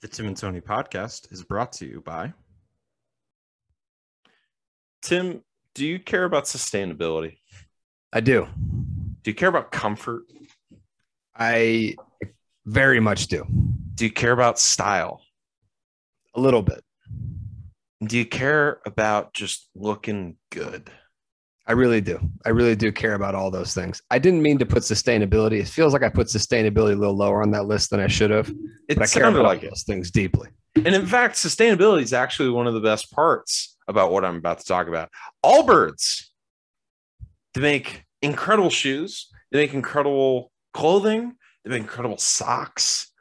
The 0.00 0.06
Tim 0.06 0.26
and 0.28 0.36
Tony 0.36 0.60
podcast 0.60 1.32
is 1.32 1.42
brought 1.42 1.72
to 1.72 1.86
you 1.86 2.00
by 2.00 2.32
Tim, 5.02 5.42
do 5.74 5.84
you 5.84 5.98
care 5.98 6.22
about 6.22 6.44
sustainability? 6.44 7.38
I 8.12 8.20
do. 8.20 8.46
Do 9.22 9.30
you 9.30 9.34
care 9.34 9.48
about 9.48 9.72
comfort? 9.72 10.22
I 11.36 11.96
very 12.64 13.00
much 13.00 13.26
do. 13.26 13.44
Do 13.96 14.04
you 14.04 14.12
care 14.12 14.32
about 14.32 14.60
style? 14.60 15.20
A 16.34 16.40
little 16.40 16.62
bit. 16.62 16.84
Do 18.04 18.16
you 18.16 18.26
care 18.26 18.80
about 18.86 19.34
just 19.34 19.68
looking 19.74 20.36
good? 20.50 20.90
I 21.68 21.72
really 21.72 22.00
do. 22.00 22.18
I 22.46 22.48
really 22.48 22.74
do 22.74 22.90
care 22.90 23.12
about 23.12 23.34
all 23.34 23.50
those 23.50 23.74
things. 23.74 24.00
I 24.10 24.18
didn't 24.18 24.40
mean 24.40 24.58
to 24.58 24.64
put 24.64 24.84
sustainability. 24.84 25.60
It 25.60 25.68
feels 25.68 25.92
like 25.92 26.02
I 26.02 26.08
put 26.08 26.28
sustainability 26.28 26.94
a 26.94 26.96
little 26.96 27.14
lower 27.14 27.42
on 27.42 27.50
that 27.50 27.66
list 27.66 27.90
than 27.90 28.00
I 28.00 28.06
should 28.06 28.30
have. 28.30 28.48
It 28.88 28.96
But 28.96 29.02
I 29.02 29.06
care 29.06 29.28
about 29.28 29.42
like 29.42 29.60
those 29.60 29.82
things 29.82 30.10
deeply. 30.10 30.48
And 30.76 30.94
in 30.94 31.04
fact, 31.04 31.34
sustainability 31.34 32.02
is 32.02 32.14
actually 32.14 32.48
one 32.48 32.66
of 32.66 32.72
the 32.72 32.80
best 32.80 33.12
parts 33.12 33.76
about 33.86 34.10
what 34.10 34.24
I'm 34.24 34.36
about 34.36 34.60
to 34.60 34.64
talk 34.64 34.88
about. 34.88 35.10
Allbirds, 35.44 36.28
they 37.52 37.60
make 37.60 38.04
incredible 38.22 38.70
shoes, 38.70 39.28
they 39.52 39.58
make 39.58 39.74
incredible 39.74 40.50
clothing, 40.72 41.34
they 41.64 41.70
make 41.70 41.82
incredible 41.82 42.16
socks. 42.16 43.12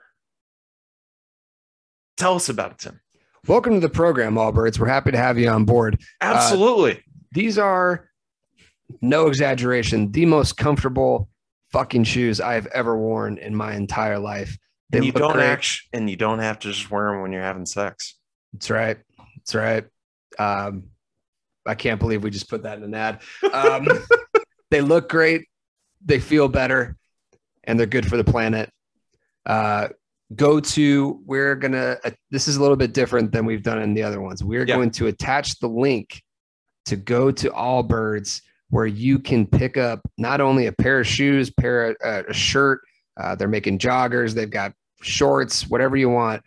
Tell 2.15 2.35
us 2.35 2.47
about 2.47 2.71
it, 2.71 2.77
Tim. 2.77 3.01
Welcome 3.45 3.73
to 3.73 3.79
the 3.81 3.89
program, 3.89 4.35
Allbirds. 4.35 4.79
We're 4.79 4.87
happy 4.87 5.11
to 5.11 5.17
have 5.17 5.37
you 5.37 5.49
on 5.49 5.65
board. 5.65 5.99
Uh, 6.21 6.33
Absolutely. 6.35 7.03
These 7.33 7.57
are 7.57 8.06
no 9.01 9.27
exaggeration, 9.27 10.11
the 10.11 10.25
most 10.25 10.57
comfortable 10.57 11.29
fucking 11.71 12.03
shoes 12.05 12.39
I've 12.39 12.67
ever 12.67 12.97
worn 12.97 13.37
in 13.37 13.55
my 13.55 13.73
entire 13.75 14.19
life. 14.19 14.57
They 14.89 14.99
and 14.99 15.05
you 15.05 15.11
don't 15.11 15.39
act, 15.39 15.81
and 15.93 16.09
you 16.09 16.15
don't 16.15 16.39
have 16.39 16.59
to 16.59 16.71
just 16.71 16.89
wear 16.89 17.11
them 17.11 17.21
when 17.21 17.33
you're 17.33 17.41
having 17.41 17.65
sex. 17.65 18.15
That's 18.53 18.69
right. 18.69 18.97
That's 19.35 19.53
right. 19.55 19.85
Um, 20.39 20.85
I 21.65 21.75
can't 21.75 21.99
believe 21.99 22.23
we 22.23 22.29
just 22.29 22.49
put 22.49 22.63
that 22.63 22.77
in 22.77 22.85
an 22.85 22.93
ad. 22.93 23.21
Um, 23.51 23.87
they 24.71 24.79
look 24.79 25.09
great. 25.09 25.47
They 26.05 26.19
feel 26.19 26.47
better, 26.47 26.95
and 27.65 27.77
they're 27.77 27.85
good 27.85 28.07
for 28.07 28.15
the 28.15 28.23
planet. 28.23 28.69
Uh, 29.45 29.89
go 30.33 30.61
to. 30.61 31.21
We're 31.25 31.55
gonna. 31.55 31.97
Uh, 32.05 32.11
this 32.31 32.47
is 32.47 32.55
a 32.55 32.61
little 32.61 32.77
bit 32.77 32.93
different 32.93 33.33
than 33.33 33.45
we've 33.45 33.63
done 33.63 33.81
in 33.81 33.93
the 33.93 34.03
other 34.03 34.21
ones. 34.21 34.41
We're 34.41 34.65
Yeah. 34.65 34.75
going 34.75 34.91
to 34.91 35.07
attach 35.07 35.59
the 35.59 35.67
link 35.67 36.21
to 36.85 36.95
go 36.95 37.31
to 37.31 37.49
Allbirds, 37.49 38.41
where 38.69 38.85
you 38.85 39.19
can 39.19 39.45
pick 39.45 39.77
up 39.77 40.01
not 40.17 40.41
only 40.41 40.67
a 40.67 40.71
pair 40.71 40.99
of 40.99 41.07
shoes, 41.07 41.49
pair 41.49 41.91
of, 41.91 41.97
uh, 42.03 42.23
a 42.29 42.33
shirt. 42.33 42.81
Uh, 43.19 43.35
they're 43.35 43.47
making 43.47 43.79
joggers. 43.79 44.33
They've 44.33 44.49
got 44.49 44.73
shorts, 45.01 45.67
whatever 45.67 45.95
you 45.95 46.09
want. 46.09 46.41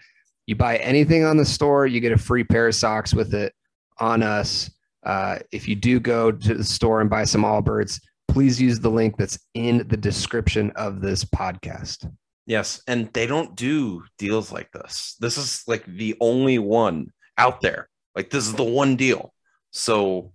You 0.46 0.56
buy 0.56 0.76
anything 0.78 1.24
on 1.24 1.36
the 1.36 1.44
store, 1.44 1.86
you 1.86 2.00
get 2.00 2.12
a 2.12 2.18
free 2.18 2.44
pair 2.44 2.68
of 2.68 2.74
socks 2.74 3.14
with 3.14 3.34
it 3.34 3.54
on 3.98 4.22
us. 4.22 4.70
Uh, 5.04 5.38
if 5.52 5.68
you 5.68 5.76
do 5.76 6.00
go 6.00 6.32
to 6.32 6.54
the 6.54 6.64
store 6.64 7.00
and 7.00 7.08
buy 7.08 7.24
some 7.24 7.42
Allbirds, 7.42 8.00
please 8.28 8.60
use 8.60 8.80
the 8.80 8.90
link 8.90 9.16
that's 9.16 9.38
in 9.54 9.86
the 9.88 9.96
description 9.96 10.70
of 10.72 11.00
this 11.00 11.24
podcast. 11.24 12.10
Yes, 12.46 12.82
and 12.86 13.12
they 13.12 13.26
don't 13.26 13.54
do 13.54 14.02
deals 14.18 14.50
like 14.50 14.72
this. 14.72 15.16
This 15.20 15.38
is 15.38 15.62
like 15.66 15.86
the 15.86 16.16
only 16.20 16.58
one 16.58 17.12
out 17.38 17.60
there. 17.60 17.88
Like 18.16 18.30
this 18.30 18.46
is 18.46 18.54
the 18.54 18.64
one 18.64 18.96
deal. 18.96 19.32
So 19.70 20.32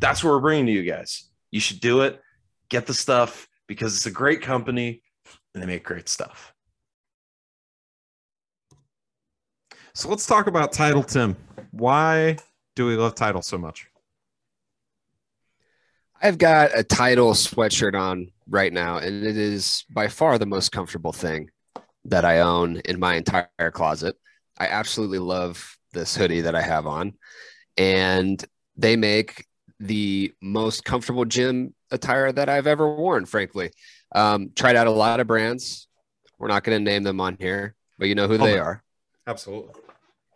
that's 0.00 0.22
what 0.22 0.30
we're 0.30 0.40
bringing 0.40 0.66
to 0.66 0.72
you 0.72 0.82
guys. 0.82 1.28
You 1.50 1.60
should 1.60 1.80
do 1.80 2.02
it. 2.02 2.20
Get 2.68 2.86
the 2.86 2.94
stuff 2.94 3.48
because 3.66 3.96
it's 3.96 4.06
a 4.06 4.10
great 4.10 4.42
company 4.42 5.02
and 5.54 5.62
they 5.62 5.66
make 5.66 5.84
great 5.84 6.08
stuff. 6.08 6.52
So 9.94 10.08
let's 10.08 10.26
talk 10.26 10.46
about 10.46 10.72
Tydal 10.72 11.06
Tim. 11.06 11.36
Why 11.72 12.36
do 12.76 12.86
we 12.86 12.94
love 12.94 13.14
Tydal 13.14 13.42
so 13.42 13.58
much? 13.58 13.88
I've 16.20 16.38
got 16.38 16.76
a 16.76 16.82
Tydal 16.82 17.34
sweatshirt 17.34 17.98
on 17.98 18.30
right 18.48 18.72
now, 18.72 18.98
and 18.98 19.24
it 19.24 19.36
is 19.36 19.84
by 19.90 20.08
far 20.08 20.38
the 20.38 20.46
most 20.46 20.72
comfortable 20.72 21.12
thing 21.12 21.50
that 22.04 22.24
I 22.24 22.40
own 22.40 22.76
in 22.84 22.98
my 22.98 23.14
entire 23.14 23.70
closet. 23.72 24.16
I 24.58 24.66
absolutely 24.68 25.18
love 25.18 25.76
this 25.92 26.16
hoodie 26.16 26.42
that 26.42 26.54
I 26.54 26.62
have 26.62 26.86
on, 26.86 27.14
and 27.76 28.44
they 28.76 28.96
make 28.96 29.46
the 29.80 30.32
most 30.42 30.84
comfortable 30.84 31.24
gym 31.24 31.74
attire 31.90 32.32
that 32.32 32.48
I've 32.48 32.66
ever 32.66 32.94
worn, 32.94 33.26
frankly. 33.26 33.70
Um, 34.14 34.50
tried 34.54 34.76
out 34.76 34.86
a 34.86 34.92
lot 34.92 35.20
of 35.20 35.26
brands. 35.26 35.86
We're 36.38 36.48
not 36.48 36.64
going 36.64 36.82
to 36.82 36.90
name 36.90 37.02
them 37.02 37.20
on 37.20 37.36
here, 37.38 37.74
but 37.98 38.08
you 38.08 38.14
know 38.14 38.28
who 38.28 38.34
Oh, 38.34 38.38
they 38.38 38.58
are. 38.58 38.82
Absolutely. 39.26 39.74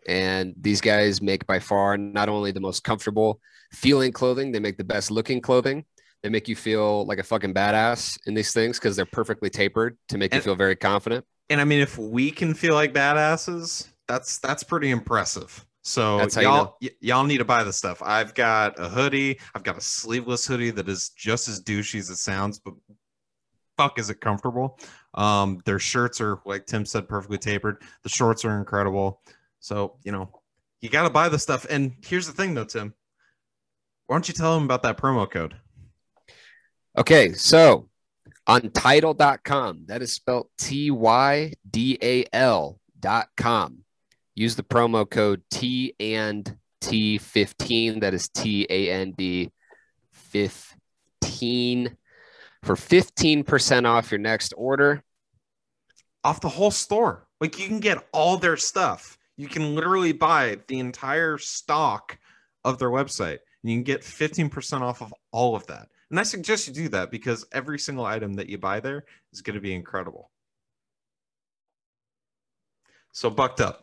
And 0.06 0.54
these 0.60 0.80
guys 0.80 1.22
make 1.22 1.46
by 1.46 1.58
far 1.60 1.96
not 1.96 2.28
only 2.28 2.50
the 2.50 2.60
most 2.60 2.82
comfortable 2.82 3.40
feeling 3.72 4.12
clothing, 4.12 4.52
they 4.52 4.58
make 4.58 4.76
the 4.76 4.84
best 4.84 5.10
looking 5.10 5.40
clothing. 5.40 5.84
They 6.22 6.28
make 6.28 6.48
you 6.48 6.56
feel 6.56 7.04
like 7.06 7.18
a 7.18 7.22
fucking 7.24 7.54
badass 7.54 8.18
in 8.26 8.34
these 8.34 8.52
things 8.52 8.78
because 8.78 8.96
they're 8.96 9.06
perfectly 9.06 9.50
tapered 9.50 9.96
to 10.08 10.18
make 10.18 10.34
you 10.34 10.40
feel 10.40 10.54
very 10.54 10.76
confident. 10.76 11.24
And 11.50 11.60
I 11.60 11.64
mean, 11.64 11.80
if 11.80 11.98
we 11.98 12.30
can 12.30 12.54
feel 12.54 12.74
like 12.74 12.92
badasses, 12.92 13.88
that's 14.08 14.38
that's 14.38 14.62
pretty 14.62 14.90
impressive. 14.90 15.64
So 15.82 16.18
That's 16.18 16.36
how 16.36 16.40
you 16.40 16.46
y'all 16.46 16.64
know. 16.64 16.76
y- 16.80 16.90
y'all 17.00 17.24
need 17.24 17.38
to 17.38 17.44
buy 17.44 17.64
the 17.64 17.72
stuff. 17.72 18.00
I've 18.04 18.34
got 18.34 18.78
a 18.78 18.88
hoodie. 18.88 19.40
I've 19.54 19.64
got 19.64 19.76
a 19.76 19.80
sleeveless 19.80 20.46
hoodie 20.46 20.70
that 20.70 20.88
is 20.88 21.10
just 21.10 21.48
as 21.48 21.60
douchey 21.60 21.98
as 21.98 22.08
it 22.08 22.16
sounds, 22.16 22.60
but 22.60 22.74
fuck, 23.76 23.98
is 23.98 24.08
it 24.08 24.20
comfortable? 24.20 24.78
Um, 25.14 25.60
their 25.64 25.80
shirts 25.80 26.20
are 26.20 26.38
like 26.46 26.66
Tim 26.66 26.86
said, 26.86 27.08
perfectly 27.08 27.38
tapered. 27.38 27.82
The 28.04 28.08
shorts 28.08 28.44
are 28.44 28.58
incredible. 28.58 29.20
So 29.58 29.96
you 30.04 30.12
know, 30.12 30.40
you 30.80 30.88
got 30.88 31.02
to 31.02 31.10
buy 31.10 31.28
the 31.28 31.38
stuff. 31.38 31.66
And 31.68 31.94
here's 32.04 32.26
the 32.26 32.32
thing, 32.32 32.54
though, 32.54 32.64
Tim. 32.64 32.94
Why 34.06 34.14
don't 34.14 34.28
you 34.28 34.34
tell 34.34 34.54
them 34.54 34.64
about 34.64 34.82
that 34.84 34.98
promo 34.98 35.28
code? 35.30 35.56
Okay, 36.96 37.32
so 37.32 37.88
on 38.46 38.62
tydal.com, 38.62 39.84
that 39.86 40.02
is 40.02 40.12
spelled 40.12 40.48
T 40.58 40.90
Y 40.90 41.54
D 41.68 41.98
A 42.02 42.24
L.com. 42.32 43.78
Use 44.34 44.56
the 44.56 44.62
promo 44.62 45.08
code 45.08 45.42
T 45.50 45.94
and 46.00 46.56
T15. 46.82 48.00
That 48.00 48.14
is 48.14 48.28
T 48.28 48.66
A 48.70 48.90
N 48.90 49.12
D 49.12 49.50
15 50.12 51.96
for 52.62 52.76
15% 52.76 53.86
off 53.86 54.10
your 54.10 54.18
next 54.18 54.54
order. 54.56 55.02
off 56.24 56.40
the 56.40 56.48
whole 56.48 56.70
store. 56.70 57.26
Like 57.40 57.58
you 57.58 57.66
can 57.66 57.80
get 57.80 58.06
all 58.12 58.36
their 58.36 58.56
stuff. 58.56 59.18
You 59.36 59.48
can 59.48 59.74
literally 59.74 60.12
buy 60.12 60.58
the 60.68 60.78
entire 60.78 61.38
stock 61.38 62.18
of 62.64 62.78
their 62.78 62.90
website 62.90 63.38
and 63.62 63.72
you 63.72 63.76
can 63.76 63.84
get 63.84 64.02
15% 64.02 64.80
off 64.82 65.02
of 65.02 65.12
all 65.32 65.56
of 65.56 65.66
that. 65.66 65.88
And 66.10 66.20
I 66.20 66.22
suggest 66.24 66.68
you 66.68 66.74
do 66.74 66.88
that 66.90 67.10
because 67.10 67.44
every 67.52 67.78
single 67.78 68.04
item 68.04 68.34
that 68.34 68.48
you 68.48 68.58
buy 68.58 68.80
there 68.80 69.04
is 69.32 69.40
going 69.40 69.54
to 69.54 69.60
be 69.60 69.74
incredible. 69.74 70.30
So 73.12 73.30
bucked 73.30 73.60
up. 73.60 73.82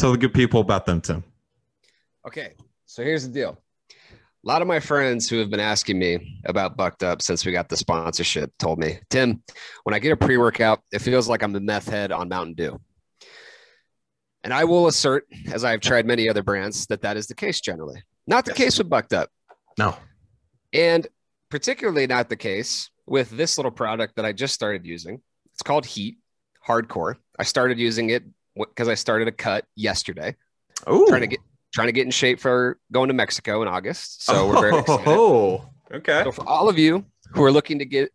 Tell 0.00 0.12
the 0.12 0.16
good 0.16 0.32
people 0.32 0.62
about 0.62 0.86
them, 0.86 1.02
Tim. 1.02 1.22
Okay, 2.26 2.54
so 2.86 3.02
here's 3.02 3.28
the 3.28 3.34
deal. 3.34 3.58
A 3.90 4.48
lot 4.48 4.62
of 4.62 4.66
my 4.68 4.80
friends 4.80 5.28
who 5.28 5.36
have 5.36 5.50
been 5.50 5.60
asking 5.60 5.98
me 5.98 6.40
about 6.46 6.74
Bucked 6.74 7.02
Up 7.02 7.20
since 7.20 7.44
we 7.44 7.52
got 7.52 7.68
the 7.68 7.76
sponsorship 7.76 8.50
told 8.58 8.78
me, 8.78 8.98
Tim, 9.10 9.42
when 9.84 9.92
I 9.92 9.98
get 9.98 10.12
a 10.12 10.16
pre 10.16 10.38
workout, 10.38 10.80
it 10.90 11.00
feels 11.00 11.28
like 11.28 11.42
I'm 11.42 11.52
the 11.52 11.60
meth 11.60 11.86
head 11.86 12.12
on 12.12 12.30
Mountain 12.30 12.54
Dew. 12.54 12.80
And 14.42 14.54
I 14.54 14.64
will 14.64 14.86
assert, 14.86 15.26
as 15.52 15.64
I've 15.64 15.80
tried 15.80 16.06
many 16.06 16.30
other 16.30 16.42
brands, 16.42 16.86
that 16.86 17.02
that 17.02 17.18
is 17.18 17.26
the 17.26 17.34
case 17.34 17.60
generally. 17.60 18.02
Not 18.26 18.46
the 18.46 18.52
Yes. 18.52 18.56
case 18.56 18.78
with 18.78 18.88
Bucked 18.88 19.12
Up, 19.12 19.28
No. 19.78 19.98
and 20.72 21.06
particularly 21.50 22.06
not 22.06 22.30
the 22.30 22.36
case 22.36 22.88
with 23.04 23.28
this 23.28 23.58
little 23.58 23.70
product 23.70 24.16
that 24.16 24.24
I 24.24 24.32
just 24.32 24.54
started 24.54 24.86
using. 24.86 25.20
It's 25.52 25.62
called 25.62 25.84
Heat 25.84 26.16
Hardcore. 26.66 27.16
I 27.38 27.42
started 27.42 27.78
using 27.78 28.08
it 28.08 28.24
because 28.56 28.88
I 28.88 28.94
started 28.94 29.28
a 29.28 29.32
cut 29.32 29.64
yesterday 29.76 30.36
Oh, 30.86 31.06
trying 31.08 31.20
to 31.22 31.26
get 31.26 31.40
trying 31.72 31.86
to 31.88 31.92
get 31.92 32.04
in 32.04 32.10
shape 32.10 32.40
for 32.40 32.78
going 32.92 33.08
to 33.08 33.14
Mexico 33.14 33.62
in 33.62 33.68
August. 33.68 34.24
So 34.24 34.48
we're 34.48 34.60
very 34.60 34.78
excited. 34.80 35.04
Oh, 35.06 35.68
okay. 35.92 36.22
So 36.24 36.32
for 36.32 36.48
all 36.48 36.68
of 36.68 36.78
you 36.78 37.04
who 37.32 37.44
are 37.44 37.52
looking 37.52 37.78
to 37.78 37.84
get 37.84 38.12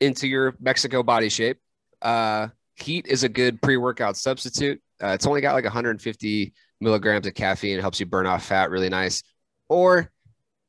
into 0.00 0.28
your 0.28 0.54
Mexico 0.60 1.02
body 1.02 1.28
shape, 1.28 1.58
uh, 2.02 2.48
Heat 2.76 3.06
is 3.08 3.24
a 3.24 3.28
good 3.28 3.60
pre-workout 3.60 4.16
substitute. 4.16 4.80
Uh, 5.02 5.08
it's 5.08 5.26
only 5.26 5.40
got 5.40 5.54
like 5.54 5.64
150 5.64 6.52
milligrams 6.80 7.26
of 7.26 7.34
caffeine. 7.34 7.76
It 7.76 7.80
helps 7.80 7.98
you 7.98 8.06
burn 8.06 8.26
off 8.26 8.44
fat 8.44 8.70
really 8.70 8.88
nice. 8.88 9.22
Or 9.68 10.08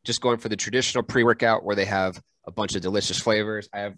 just 0.04 0.20
going 0.22 0.40
for 0.40 0.50
the 0.50 0.56
traditional 0.56 1.04
pre-workout 1.04 1.64
where 1.64 1.76
they 1.76 1.86
have 1.86 2.20
a 2.48 2.52
bunch 2.52 2.76
of 2.76 2.82
delicious 2.82 3.20
flavors. 3.20 3.70
I 3.72 3.80
have 3.82 3.94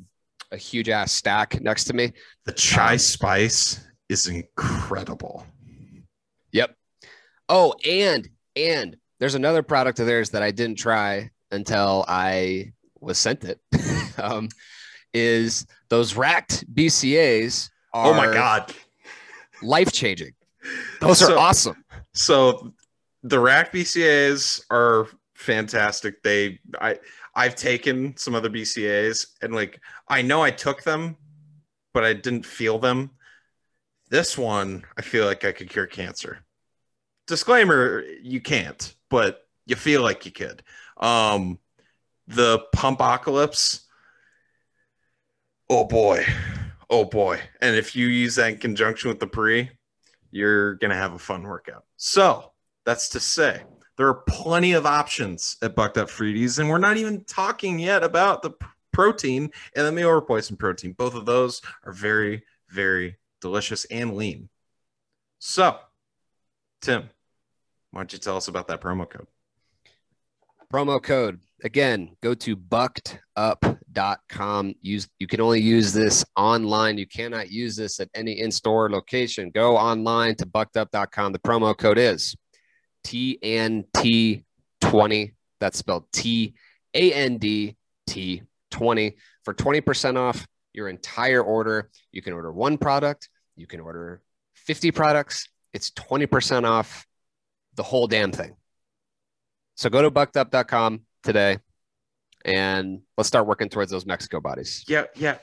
a 0.52 0.58
huge 0.58 0.90
ass 0.90 1.14
stack 1.14 1.62
next 1.62 1.86
to 1.86 1.94
me. 1.94 2.12
The 2.46 2.52
chai 2.52 2.94
Um, 2.94 2.98
spice 2.98 3.80
is 4.12 4.28
incredible. 4.28 5.46
Yep. 6.52 6.76
Oh, 7.48 7.74
and 7.88 8.30
and 8.56 8.98
there's 9.20 9.36
another 9.36 9.64
product 9.64 10.00
of 10.00 10.06
theirs 10.06 10.32
that 10.32 10.44
I 10.44 10.52
didn't 10.52 10.78
try 10.78 11.32
until 11.52 12.04
I 12.08 12.74
was 13.00 13.18
sent 13.18 13.46
it. 13.46 13.60
um, 14.18 14.50
is 15.14 15.66
those 15.90 16.16
racked 16.16 16.66
BCAAs 16.74 17.70
are 17.94 18.08
Oh 18.12 18.14
my 18.14 18.32
god. 18.34 18.74
life 19.62 19.92
changing. 19.92 20.34
Those 21.00 21.22
are 21.24 21.38
awesome. 21.38 21.84
So 22.14 22.74
the 23.24 23.40
rack 23.40 23.72
BCAAs 23.72 24.62
are 24.70 25.08
fantastic. 25.36 26.22
They 26.22 26.60
I 26.80 27.00
I've 27.34 27.56
taken 27.56 28.16
some 28.18 28.36
other 28.36 28.50
BCAAs 28.50 29.26
and 29.42 29.56
like 29.56 29.80
I 30.10 30.22
know 30.22 30.42
I 30.44 30.52
took 30.52 30.84
them, 30.84 31.16
but 31.94 32.04
I 32.04 32.14
didn't 32.14 32.46
feel 32.46 32.78
them. 32.78 33.12
This 34.12 34.38
one, 34.38 34.84
I 34.98 35.02
feel 35.02 35.26
like 35.26 35.46
I 35.46 35.54
could 35.54 35.70
cure 35.70 35.88
cancer. 35.88 36.40
Disclaimer, 37.28 38.04
you 38.22 38.42
can't, 38.42 38.94
but 39.10 39.48
you 39.66 39.78
feel 39.78 40.04
like 40.04 40.26
you 40.26 40.32
could. 40.32 40.62
Um 40.98 41.58
the 42.28 42.60
Pumpocalypse. 42.76 43.82
Oh 45.70 45.86
boy. 45.86 46.26
Oh 46.90 47.06
boy. 47.06 47.40
And 47.62 47.76
if 47.76 47.96
you 47.96 48.08
use 48.08 48.36
that 48.36 48.52
in 48.52 48.58
conjunction 48.58 49.08
with 49.10 49.20
the 49.20 49.28
pre, 49.28 49.72
you're 50.30 50.76
going 50.76 50.92
to 50.92 50.98
have 50.98 51.14
a 51.14 51.20
fun 51.20 51.44
workout. 51.44 51.86
So 51.98 52.52
that's 52.86 53.10
to 53.10 53.20
say, 53.20 53.62
there 53.98 54.08
are 54.08 54.24
plenty 54.28 54.74
of 54.74 54.86
options 54.86 55.58
at 55.62 55.76
Bucked 55.76 55.98
Up 55.98 56.10
Fruities, 56.10 56.60
and 56.60 56.70
we're 56.70 56.78
not 56.78 56.98
even 56.98 57.24
talking 57.26 57.80
yet 57.80 58.04
about 58.04 58.42
the 58.42 58.52
protein 58.92 59.52
and 59.76 59.86
the 59.86 59.92
meal 59.92 60.12
replacement 60.12 60.60
protein. 60.60 60.94
Both 60.94 61.16
of 61.16 61.26
those 61.26 61.62
are 61.86 61.94
very, 61.94 62.44
very 62.70 63.18
delicious 63.42 63.86
and 63.86 64.16
lean. 64.16 64.50
So, 65.40 65.78
Tim, 66.82 67.10
why 67.92 68.02
don't 68.02 68.14
you 68.14 68.20
tell 68.20 68.38
us 68.38 68.48
about 68.48 68.68
that 68.68 68.80
promo 68.82 69.10
code? 69.10 69.28
Promo 70.72 71.04
code. 71.04 71.42
Again, 71.64 72.16
go 72.22 72.34
to 72.36 72.56
buckedup.com. 72.56 73.16
Use 74.82 75.10
you 75.20 75.28
can 75.28 75.42
only 75.42 75.62
use 75.62 75.92
this 75.92 76.24
online. 76.36 76.98
You 76.98 77.06
cannot 77.06 77.52
use 77.52 77.76
this 77.76 78.00
at 78.00 78.08
any 78.16 78.40
in-store 78.40 78.90
location. 78.90 79.52
Go 79.52 79.76
online 79.78 80.36
to 80.38 80.46
buckedup.com. 80.46 81.34
The 81.34 81.40
promo 81.40 81.78
code 81.78 81.98
is 81.98 82.36
TNT20. 83.06 84.44
That's 85.60 85.78
spelled 85.78 86.06
T 86.14 86.54
A 86.94 87.14
N 87.14 87.38
D 87.38 87.76
T 88.08 88.44
20 88.72 89.18
for 89.44 89.54
20% 89.54 90.18
off 90.18 90.48
your 90.74 90.88
entire 90.88 91.44
order. 91.44 91.90
You 92.12 92.22
can 92.22 92.34
order 92.34 92.52
one 92.52 92.78
product, 92.78 93.30
you 93.56 93.68
can 93.68 93.80
order 93.80 94.22
50 94.56 94.92
products. 94.92 95.48
It's 95.74 95.92
20% 95.92 96.66
off 96.66 97.06
the 97.76 97.84
whole 97.84 98.08
damn 98.08 98.32
thing. 98.32 98.56
So 99.76 99.90
go 99.90 100.02
to 100.02 100.12
buckedup.com 100.12 101.02
today 101.24 101.60
and 102.46 103.02
let's 103.18 103.28
start 103.28 103.48
working 103.48 103.70
towards 103.70 103.92
those 103.92 104.06
Mexico 104.06 104.40
bodies. 104.40 104.86
Yeah, 104.88 105.06
yeah. 105.16 105.38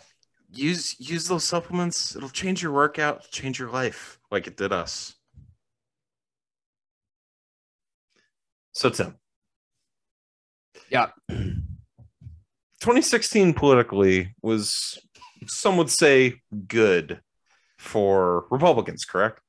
Use 0.50 0.98
use 0.98 1.28
those 1.28 1.44
supplements. 1.44 2.16
It'll 2.16 2.30
change 2.30 2.62
your 2.62 2.72
workout, 2.72 3.30
change 3.30 3.58
your 3.58 3.70
life, 3.70 4.18
like 4.30 4.46
it 4.46 4.56
did 4.56 4.72
us. 4.72 5.14
So 8.72 8.88
Tim. 8.90 9.16
Yeah. 10.90 11.08
2016 11.28 13.54
politically 13.54 14.34
was 14.40 14.98
some 15.46 15.76
would 15.76 15.90
say 15.90 16.40
good 16.66 17.20
for 17.78 18.46
Republicans, 18.50 19.04
correct? 19.04 19.40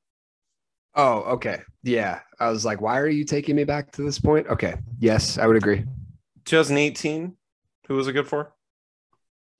Oh, 0.94 1.18
okay. 1.34 1.60
Yeah. 1.82 2.20
I 2.38 2.48
was 2.50 2.64
like, 2.64 2.80
why 2.80 2.98
are 2.98 3.08
you 3.08 3.24
taking 3.24 3.56
me 3.56 3.64
back 3.64 3.92
to 3.92 4.02
this 4.02 4.18
point? 4.18 4.46
Okay. 4.48 4.74
Yes, 4.98 5.38
I 5.38 5.46
would 5.46 5.56
agree. 5.56 5.84
2018, 6.46 7.36
who 7.86 7.94
was 7.94 8.08
it 8.08 8.12
good 8.12 8.26
for? 8.26 8.52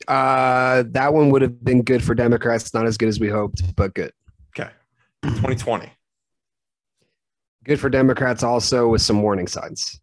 Uh, 0.09 0.85
that 0.89 1.13
one 1.13 1.31
would 1.31 1.43
have 1.43 1.63
been 1.63 1.83
good 1.83 2.03
for 2.03 2.15
Democrats. 2.15 2.73
Not 2.73 2.87
as 2.87 2.97
good 2.97 3.09
as 3.09 3.21
we 3.21 3.29
hoped, 3.29 3.77
but 3.77 3.95
good. 3.95 4.13
Okay. 4.57 4.71
2020. 5.23 5.93
Good 7.65 7.79
for 7.79 7.91
Democrats 7.91 8.43
also 8.43 8.89
with 8.89 9.03
some 9.03 9.23
warning 9.23 9.47
signs. 9.47 10.01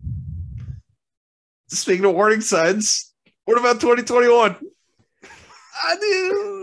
Speaking 1.69 2.05
of 2.05 2.13
warning 2.13 2.41
signs, 2.41 3.13
what 3.45 3.57
about 3.57 3.81
2021? 3.81 4.55
I 5.83 5.95
do. 5.99 6.56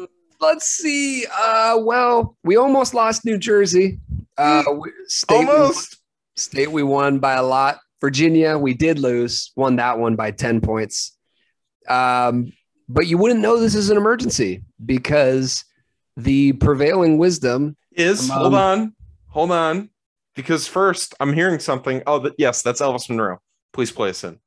Let's 0.45 0.67
see. 0.67 1.27
Uh, 1.27 1.79
well, 1.81 2.37
we 2.45 2.57
almost 2.57 2.95
lost 2.95 3.25
New 3.25 3.39
Jersey. 3.39 3.99
Uh, 4.37 4.63
we- 4.75 4.91
state 5.07 5.39
we 5.41 5.45
won- 5.47 5.57
Almost. 5.61 5.97
state 6.37 6.71
we 6.71 6.83
won 6.83 7.19
by 7.19 7.35
a 7.35 7.43
lot. 7.43 7.79
Virginia, 8.01 8.59
we 8.59 8.75
did 8.75 8.99
lose, 8.99 9.53
won 9.57 9.77
that 9.77 9.99
one 9.99 10.15
by 10.17 10.31
10 10.31 10.61
points. 10.61 11.17
Um, 11.89 12.53
but 12.89 13.07
you 13.07 13.17
wouldn't 13.17 13.41
know 13.41 13.59
this 13.59 13.75
is 13.75 13.89
an 13.91 13.97
emergency 13.97 14.63
because 14.85 15.65
the 16.17 16.53
prevailing 16.55 17.17
wisdom. 17.19 17.77
Is 17.93 18.29
Um, 18.31 18.37
hold 18.39 18.55
on, 18.55 18.95
hold 19.29 19.51
on, 19.53 19.91
because 20.35 20.67
first 20.67 21.15
I'm 21.21 21.33
hearing 21.33 21.59
something. 21.61 22.03
Oh, 22.07 22.31
yes, 22.37 22.63
that's 22.63 22.81
Elvis 22.83 23.09
Monroe. 23.09 23.39
Please 23.73 23.91
play 23.93 24.11
us 24.11 24.23
in. 24.25 24.39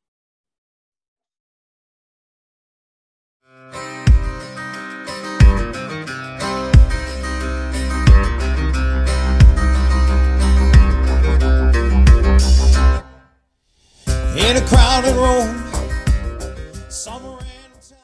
In 14.48 14.56
a 14.56 14.62
crowded 14.62 15.14
room. 15.16 15.64
Somewhere 16.90 17.34
in 17.42 17.72
town. 17.82 17.98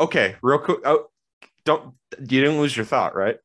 Okay, 0.00 0.34
real 0.42 0.58
quick. 0.58 0.78
Oh, 0.84 1.06
don't 1.64 1.94
you 2.18 2.40
didn't 2.40 2.58
lose 2.58 2.76
your 2.76 2.84
thought, 2.84 3.14
right? 3.14 3.38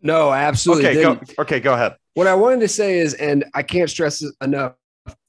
No, 0.00 0.28
I 0.28 0.42
absolutely 0.44 0.86
okay, 0.86 0.94
didn't. 0.94 1.34
go. 1.36 1.42
Okay, 1.42 1.58
go 1.58 1.74
ahead. 1.74 1.96
What 2.14 2.28
I 2.28 2.34
wanted 2.34 2.60
to 2.60 2.68
say 2.68 2.98
is, 2.98 3.14
and 3.14 3.44
I 3.52 3.64
can't 3.64 3.90
stress 3.90 4.22
enough, 4.40 4.74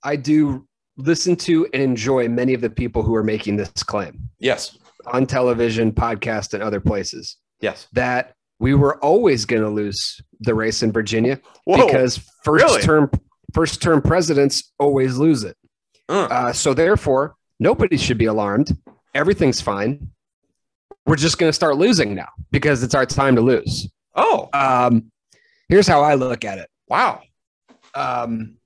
I 0.04 0.16
do 0.16 0.68
listen 0.96 1.36
to 1.38 1.68
and 1.74 1.82
enjoy 1.82 2.30
many 2.30 2.54
of 2.54 2.62
the 2.62 2.70
people 2.70 3.02
who 3.02 3.16
are 3.16 3.24
making 3.24 3.56
this 3.56 3.72
claim 3.82 4.30
Yes, 4.38 4.78
on 5.08 5.26
television, 5.26 5.92
podcast, 5.92 6.54
and 6.54 6.62
other 6.62 6.80
places 6.80 7.38
yes. 7.62 7.88
that 7.94 8.35
we 8.60 8.74
were 8.74 8.98
always 9.04 9.46
going 9.46 9.62
to 9.62 9.69
lose 9.69 10.19
the 10.42 10.54
race 10.54 10.81
in 10.84 10.92
Virginia 10.92 11.40
Whoa. 11.66 11.86
because 11.86 12.18
first 12.44 12.63
really? 12.66 12.81
term 12.81 13.10
first 13.54 13.81
term 13.81 14.02
presidents 14.02 14.72
always 14.80 15.18
lose 15.18 15.44
it. 15.44 15.57
Uh, 16.10 16.28
Uh, 16.30 16.54
so 16.54 16.74
therefore, 16.74 17.36
nobody 17.60 17.98
should 17.98 18.18
be 18.18 18.25
alarmed. 18.25 18.75
Everything's 19.13 19.62
fine. 19.62 20.10
We're 21.06 21.16
just 21.16 21.38
going 21.38 21.50
to 21.50 21.54
start 21.54 21.78
losing 21.78 22.16
now 22.16 22.30
because 22.52 22.84
it's 22.84 22.96
our 22.96 23.06
time 23.06 23.36
to 23.36 23.42
lose. 23.42 23.88
oh, 24.16 24.50
Um, 24.54 25.12
here's 25.70 25.88
how 25.88 26.01
I 26.01 26.15
look 26.15 26.44
at 26.46 26.58
it. 26.58 26.70
wow. 26.88 27.22
Um, 27.94 28.58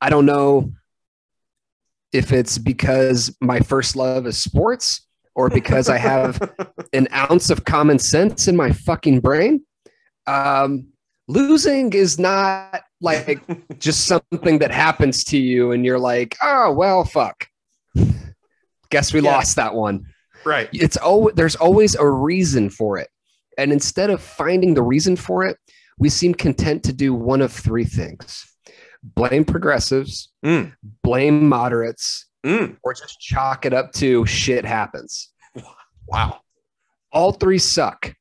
I 0.00 0.10
don't 0.10 0.26
know 0.26 0.72
if 2.12 2.32
it's 2.32 2.58
because 2.58 3.34
my 3.40 3.60
first 3.60 3.96
love 3.96 4.26
is 4.26 4.38
sports 4.38 5.05
or 5.36 5.48
because 5.50 5.88
I 5.88 5.98
have 5.98 6.40
an 6.92 7.06
ounce 7.12 7.50
of 7.50 7.64
common 7.64 7.98
sense 8.00 8.48
in 8.48 8.56
my 8.56 8.72
fucking 8.72 9.20
brain. 9.20 9.62
Um, 10.26 10.88
losing 11.28 11.92
is 11.92 12.18
not 12.18 12.82
like 13.00 13.40
just 13.78 14.06
something 14.06 14.58
that 14.58 14.70
happens 14.72 15.22
to 15.24 15.38
you 15.38 15.70
and 15.72 15.84
you're 15.84 15.98
like, 16.00 16.36
oh, 16.42 16.72
well, 16.72 17.04
fuck. 17.04 17.46
Guess 18.90 19.12
we 19.12 19.20
Yeah. 19.20 19.30
lost 19.32 19.56
that 19.56 19.74
one. 19.74 20.06
Right. 20.44 20.68
It's 20.72 20.96
always 20.96 21.34
there's 21.34 21.56
always 21.56 21.94
a 21.96 22.08
reason 22.08 22.70
for 22.70 22.98
it. 22.98 23.08
And 23.58 23.72
instead 23.72 24.10
of 24.10 24.20
finding 24.22 24.74
the 24.74 24.82
reason 24.82 25.16
for 25.16 25.44
it, 25.46 25.56
we 25.98 26.08
seem 26.08 26.34
content 26.34 26.82
to 26.84 26.92
do 26.92 27.14
one 27.14 27.42
of 27.42 27.52
three 27.52 27.84
things. 27.84 28.44
Blame 29.02 29.44
progressives, 29.44 30.32
Mm. 30.44 30.72
blame 31.02 31.48
moderates, 31.48 32.26
Mm. 32.46 32.76
or 32.84 32.94
just 32.94 33.18
chalk 33.20 33.66
it 33.66 33.72
up 33.72 33.92
to 33.94 34.24
shit 34.26 34.64
happens. 34.64 35.30
Wow. 36.06 36.40
All 37.12 37.32
three 37.32 37.58
suck, 37.58 38.14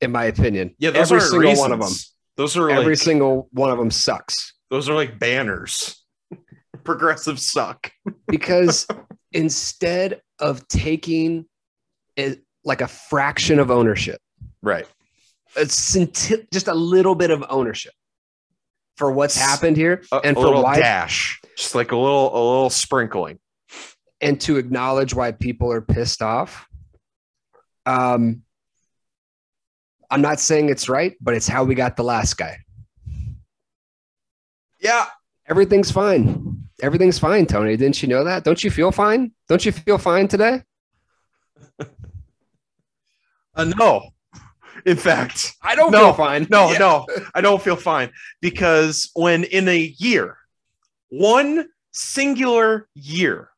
in 0.00 0.10
my 0.10 0.24
opinion. 0.24 0.74
Yeah, 0.78 0.90
those 0.90 1.12
every 1.12 1.18
are 1.18 1.20
single 1.28 1.56
one 1.60 1.72
of 1.72 1.80
them. 1.80 1.92
Those 2.36 2.56
are 2.56 2.68
Every 2.70 2.94
like 2.94 2.98
single 3.02 3.48
one 3.52 3.70
of 3.70 3.78
them 3.78 3.90
sucks 3.90 4.52
those 4.72 4.88
are 4.88 4.94
like 4.94 5.18
banners. 5.18 6.02
Progressive 6.84 7.38
suck. 7.38 7.92
because 8.26 8.86
instead 9.32 10.22
of 10.38 10.66
taking 10.66 11.44
it 12.16 12.40
like 12.64 12.80
a 12.80 12.88
fraction 12.88 13.58
of 13.58 13.70
ownership, 13.70 14.18
Right. 14.62 14.86
scinti- 15.56 16.46
just 16.52 16.68
a 16.68 16.74
little 16.74 17.14
bit 17.14 17.30
of 17.30 17.44
ownership 17.50 17.92
for 18.96 19.12
what's 19.12 19.36
happened 19.36 19.76
here 19.76 20.02
A, 20.10 20.20
and 20.24 20.36
for 20.36 20.44
little 20.44 20.62
why 20.62 20.76
dash, 20.78 21.38
just 21.54 21.74
like 21.74 21.92
a 21.92 21.96
little, 21.96 22.32
a 22.32 22.40
little 22.42 22.70
sprinkling. 22.70 23.38
And 24.22 24.40
to 24.42 24.56
acknowledge 24.56 25.12
why 25.14 25.32
people 25.32 25.70
are 25.72 25.80
pissed 25.82 26.22
off. 26.22 26.66
Um, 27.84 28.42
I'm 30.10 30.22
not 30.22 30.40
saying 30.40 30.68
it's 30.70 30.88
right, 30.88 31.14
but 31.20 31.34
it's 31.34 31.48
how 31.48 31.64
we 31.64 31.74
got 31.74 31.96
the 31.96 32.04
last 32.04 32.38
guy. 32.38 32.58
Yeah. 34.80 35.06
Everything's 35.48 35.90
fine. 35.90 36.58
Everything's 36.80 37.18
fine, 37.18 37.46
Tony. 37.46 37.76
Didn't 37.76 38.02
you 38.02 38.08
know 38.08 38.24
that? 38.24 38.44
Don't 38.44 38.62
you 38.62 38.70
feel 38.70 38.92
fine? 38.92 39.32
Don't 39.48 39.64
you 39.64 39.72
feel 39.72 39.98
fine 39.98 40.28
today? 40.28 40.62
Uh, 43.54 43.64
no. 43.76 44.08
In 44.86 44.96
fact, 44.96 45.52
I 45.60 45.74
don't 45.74 45.92
No, 45.92 46.04
feel 46.06 46.14
fine. 46.14 46.46
no, 46.50 46.72
Yeah. 46.72 46.78
no, 46.78 47.06
I 47.34 47.42
don't 47.42 47.60
feel 47.60 47.76
fine 47.76 48.10
because 48.40 49.10
when 49.14 49.44
in 49.44 49.68
a 49.68 49.94
year, 49.98 50.38
one 51.10 51.68
singular 51.92 52.88
year, 52.94 53.50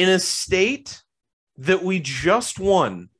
in 0.00 0.08
a 0.08 0.18
state 0.18 1.02
that 1.58 1.82
we 1.82 2.00
just 2.00 2.58
won 2.58 3.10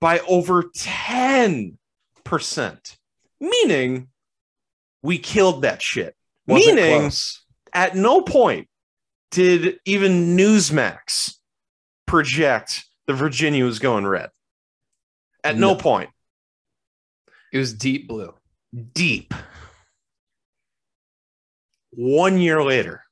by 0.00 0.20
over 0.20 0.62
10%, 0.62 1.76
meaning 3.40 4.08
we 5.02 5.18
killed 5.18 5.62
that 5.62 5.82
shit. 5.82 6.14
Wasn't 6.46 6.76
meaning 6.76 7.00
close. 7.00 7.44
at 7.72 7.96
no 7.96 8.22
point 8.22 8.68
did 9.32 9.78
even 9.84 10.36
Newsmax 10.36 11.34
project 12.06 12.84
the 13.06 13.14
Virginia 13.14 13.64
was 13.64 13.78
going 13.80 14.06
red. 14.06 14.30
At 15.42 15.56
no 15.56 15.70
No. 15.72 15.76
point. 15.80 16.10
it 17.52 17.58
was 17.58 17.72
deep 17.74 18.06
blue. 18.06 18.34
Deep. 18.94 19.34
One 21.90 22.38
year 22.38 22.62
later, 22.62 23.04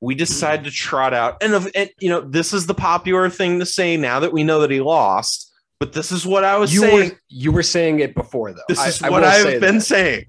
we 0.00 0.14
mm-hmm. 0.14 0.18
decide 0.18 0.64
to 0.64 0.70
trot 0.70 1.14
out, 1.14 1.42
and, 1.42 1.54
of- 1.54 1.70
and 1.74 1.90
you 1.98 2.08
know, 2.08 2.20
this 2.20 2.52
is 2.52 2.66
the 2.66 2.74
popular 2.74 3.28
thing 3.30 3.58
to 3.58 3.66
say 3.66 3.96
now 3.96 4.20
that 4.20 4.32
we 4.32 4.44
know 4.44 4.60
that 4.60 4.70
he 4.70 4.80
lost. 4.80 5.52
But 5.80 5.92
this 5.92 6.10
is 6.10 6.26
what 6.26 6.42
I 6.44 6.58
was 6.58 6.74
You 6.74 6.80
saying. 6.80 7.10
were 7.10 7.16
you 7.28 7.52
were 7.52 7.62
saying 7.62 8.00
it 8.00 8.14
before 8.14 8.52
though. 8.52 8.62
This 8.68 8.80
I- 8.80 8.88
is 8.88 9.02
I 9.02 9.10
what 9.10 9.24
I've 9.24 9.42
say 9.42 9.58
been 9.58 9.76
that. 9.76 9.84
saying. 9.84 10.24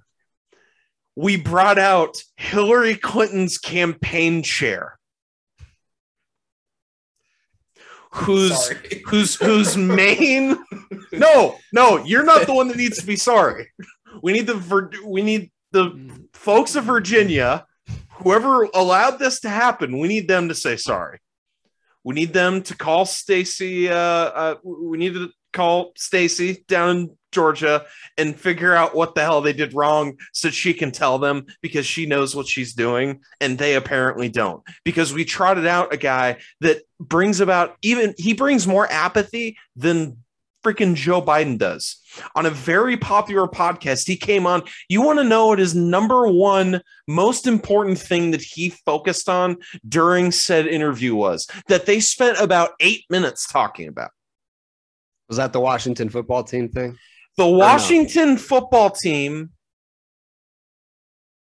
We 1.16 1.38
brought 1.38 1.80
out 1.80 2.18
Hillary 2.38 2.96
Clinton's 2.96 3.58
campaign 3.58 4.42
chair, 4.44 4.98
whose 8.12 8.70
whose 9.08 9.36
whose 9.36 9.76
main 9.78 10.58
no 11.12 11.58
no 11.74 11.98
you're 12.06 12.24
not 12.24 12.46
the 12.46 12.54
one 12.54 12.68
that 12.68 12.78
needs 12.78 13.00
to 13.00 13.06
be 13.06 13.16
sorry. 13.16 13.70
We 14.22 14.34
need 14.34 14.48
the 14.48 15.02
we 15.06 15.22
need 15.22 15.52
the 15.72 15.92
mm. 15.92 16.26
folks 16.34 16.76
of 16.76 16.86
Virginia, 16.86 17.66
whoever 18.22 18.64
allowed 18.74 19.20
this 19.20 19.42
to 19.42 19.50
happen. 19.50 20.00
We 20.00 20.08
need 20.08 20.28
them 20.28 20.50
to 20.50 20.56
say 20.56 20.78
sorry. 20.78 21.20
We 22.04 22.16
need 22.16 22.34
them 22.34 22.62
to 22.64 22.76
call 22.76 23.06
Stacey. 23.06 23.90
Uh, 23.90 23.96
uh, 23.96 24.56
we 24.64 24.98
need 24.98 25.14
to 25.14 25.30
call 25.52 25.92
Stacey 25.96 26.64
down 26.68 26.90
in 26.90 27.18
Georgia 27.32 27.86
and 28.18 28.40
figure 28.40 28.74
out 28.74 28.96
what 28.96 29.16
the 29.16 29.22
hell 29.22 29.42
they 29.42 29.54
did 29.54 29.74
wrong 29.74 30.18
so 30.34 30.50
she 30.50 30.74
can 30.74 30.92
tell 30.92 31.20
them 31.20 31.46
because 31.62 31.86
she 31.86 32.06
knows 32.06 32.36
what 32.36 32.48
she's 32.48 32.74
doing 32.74 33.22
and 33.40 33.58
they 33.58 33.76
apparently 33.76 34.30
don't 34.30 34.64
because 34.84 35.14
we 35.14 35.26
trotted 35.26 35.68
out 35.68 35.94
a 35.94 35.98
guy 35.98 36.38
that 36.62 36.82
brings 37.00 37.40
about 37.40 37.76
even 37.82 38.14
he 38.18 38.34
brings 38.34 38.66
more 38.66 38.92
apathy 38.92 39.58
than 39.76 40.18
freaking 40.64 40.96
Joe 40.96 41.22
Biden 41.22 41.58
does 41.58 41.98
on 42.36 42.46
a 42.46 42.50
very 42.50 42.98
popular 42.98 43.48
podcast 43.48 44.08
he 44.08 44.18
came 44.18 44.46
on 44.46 44.64
you 44.90 45.02
want 45.02 45.20
to 45.20 45.24
know 45.24 45.48
what 45.48 45.60
his 45.60 45.76
number 45.76 46.28
one 46.28 46.82
most 47.08 47.48
important 47.48 47.98
thing 47.98 48.32
that 48.32 48.42
he 48.42 48.70
focused 48.70 49.30
on 49.30 49.58
during 49.88 50.32
said 50.32 50.68
interview 50.68 51.16
was 51.16 51.48
that 51.68 51.86
they 51.86 52.00
spent 52.00 52.40
about 52.40 52.72
8 52.80 53.04
minutes 53.10 53.48
talking 53.48 53.88
about 53.88 54.12
Was 55.28 55.38
that 55.38 55.54
the 55.54 55.60
Washington 55.60 56.10
football 56.10 56.44
team 56.44 56.70
thing? 56.70 56.98
the 57.40 57.48
Washington 57.48 58.36
football 58.36 58.90
team 58.90 59.52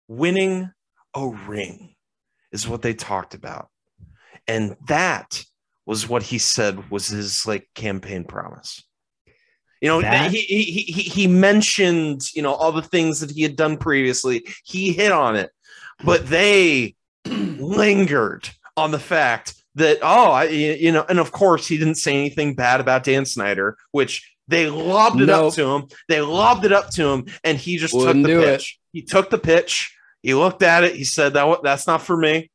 winning 0.08 0.70
a 1.14 1.28
ring 1.28 1.94
is 2.52 2.68
what 2.68 2.82
they 2.82 2.92
talked 2.92 3.34
about. 3.34 3.68
And 4.48 4.76
that 4.88 5.44
was 5.86 6.08
what 6.08 6.25
he 6.25 6.38
said 6.38 6.90
was 6.90 7.06
his 7.08 7.46
like 7.46 7.68
campaign 7.75 8.25
promise. 8.25 8.82
You 9.80 9.88
know, 9.88 10.00
That- 10.00 10.30
he, 10.30 10.40
he, 10.40 10.62
he, 10.83 11.02
he- 11.02 11.26
mentioned, 11.26 12.23
you 12.35 12.42
know, 12.42 12.54
all 12.54 12.73
the 12.73 12.83
things 12.83 13.21
that 13.21 13.30
he 13.30 13.42
had 13.42 13.56
done 13.56 13.76
previously. 13.76 14.47
He 14.64 14.92
hit 14.92 15.12
on 15.12 15.37
it, 15.37 15.50
but 16.04 16.26
they 16.28 16.95
lingered 17.26 18.49
on 18.76 18.90
the 18.90 18.99
fact 18.99 19.54
that, 19.75 19.99
oh, 20.02 20.30
I, 20.33 20.45
you 20.45 20.92
know, 20.92 21.04
and 21.09 21.18
of 21.18 21.33
course 21.33 21.66
he 21.66 21.78
didn't 21.78 21.97
say 21.97 22.14
anything 22.16 22.54
bad 22.54 22.80
about 22.80 23.04
Dan 23.04 23.25
Snyder, 23.26 23.76
which 23.92 24.33
they 24.49 24.71
lobbed 24.71 25.21
it 25.21 25.26
Nope. 25.26 25.49
up 25.49 25.54
to 25.54 25.66
him. 25.68 25.85
They 26.09 26.21
lobbed 26.21 26.64
it 26.64 26.73
up 26.73 26.90
to 26.92 27.06
him, 27.09 27.26
and 27.45 27.59
he 27.59 27.76
just 27.78 27.92
Wouldn't 27.95 28.25
took 28.25 28.35
the 28.35 28.40
do 28.42 28.47
it. 28.49 28.59
pitch. 28.59 28.78
He 28.92 29.02
took 29.02 29.28
the 29.30 29.38
pitch. 29.38 29.95
He 30.23 30.35
looked 30.35 30.62
at 30.62 30.85
it. 30.85 30.95
He 30.95 31.04
said, 31.04 31.35
"That 31.35 31.62
that's 31.62 31.87
not 31.87 32.02
for 32.02 32.16
me. 32.16 32.50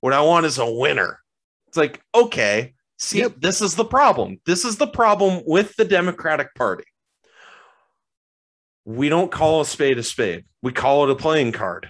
What 0.00 0.12
I 0.12 0.20
want 0.22 0.46
is 0.46 0.58
a 0.58 0.70
winner." 0.70 1.20
It's 1.68 1.76
like, 1.76 2.00
okay, 2.14 2.74
see, 3.00 3.18
Yep. 3.20 3.36
this 3.38 3.60
is 3.60 3.74
the 3.74 3.84
problem. 3.84 4.40
This 4.46 4.64
is 4.64 4.76
the 4.76 4.86
problem 4.86 5.42
with 5.46 5.74
the 5.76 5.84
Democratic 5.84 6.54
Party. 6.54 6.84
We 8.84 9.08
don't 9.08 9.30
call 9.30 9.60
a 9.60 9.66
spade 9.66 9.98
a 9.98 10.02
spade. 10.02 10.44
We 10.62 10.72
call 10.72 11.04
it 11.04 11.10
a 11.10 11.14
playing 11.16 11.52
card 11.52 11.88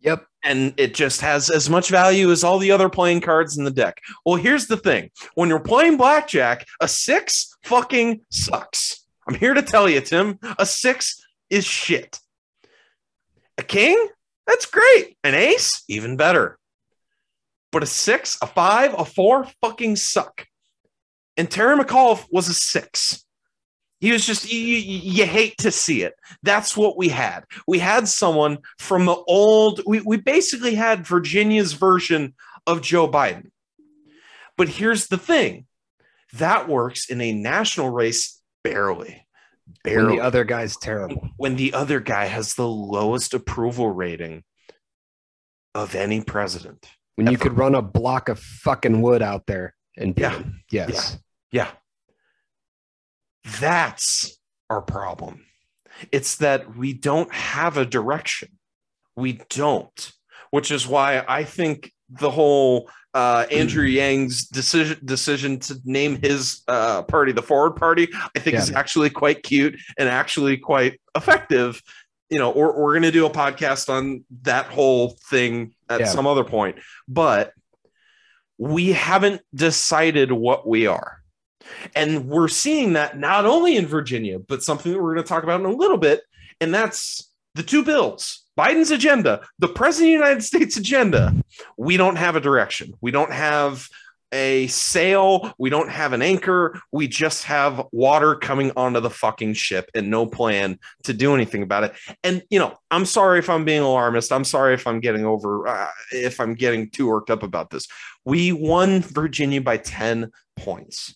Yep. 0.00 0.26
and 0.42 0.74
it 0.76 0.94
just 0.94 1.20
has 1.20 1.48
as 1.50 1.70
much 1.70 1.88
value 1.90 2.30
as 2.30 2.44
all 2.44 2.58
the 2.58 2.70
other 2.72 2.88
playing 2.88 3.20
cards 3.20 3.56
in 3.56 3.64
the 3.64 3.70
deck. 3.70 4.00
Well, 4.24 4.36
here's 4.36 4.66
the 4.66 4.76
thing 4.76 5.10
when 5.34 5.48
you're 5.48 5.60
playing 5.60 5.96
blackjack, 5.96 6.66
a 6.80 6.88
six 6.88 7.56
fucking 7.64 8.22
sucks. 8.30 9.04
I'm 9.28 9.34
here 9.34 9.54
to 9.54 9.62
tell 9.62 9.88
you, 9.88 10.00
Tim, 10.00 10.38
a 10.58 10.66
six 10.66 11.24
is 11.50 11.64
shit. 11.64 12.18
A 13.58 13.62
king, 13.62 14.08
that's 14.46 14.66
great. 14.66 15.16
An 15.22 15.34
ace, 15.34 15.84
even 15.88 16.16
better. 16.16 16.58
But 17.72 17.82
a 17.82 17.86
six, 17.86 18.38
a 18.42 18.46
five, 18.46 18.94
a 18.96 19.04
four 19.04 19.46
fucking 19.60 19.96
suck. 19.96 20.46
And 21.36 21.50
Terry 21.50 21.76
McAuliffe 21.76 22.26
was 22.30 22.48
a 22.48 22.54
six. 22.54 23.24
He 24.00 24.12
was 24.12 24.26
just, 24.26 24.52
you, 24.52 24.58
you, 24.58 25.24
hate 25.24 25.58
to 25.58 25.70
see 25.70 26.02
it. 26.02 26.14
That's 26.42 26.76
what 26.76 26.98
we 26.98 27.08
had. 27.08 27.44
We 27.68 27.78
had 27.78 28.08
someone 28.08 28.58
from 28.78 29.06
the 29.06 29.14
old, 29.14 29.80
we, 29.86 30.00
we 30.00 30.16
basically 30.16 30.74
had 30.74 31.06
Virginia's 31.06 31.72
version 31.72 32.34
of 32.66 32.82
Joe 32.82 33.08
Biden. 33.08 33.50
But 34.56 34.68
here's 34.68 35.06
the 35.06 35.18
thing 35.18 35.66
that 36.32 36.68
works 36.68 37.08
in 37.08 37.20
a 37.20 37.32
national 37.32 37.90
race 37.90 38.40
barely. 38.64 39.26
When 39.84 39.94
Barely. 39.94 40.16
the 40.16 40.22
other 40.22 40.44
guy's 40.44 40.76
terrible. 40.76 41.28
when 41.36 41.56
the 41.56 41.72
other 41.72 42.00
guy 42.00 42.26
has 42.26 42.54
the 42.54 42.68
lowest 42.68 43.32
approval 43.34 43.90
rating 43.90 44.42
of 45.74 45.94
any 45.94 46.20
president. 46.20 46.86
When 47.16 47.30
you 47.30 47.36
could 47.36 47.56
run 47.56 47.74
a 47.74 47.82
block 47.82 48.28
of 48.28 48.38
fucking 48.38 49.02
wood 49.02 49.22
out 49.22 49.46
there 49.46 49.74
and 49.96 50.14
Yeah. 50.16 50.42
Yes. 50.70 51.18
Yeah. 51.50 51.68
That's 53.60 54.38
our 54.70 54.80
problem. 54.80 55.44
It's 56.10 56.36
that 56.36 56.76
we 56.76 56.94
don't 56.94 57.32
have 57.32 57.76
a 57.76 57.84
direction. 57.84 58.48
We 59.14 59.40
don't, 59.50 60.12
which 60.50 60.70
is 60.70 60.86
why 60.86 61.24
I 61.28 61.44
think 61.44 61.92
the 62.08 62.30
whole 62.30 62.88
uh, 63.14 63.44
Andrew 63.50 63.84
Yang's 63.84 64.46
decision 64.46 64.98
decision 65.04 65.58
to 65.60 65.78
name 65.84 66.18
his 66.22 66.62
uh, 66.66 67.02
party 67.02 67.32
the 67.32 67.42
Forward 67.42 67.76
Party, 67.76 68.08
I 68.34 68.38
think 68.38 68.56
is 68.56 68.72
actually 68.72 69.10
quite 69.10 69.42
cute 69.42 69.78
and 69.98 70.08
actually 70.08 70.56
quite 70.56 70.98
effective. 71.14 71.82
You 72.32 72.38
know, 72.38 72.50
we're, 72.50 72.72
we're 72.72 72.92
going 72.92 73.02
to 73.02 73.10
do 73.10 73.26
a 73.26 73.30
podcast 73.30 73.90
on 73.90 74.24
that 74.42 74.64
whole 74.66 75.18
thing 75.28 75.74
at 75.90 76.00
Yeah. 76.00 76.06
some 76.06 76.26
other 76.26 76.44
point, 76.44 76.76
but 77.06 77.52
we 78.56 78.92
haven't 78.92 79.42
decided 79.54 80.32
what 80.32 80.66
we 80.66 80.86
are. 80.86 81.18
And 81.94 82.28
we're 82.28 82.48
seeing 82.48 82.94
that 82.94 83.18
not 83.18 83.44
only 83.44 83.76
in 83.76 83.86
Virginia, 83.86 84.38
but 84.38 84.62
something 84.62 84.92
that 84.92 85.02
we're 85.02 85.12
going 85.12 85.24
to 85.24 85.28
talk 85.28 85.42
about 85.42 85.60
in 85.60 85.66
a 85.66 85.72
little 85.72 85.98
bit. 85.98 86.22
And 86.58 86.72
that's 86.72 87.30
the 87.54 87.62
two 87.62 87.84
bills 87.84 88.44
Biden's 88.58 88.90
agenda, 88.90 89.42
the 89.58 89.68
president 89.68 90.14
of 90.14 90.20
the 90.20 90.24
United 90.26 90.42
States 90.42 90.78
agenda. 90.78 91.34
We 91.76 91.98
don't 91.98 92.16
have 92.16 92.34
a 92.34 92.40
direction. 92.40 92.94
We 93.02 93.10
don't 93.10 93.32
have 93.32 93.88
a 94.32 94.66
sail. 94.68 95.52
We 95.58 95.70
don't 95.70 95.90
have 95.90 96.12
an 96.12 96.22
anchor. 96.22 96.80
We 96.90 97.06
just 97.06 97.44
have 97.44 97.86
water 97.92 98.34
coming 98.34 98.72
onto 98.76 99.00
the 99.00 99.10
fucking 99.10 99.54
ship 99.54 99.90
and 99.94 100.10
no 100.10 100.26
plan 100.26 100.78
to 101.04 101.12
do 101.12 101.34
anything 101.34 101.62
about 101.62 101.84
it. 101.84 101.94
And, 102.24 102.42
you 102.50 102.58
know, 102.58 102.76
I'm 102.90 103.04
sorry 103.04 103.38
if 103.38 103.50
I'm 103.50 103.64
being 103.64 103.82
alarmist. 103.82 104.32
I'm 104.32 104.44
sorry 104.44 104.74
if 104.74 104.86
I'm 104.86 105.00
getting 105.00 105.24
over, 105.24 105.68
uh, 105.68 105.90
if 106.10 106.40
I'm 106.40 106.54
getting 106.54 106.90
too 106.90 107.06
worked 107.06 107.30
up 107.30 107.42
about 107.42 107.70
this. 107.70 107.86
We 108.24 108.52
won 108.52 109.00
Virginia 109.00 109.60
by 109.60 109.76
10 109.76 110.30
points. 110.56 111.14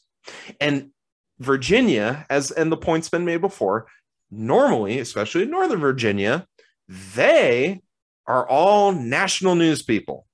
And 0.60 0.90
Virginia, 1.38 2.26
as 2.30 2.50
and 2.50 2.72
the 2.72 2.76
point's 2.76 3.08
been 3.08 3.24
made 3.24 3.40
before, 3.40 3.86
normally, 4.30 4.98
especially 4.98 5.42
in 5.42 5.50
Northern 5.50 5.80
Virginia, 5.80 6.46
they 6.88 7.80
are 8.26 8.48
all 8.48 8.92
national 8.92 9.54
news 9.54 9.82
people. 9.82 10.26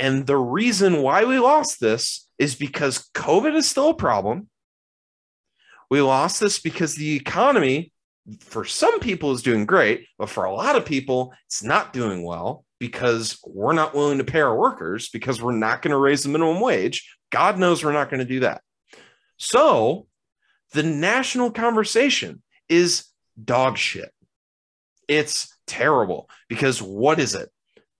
And 0.00 0.26
the 0.26 0.38
reason 0.38 1.02
why 1.02 1.26
we 1.26 1.38
lost 1.38 1.78
this 1.78 2.26
is 2.38 2.54
because 2.54 3.10
COVID 3.14 3.54
is 3.54 3.68
still 3.68 3.90
a 3.90 3.94
problem. 3.94 4.48
We 5.90 6.00
lost 6.00 6.40
this 6.40 6.58
because 6.58 6.94
the 6.94 7.16
economy, 7.16 7.92
for 8.40 8.64
some 8.64 9.00
people, 9.00 9.32
is 9.32 9.42
doing 9.42 9.66
great, 9.66 10.06
but 10.18 10.30
for 10.30 10.44
a 10.44 10.54
lot 10.54 10.74
of 10.74 10.86
people, 10.86 11.34
it's 11.46 11.62
not 11.62 11.92
doing 11.92 12.24
well 12.24 12.64
because 12.78 13.38
we're 13.46 13.74
not 13.74 13.94
willing 13.94 14.16
to 14.16 14.24
pay 14.24 14.40
our 14.40 14.56
workers 14.56 15.10
because 15.10 15.42
we're 15.42 15.52
not 15.52 15.82
going 15.82 15.90
to 15.90 15.98
raise 15.98 16.22
the 16.22 16.30
minimum 16.30 16.60
wage. 16.60 17.14
God 17.28 17.58
knows 17.58 17.84
we're 17.84 17.92
not 17.92 18.08
going 18.08 18.20
to 18.20 18.24
do 18.24 18.40
that. 18.40 18.62
So 19.36 20.06
the 20.72 20.82
national 20.82 21.50
conversation 21.50 22.42
is 22.70 23.04
dog 23.42 23.76
shit. 23.76 24.10
It's 25.08 25.54
terrible 25.66 26.30
because 26.48 26.80
what 26.80 27.20
is 27.20 27.34
it? 27.34 27.50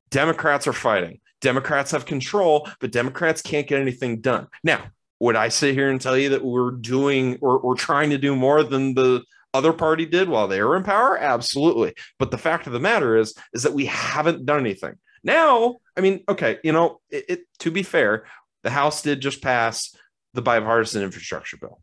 Democrats 0.08 0.66
are 0.66 0.72
fighting. 0.72 1.20
Democrats 1.40 1.90
have 1.92 2.06
control, 2.06 2.68
but 2.80 2.92
Democrats 2.92 3.42
can't 3.42 3.66
get 3.66 3.80
anything 3.80 4.20
done. 4.20 4.46
Now, 4.62 4.84
would 5.18 5.36
I 5.36 5.48
sit 5.48 5.74
here 5.74 5.90
and 5.90 6.00
tell 6.00 6.16
you 6.16 6.30
that 6.30 6.44
we're 6.44 6.70
doing 6.70 7.38
or 7.40 7.60
we're 7.60 7.74
trying 7.74 8.10
to 8.10 8.18
do 8.18 8.34
more 8.34 8.62
than 8.62 8.94
the 8.94 9.22
other 9.52 9.72
party 9.72 10.06
did 10.06 10.28
while 10.28 10.48
they 10.48 10.62
were 10.62 10.76
in 10.76 10.82
power? 10.82 11.18
Absolutely. 11.18 11.94
But 12.18 12.30
the 12.30 12.38
fact 12.38 12.66
of 12.66 12.72
the 12.72 12.80
matter 12.80 13.16
is, 13.16 13.34
is 13.52 13.62
that 13.64 13.74
we 13.74 13.86
haven't 13.86 14.46
done 14.46 14.60
anything. 14.60 14.94
Now, 15.22 15.76
I 15.96 16.00
mean, 16.00 16.24
okay, 16.28 16.58
you 16.64 16.72
know, 16.72 17.00
it, 17.10 17.24
it 17.28 17.40
to 17.60 17.70
be 17.70 17.82
fair, 17.82 18.24
the 18.62 18.70
House 18.70 19.02
did 19.02 19.20
just 19.20 19.42
pass 19.42 19.94
the 20.32 20.42
bipartisan 20.42 21.02
infrastructure 21.02 21.56
bill, 21.56 21.82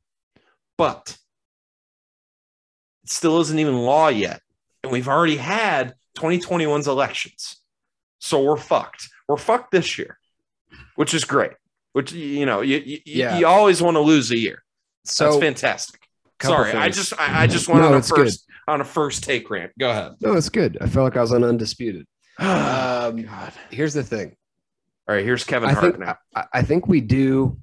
but 0.77 1.17
it 3.03 3.11
still 3.11 3.39
isn't 3.41 3.59
even 3.59 3.77
law 3.77 4.07
yet. 4.07 4.41
And 4.83 4.91
we've 4.91 5.07
already 5.07 5.37
had 5.37 5.93
2021's 6.17 6.87
elections. 6.87 7.57
So 8.19 8.43
we're 8.43 8.57
fucked. 8.57 9.09
We're 9.27 9.37
fucked 9.37 9.71
this 9.71 9.97
year, 9.97 10.17
which 10.95 11.13
is 11.13 11.25
great. 11.25 11.51
Which, 11.93 12.11
you 12.11 12.45
know, 12.45 12.61
you, 12.61 12.77
you, 12.77 12.99
Yeah. 13.05 13.37
you 13.39 13.47
always 13.47 13.81
want 13.81 13.95
to 13.95 14.01
lose 14.01 14.31
a 14.31 14.37
year. 14.37 14.63
That's 15.03 15.37
fantastic. 15.37 16.01
Sorry, 16.41 16.71
I 16.73 16.89
just 16.89 17.19
I, 17.19 17.43
I 17.43 17.47
just 17.47 17.67
went 17.67 17.81
No, 17.81 17.87
on 17.87 17.93
a 17.95 17.97
it's 17.97 18.11
good. 18.11 18.25
first 18.25 18.45
on 18.67 18.81
a 18.81 18.85
first 18.85 19.23
take 19.23 19.49
rant. 19.49 19.71
Go 19.79 19.89
ahead. 19.89 20.13
no, 20.21 20.33
it's 20.33 20.49
good. 20.49 20.77
I 20.81 20.87
felt 20.87 21.05
like 21.05 21.17
I 21.17 21.21
was 21.21 21.33
on 21.33 21.43
undisputed. 21.43 22.05
Um, 22.39 23.21
God. 23.23 23.53
Here's 23.71 23.93
the 23.93 24.03
thing. 24.03 24.35
All 25.07 25.15
right, 25.15 25.23
here's 25.23 25.43
Kevin 25.43 25.69
I 25.69 25.73
Hart 25.73 25.85
think 25.85 25.99
now. 25.99 26.17
I, 26.35 26.45
I 26.53 26.61
think 26.61 26.87
we 26.87 27.01
do. 27.01 27.57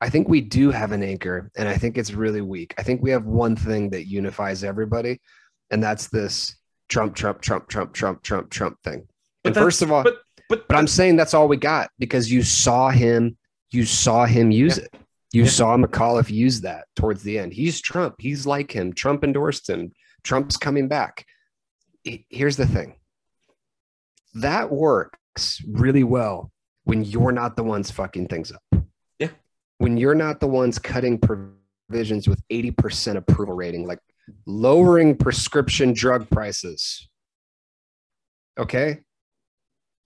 I 0.00 0.08
think 0.08 0.28
we 0.28 0.40
do 0.40 0.70
have 0.70 0.92
an 0.92 1.02
anchor, 1.02 1.50
and 1.56 1.68
I 1.68 1.76
think 1.76 1.98
it's 1.98 2.12
really 2.12 2.40
weak. 2.40 2.72
I 2.78 2.82
think 2.82 3.02
we 3.02 3.10
have 3.10 3.26
one 3.26 3.56
thing 3.56 3.90
that 3.90 4.06
unifies 4.06 4.64
everybody, 4.64 5.20
and 5.70 5.82
that's 5.82 6.06
this 6.08 6.56
Trump, 6.88 7.14
Trump, 7.16 7.42
Trump, 7.42 7.68
Trump, 7.68 7.92
Trump, 7.92 8.22
Trump, 8.22 8.48
Trump 8.50 8.78
thing. 8.84 9.06
And 9.44 9.54
first 9.54 9.82
of 9.82 9.90
all, 9.92 10.04
but 10.04 10.18
but 10.50 10.68
But 10.68 10.76
I'm 10.76 10.88
saying 10.88 11.16
that's 11.16 11.32
all 11.32 11.48
we 11.48 11.56
got 11.56 11.90
because 11.98 12.30
you 12.30 12.42
saw 12.42 12.90
him, 12.90 13.38
you 13.70 13.86
saw 13.86 14.26
him 14.26 14.50
use 14.50 14.76
it. 14.76 14.92
You 15.32 15.44
Yeah. 15.44 15.48
saw 15.48 15.76
McAuliffe 15.76 16.28
use 16.28 16.60
that 16.62 16.88
towards 16.96 17.22
the 17.22 17.38
end. 17.38 17.54
He's 17.54 17.80
Trump. 17.80 18.16
He's 18.18 18.44
like 18.46 18.72
him. 18.72 18.92
Trump 18.92 19.22
endorsed 19.22 19.70
him. 19.70 19.92
Trump's 20.24 20.56
coming 20.56 20.88
back. 20.88 21.24
Here's 22.02 22.56
the 22.56 22.66
thing. 22.66 22.96
That 24.34 24.70
works 24.70 25.62
really 25.66 26.02
well 26.04 26.50
when 26.82 27.04
you're 27.04 27.32
not 27.32 27.56
the 27.56 27.62
ones 27.64 27.90
fucking 27.92 28.26
things 28.26 28.50
up. 28.52 28.84
Yeah. 29.20 29.30
When 29.78 29.96
you're 29.96 30.16
not 30.16 30.40
the 30.40 30.48
ones 30.48 30.80
cutting 30.80 31.18
provisions 31.18 32.26
with 32.26 32.42
80% 32.50 33.16
approval 33.16 33.54
rating, 33.54 33.86
like 33.86 34.00
lowering 34.46 35.16
prescription 35.16 35.92
drug 35.92 36.28
prices. 36.28 37.08
Okay 38.58 39.00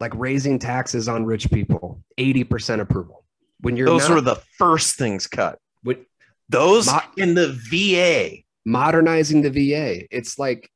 like 0.00 0.12
raising 0.14 0.58
taxes 0.58 1.08
on 1.08 1.24
rich 1.24 1.50
people, 1.50 2.02
80% 2.18 2.80
approval. 2.80 3.24
When 3.60 3.76
you're 3.76 3.86
those 3.86 4.08
not 4.08 4.14
were 4.16 4.20
the 4.20 4.42
first 4.58 4.96
things 4.96 5.26
cut. 5.26 5.58
when- 5.82 6.04
Those 6.50 6.86
Mo- 6.86 7.00
in 7.16 7.34
the 7.34 7.52
VA, 7.70 8.44
modernizing 8.66 9.40
the 9.42 9.50
VA, 9.50 10.06
it's 10.10 10.38
like 10.38 10.70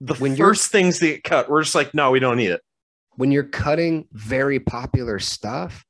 the 0.00 0.14
When 0.16 0.36
you're- 0.36 0.50
first 0.50 0.70
things 0.70 0.98
that 1.00 1.06
get 1.06 1.24
cut, 1.24 1.48
we're 1.48 1.62
just 1.62 1.74
like, 1.74 1.94
no, 1.94 2.10
we 2.10 2.20
don't 2.20 2.36
need 2.36 2.50
it. 2.50 2.60
when 3.16 3.30
you're 3.30 3.44
cutting 3.44 4.08
very 4.10 4.58
popular 4.58 5.20
stuff, 5.20 5.84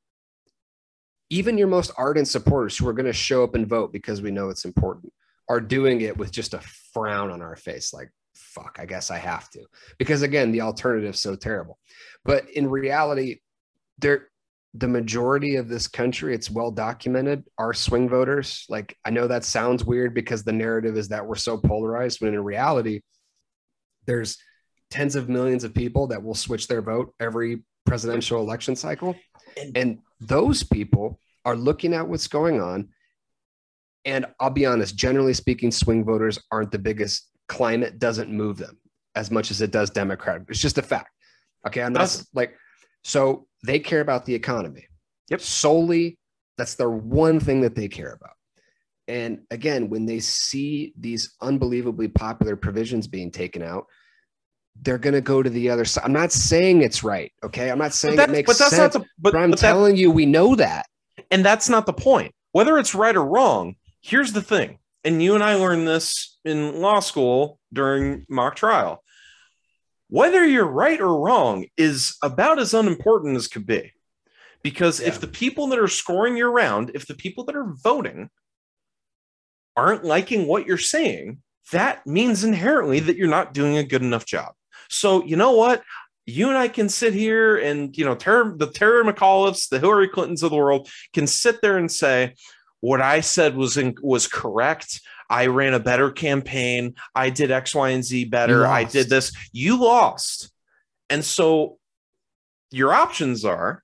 even 1.31 1.57
your 1.57 1.67
most 1.67 1.91
ardent 1.97 2.27
supporters 2.27 2.77
who 2.77 2.87
are 2.87 2.93
going 2.93 3.07
to 3.07 3.13
show 3.13 3.43
up 3.43 3.55
and 3.55 3.67
vote 3.67 3.91
because 3.91 4.21
we 4.21 4.29
know 4.29 4.49
it's 4.49 4.63
important 4.63 5.11
are 5.49 5.59
doing 5.59 6.01
it 6.01 6.15
with 6.17 6.31
just 6.31 6.53
a 6.53 6.59
frown 6.93 7.31
on 7.31 7.41
our 7.41 7.55
face 7.55 7.93
like 7.93 8.09
fuck 8.55 8.77
i 8.79 8.85
guess 8.85 9.11
i 9.11 9.17
have 9.17 9.49
to. 9.49 9.61
Because 9.99 10.21
again 10.21 10.51
the 10.51 10.61
alternative's 10.61 11.21
so 11.21 11.35
terrible. 11.35 11.77
But 12.23 12.49
in 12.49 12.69
reality 12.69 13.39
there 13.99 14.29
the 14.73 14.87
majority 14.87 15.55
of 15.55 15.69
this 15.69 15.87
country 15.87 16.33
it's 16.35 16.49
well 16.51 16.71
documented 16.71 17.43
are 17.57 17.73
swing 17.73 18.09
voters. 18.09 18.65
Like 18.69 18.97
i 19.05 19.09
know 19.09 19.27
that 19.27 19.43
sounds 19.43 19.83
weird 19.85 20.13
because 20.13 20.43
the 20.43 20.53
narrative 20.53 20.97
is 20.97 21.09
that 21.09 21.25
we're 21.27 21.35
so 21.35 21.57
polarized 21.57 22.21
when 22.21 22.33
in 22.33 22.43
reality 22.43 23.01
there's 24.05 24.37
tens 24.89 25.15
of 25.15 25.29
millions 25.29 25.63
of 25.63 25.73
people 25.73 26.07
that 26.07 26.23
will 26.23 26.35
switch 26.35 26.67
their 26.67 26.81
vote 26.81 27.13
every 27.19 27.63
presidential 27.85 28.39
election 28.39 28.75
cycle. 28.75 29.15
And- 29.57 29.77
and 29.77 29.99
those 30.19 30.63
people 30.63 31.19
are 31.43 31.55
looking 31.55 31.93
at 31.93 32.07
what's 32.07 32.27
going 32.27 32.61
on. 32.61 32.89
And 34.05 34.25
i'll 34.39 34.49
be 34.61 34.65
honest 34.65 34.95
generally 34.95 35.33
speaking 35.33 35.71
swing 35.71 36.03
voters 36.05 36.37
aren't 36.51 36.71
the 36.71 36.79
biggest 36.79 37.29
climate 37.47 37.99
doesn't 37.99 38.29
move 38.31 38.57
them 38.57 38.77
as 39.15 39.31
much 39.31 39.51
as 39.51 39.61
it 39.61 39.71
does 39.71 39.89
democrat 39.89 40.41
it's 40.49 40.59
just 40.59 40.77
a 40.77 40.81
fact 40.81 41.09
okay 41.67 41.81
i'm 41.81 41.93
not 41.93 41.99
That's- 41.99 42.27
like 42.33 42.55
so 43.03 43.47
they 43.63 43.79
care 43.79 44.01
about 44.01 44.25
the 44.25 44.33
economy 44.35 44.87
Yep. 45.29 45.41
solely 45.41 46.17
that's 46.57 46.75
their 46.75 46.89
one 46.89 47.39
thing 47.39 47.61
that 47.61 47.75
they 47.75 47.87
care 47.87 48.13
about 48.13 48.35
and 49.07 49.39
again 49.51 49.89
when 49.89 50.05
they 50.05 50.19
see 50.19 50.93
these 50.97 51.33
unbelievably 51.41 52.07
popular 52.09 52.55
provisions 52.55 53.07
being 53.07 53.31
taken 53.31 53.61
out 53.61 53.85
they're 54.81 54.97
going 54.97 55.13
to 55.13 55.21
go 55.21 55.41
to 55.41 55.49
the 55.49 55.69
other 55.69 55.85
side 55.85 56.03
i'm 56.05 56.13
not 56.13 56.31
saying 56.31 56.81
it's 56.81 57.03
right 57.03 57.31
okay 57.43 57.69
i'm 57.71 57.77
not 57.79 57.93
saying 57.93 58.19
it 58.19 58.29
makes 58.29 58.47
but 58.47 58.57
that's 58.57 58.75
sense 58.75 58.93
not 58.95 59.01
the 59.03 59.07
but, 59.19 59.33
but 59.33 59.35
i'm 59.35 59.51
but 59.51 59.59
that- 59.59 59.67
telling 59.67 59.95
you 59.95 60.11
we 60.11 60.25
know 60.25 60.55
that 60.55 60.85
and 61.31 61.43
that's 61.45 61.69
not 61.69 61.85
the 61.85 61.93
point. 61.93 62.33
Whether 62.51 62.77
it's 62.77 62.93
right 62.93 63.15
or 63.15 63.25
wrong, 63.25 63.75
here's 64.01 64.33
the 64.33 64.41
thing. 64.41 64.77
And 65.05 65.21
you 65.21 65.35
and 65.35 65.43
I 65.43 65.55
learned 65.55 65.87
this 65.87 66.37
in 66.43 66.81
law 66.81 66.99
school 66.99 67.59
during 67.71 68.25
mock 68.27 68.55
trial. 68.55 69.03
Whether 70.09 70.45
you're 70.45 70.65
right 70.65 70.99
or 70.99 71.19
wrong 71.19 71.67
is 71.77 72.17
about 72.23 72.59
as 72.59 72.73
unimportant 72.73 73.37
as 73.37 73.47
could 73.47 73.65
be. 73.67 73.93
Because 74.63 74.99
Yeah. 74.99 75.09
if 75.09 75.21
the 75.21 75.27
people 75.27 75.67
that 75.67 75.79
are 75.79 75.87
scoring 75.87 76.35
your 76.35 76.51
round, 76.51 76.91
if 76.95 77.05
the 77.05 77.13
people 77.13 77.43
that 77.45 77.55
are 77.55 77.75
voting 77.83 78.29
aren't 79.77 80.03
liking 80.03 80.47
what 80.47 80.65
you're 80.65 80.77
saying, 80.79 81.41
that 81.71 82.05
means 82.07 82.43
inherently 82.43 82.99
that 82.99 83.15
you're 83.15 83.27
not 83.27 83.53
doing 83.53 83.77
a 83.77 83.83
good 83.83 84.01
enough 84.01 84.25
job. 84.25 84.53
So, 84.89 85.23
you 85.23 85.35
know 85.35 85.51
what? 85.51 85.83
You 86.25 86.49
and 86.49 86.57
I 86.57 86.67
can 86.67 86.89
sit 86.89 87.13
here 87.13 87.57
and, 87.57 87.95
you 87.95 88.05
know, 88.05 88.15
the 88.15 88.71
Terry 88.73 89.03
McAuliffes, 89.03 89.69
the 89.69 89.79
Hillary 89.79 90.07
Clintons 90.07 90.41
of 90.41 90.49
the 90.49 90.57
world 90.57 90.89
can 91.13 91.27
sit 91.27 91.61
there 91.61 91.77
and 91.77 91.91
say, 91.91 92.33
what 92.85 93.01
I 93.01 93.21
said 93.21 93.55
was 93.55 93.77
in, 93.77 93.95
was 94.03 94.27
correct. 94.27 95.01
I 95.27 95.47
ran 95.47 95.73
a 95.73 95.79
better 95.79 96.11
campaign. 96.11 96.93
I 97.15 97.31
did 97.31 97.49
X, 97.49 97.73
Y, 97.73 97.89
and 97.89 98.03
Z 98.05 98.25
better. 98.25 98.67
I 98.67 98.83
did 98.83 99.09
this. 99.09 99.35
You 99.51 99.81
lost. 99.81 100.51
And 101.09 101.25
so 101.25 101.79
your 102.69 102.93
options 102.93 103.43
are 103.43 103.81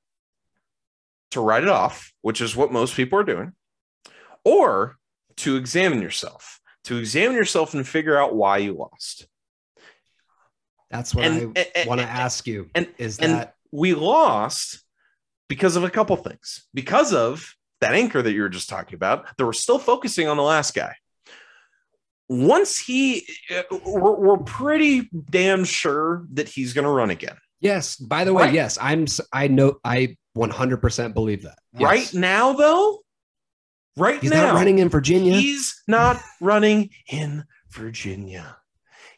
to 1.32 1.42
write 1.42 1.64
it 1.64 1.70
off, 1.70 2.14
which 2.22 2.42
is 2.42 2.56
what 2.56 2.72
most 2.72 2.96
people 2.96 3.18
are 3.18 3.24
doing, 3.24 3.54
or 4.46 4.98
to 5.38 5.56
examine 5.56 6.04
yourself, 6.04 6.60
to 6.84 6.98
examine 6.98 7.36
yourself 7.36 7.74
and 7.74 7.88
figure 7.88 8.20
out 8.20 8.36
why 8.36 8.58
you 8.58 8.74
lost. 8.74 9.26
That's 10.92 11.16
what 11.16 11.26
And- 11.26 11.58
I 11.58 11.86
want 11.88 12.02
to 12.02 12.08
ask 12.08 12.46
you. 12.46 12.70
and- 12.76 12.94
is 13.00 13.18
and 13.18 13.34
that 13.34 13.56
we 13.72 13.96
lost 13.96 14.84
because 15.48 15.76
of 15.76 15.84
a 15.84 15.90
couple 15.90 16.16
things. 16.18 16.68
Because 16.72 17.14
of 17.16 17.56
that 17.82 17.94
anchor 17.94 18.22
that 18.22 18.32
you 18.32 18.41
were 18.41 18.50
just 18.50 18.70
talking 18.70 18.96
about, 18.96 19.26
that 19.38 19.46
we're 19.46 19.54
still 19.54 19.80
focusing 19.80 20.28
on 20.28 20.38
the 20.38 20.44
last 20.44 20.74
guy. 20.74 20.96
Once 22.30 22.78
he, 22.80 23.28
uh, 23.54 23.63
we're, 23.86 24.15
we're 24.15 24.38
pretty 24.38 25.10
damn 25.30 25.65
sure 25.65 26.26
that 26.32 26.48
he's 26.48 26.72
going 26.74 26.86
to 26.86 26.91
run 26.91 27.10
again. 27.10 27.36
yes? 27.60 27.98
By 27.98 28.24
the 28.24 28.34
way, 28.34 28.44
Right. 28.46 28.54
yes, 28.54 28.78
I'm. 28.82 29.06
I 29.34 29.48
know. 29.50 29.76
I 29.84 30.15
100% 30.38 31.13
believe 31.13 31.44
that. 31.44 31.58
Yes. 31.74 31.82
Right 31.82 32.13
now, 32.13 32.54
though, 32.54 33.00
right 33.98 34.22
He's 34.22 34.32
now, 34.32 34.46
not 34.48 34.54
running 34.56 34.80
in 34.80 34.88
Virginia. 34.88 35.34
He's 35.36 35.82
not 35.89 36.22
running 36.39 36.91
in 37.12 37.44
Virginia. 37.70 38.56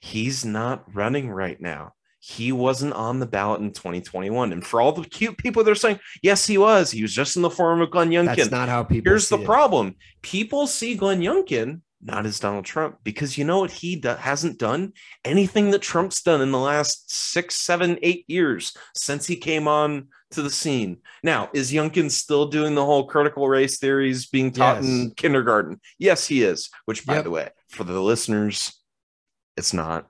He's 0.01 0.43
not 0.43 0.83
running 0.95 1.29
right 1.29 1.61
now. 1.61 1.93
He 2.25 2.53
wasn't 2.53 2.93
on 2.93 3.19
the 3.19 3.25
ballot 3.25 3.59
in 3.59 3.73
2021. 3.73 4.53
And 4.53 4.65
for 4.65 4.79
all 4.79 4.93
the 4.93 5.03
cute 5.03 5.37
people 5.37 5.61
that 5.61 5.69
are 5.71 5.75
saying, 5.75 5.99
yes, 6.21 6.47
he 6.47 6.57
was. 6.57 6.89
He 6.89 7.01
was 7.01 7.13
just 7.13 7.35
in 7.35 7.41
the 7.41 7.49
form 7.49 7.81
of 7.81 7.91
Glenn 7.91 8.11
Youngkin. 8.11 8.37
That's 8.37 8.49
not 8.49 8.69
how 8.69 8.81
people. 8.83 9.09
Here's 9.11 9.27
see 9.27 9.35
the 9.35 9.41
it. 9.41 9.45
problem 9.45 9.95
people 10.21 10.65
see 10.65 10.95
Glenn 10.95 11.19
Youngkin 11.19 11.81
not 12.01 12.25
as 12.25 12.39
Donald 12.39 12.63
Trump 12.65 12.97
because 13.03 13.37
you 13.37 13.43
know 13.43 13.59
what 13.59 13.71
he 13.71 13.97
do- 13.97 14.09
hasn't 14.09 14.57
done? 14.57 14.93
Anything 15.25 15.71
that 15.71 15.81
Trump's 15.81 16.21
done 16.21 16.39
in 16.41 16.51
the 16.53 16.59
last 16.59 17.11
six, 17.11 17.55
seven, 17.55 17.97
eight 18.01 18.23
years 18.29 18.73
since 18.95 19.25
he 19.27 19.35
came 19.35 19.67
on 19.67 20.07
to 20.31 20.41
the 20.41 20.49
scene. 20.49 20.97
Now, 21.23 21.49
is 21.53 21.73
Youngkin 21.73 22.09
still 22.09 22.47
doing 22.47 22.73
the 22.75 22.85
whole 22.85 23.05
critical 23.05 23.49
race 23.49 23.79
theories 23.79 24.27
being 24.27 24.51
taught 24.51 24.81
Yes. 24.81 24.85
in 24.85 25.11
kindergarten? 25.11 25.79
Yes, 25.99 26.25
he 26.27 26.41
is. 26.43 26.69
Which, 26.85 27.05
by 27.05 27.15
Yep. 27.15 27.23
the 27.25 27.31
way, 27.31 27.49
for 27.69 27.83
the 27.83 27.99
listeners, 28.01 28.73
it's 29.57 29.73
not. 29.73 30.07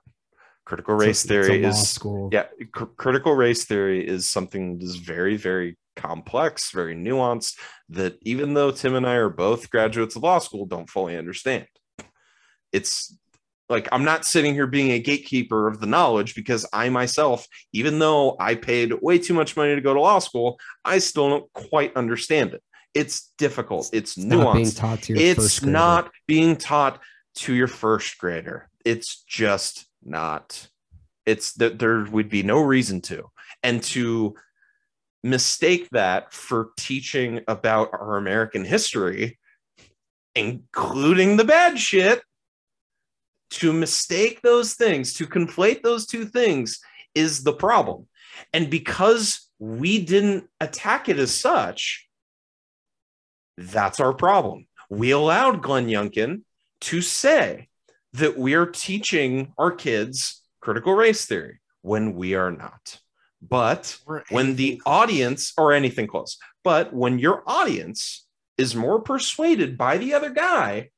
Critical 0.64 0.94
race 0.94 1.24
theory 1.24 1.62
is 1.62 1.88
school. 1.90 2.30
yeah, 2.32 2.46
cr- 2.72 2.84
critical 2.96 3.34
race 3.34 3.64
theory 3.64 4.06
is 4.06 4.26
something 4.26 4.78
that 4.78 4.84
is 4.84 4.96
very, 4.96 5.36
very 5.36 5.76
complex, 5.94 6.70
very 6.70 6.94
nuanced, 6.94 7.58
that 7.90 8.16
even 8.22 8.54
though 8.54 8.70
Tim 8.70 8.94
and 8.94 9.06
I 9.06 9.14
are 9.14 9.28
both 9.28 9.70
graduates 9.70 10.16
of 10.16 10.22
law 10.22 10.38
school, 10.38 10.64
don't 10.64 10.88
fully 10.88 11.16
understand. 11.18 11.66
It's 12.72 13.16
like 13.68 13.88
I'm 13.92 14.04
not 14.04 14.24
sitting 14.24 14.54
here 14.54 14.66
being 14.66 14.90
a 14.92 14.98
gatekeeper 14.98 15.68
of 15.68 15.80
the 15.80 15.86
knowledge 15.86 16.34
because 16.34 16.66
I 16.72 16.88
myself, 16.88 17.46
even 17.72 17.98
though 17.98 18.36
I 18.40 18.54
paid 18.54 18.92
way 19.02 19.18
too 19.18 19.34
much 19.34 19.56
money 19.56 19.74
to 19.74 19.80
go 19.80 19.94
to 19.94 20.00
law 20.00 20.18
school, 20.18 20.58
I 20.84 20.98
still 20.98 21.28
don't 21.28 21.52
quite 21.52 21.96
understand 21.96 22.54
it. 22.54 22.62
It's 22.94 23.32
difficult. 23.38 23.90
It's, 23.92 24.16
It's 24.16 24.18
not 24.18 24.54
being 24.54 24.66
nuanced. 24.66 24.78
taught 24.78 25.02
to 25.02 25.12
your 25.14 25.22
It's 25.22 25.62
not 25.62 26.10
being 26.26 26.56
taught 26.56 27.00
to 27.36 27.54
your 27.54 27.66
first 27.66 28.18
grader. 28.18 28.68
It's 28.84 29.22
just 29.22 29.86
not. 30.04 30.68
It's 31.26 31.52
that 31.54 31.78
there 31.78 32.04
would 32.04 32.28
be 32.28 32.42
no 32.42 32.60
reason 32.60 33.00
to. 33.02 33.30
And 33.62 33.82
to 33.84 34.34
mistake 35.22 35.88
that 35.90 36.32
for 36.32 36.70
teaching 36.76 37.40
about 37.48 37.90
our 37.92 38.16
American 38.16 38.64
history, 38.64 39.38
including 40.34 41.36
the 41.36 41.44
bad 41.44 41.78
shit, 41.78 42.22
to 43.50 43.72
mistake 43.72 44.42
those 44.42 44.74
things, 44.74 45.14
to 45.14 45.26
conflate 45.26 45.82
those 45.82 46.06
two 46.06 46.24
things 46.24 46.80
is 47.14 47.44
the 47.44 47.52
problem. 47.52 48.06
And 48.52 48.68
because 48.68 49.48
we 49.58 50.04
didn't 50.04 50.48
attack 50.60 51.08
it 51.08 51.18
as 51.18 51.32
such, 51.32 52.08
that's 53.56 54.00
our 54.00 54.12
problem. 54.12 54.66
We 54.90 55.12
allowed 55.12 55.62
Glenn 55.62 55.86
Youngkin 55.86 56.42
to 56.82 57.00
say 57.00 57.68
that 58.14 58.38
we 58.38 58.54
are 58.54 58.66
teaching 58.66 59.52
our 59.58 59.72
kids 59.72 60.42
critical 60.60 60.94
race 60.94 61.26
theory 61.26 61.60
when 61.82 62.14
we 62.14 62.34
are 62.34 62.50
not. 62.50 62.98
But 63.42 63.98
when 64.30 64.56
the 64.56 64.80
audience 64.86 65.52
or 65.58 65.72
anything 65.72 66.06
close, 66.06 66.38
but 66.62 66.94
when 66.94 67.18
your 67.18 67.42
audience 67.46 68.26
is 68.56 68.74
more 68.74 69.00
persuaded 69.00 69.76
by 69.76 69.98
the 69.98 70.14
other 70.14 70.30
guy, 70.30 70.90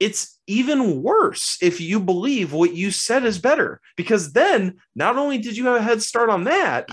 it's 0.00 0.40
even 0.46 1.02
worse 1.02 1.56
if 1.62 1.80
you 1.80 2.00
believe 2.00 2.52
what 2.52 2.74
you 2.74 2.90
said 2.90 3.24
is 3.24 3.38
better 3.38 3.80
because 3.96 4.32
then 4.32 4.78
not 4.96 5.16
only 5.16 5.38
did 5.38 5.56
you 5.56 5.66
have 5.66 5.76
a 5.76 5.82
head 5.82 6.02
start 6.02 6.30
on 6.30 6.44
that, 6.44 6.88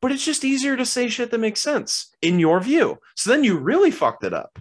but 0.00 0.12
it's 0.12 0.24
just 0.24 0.44
easier 0.44 0.76
to 0.76 0.86
say 0.86 1.08
shit 1.08 1.30
that 1.30 1.38
makes 1.38 1.60
sense 1.60 2.14
in 2.22 2.38
your 2.38 2.60
view. 2.60 2.98
So 3.16 3.30
then 3.30 3.44
you 3.44 3.58
really 3.58 3.90
fucked 3.90 4.24
it 4.24 4.32
up. 4.32 4.58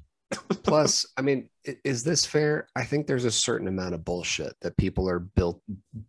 Plus, 0.63 1.05
I 1.15 1.21
mean, 1.21 1.49
is 1.85 2.03
this 2.03 2.25
fair? 2.25 2.67
I 2.75 2.83
think 2.83 3.07
there's 3.07 3.23
a 3.25 3.31
certain 3.31 3.67
amount 3.67 3.93
of 3.93 4.03
bullshit 4.03 4.53
that 4.61 4.75
people 4.77 5.07
are 5.09 5.19
built 5.19 5.61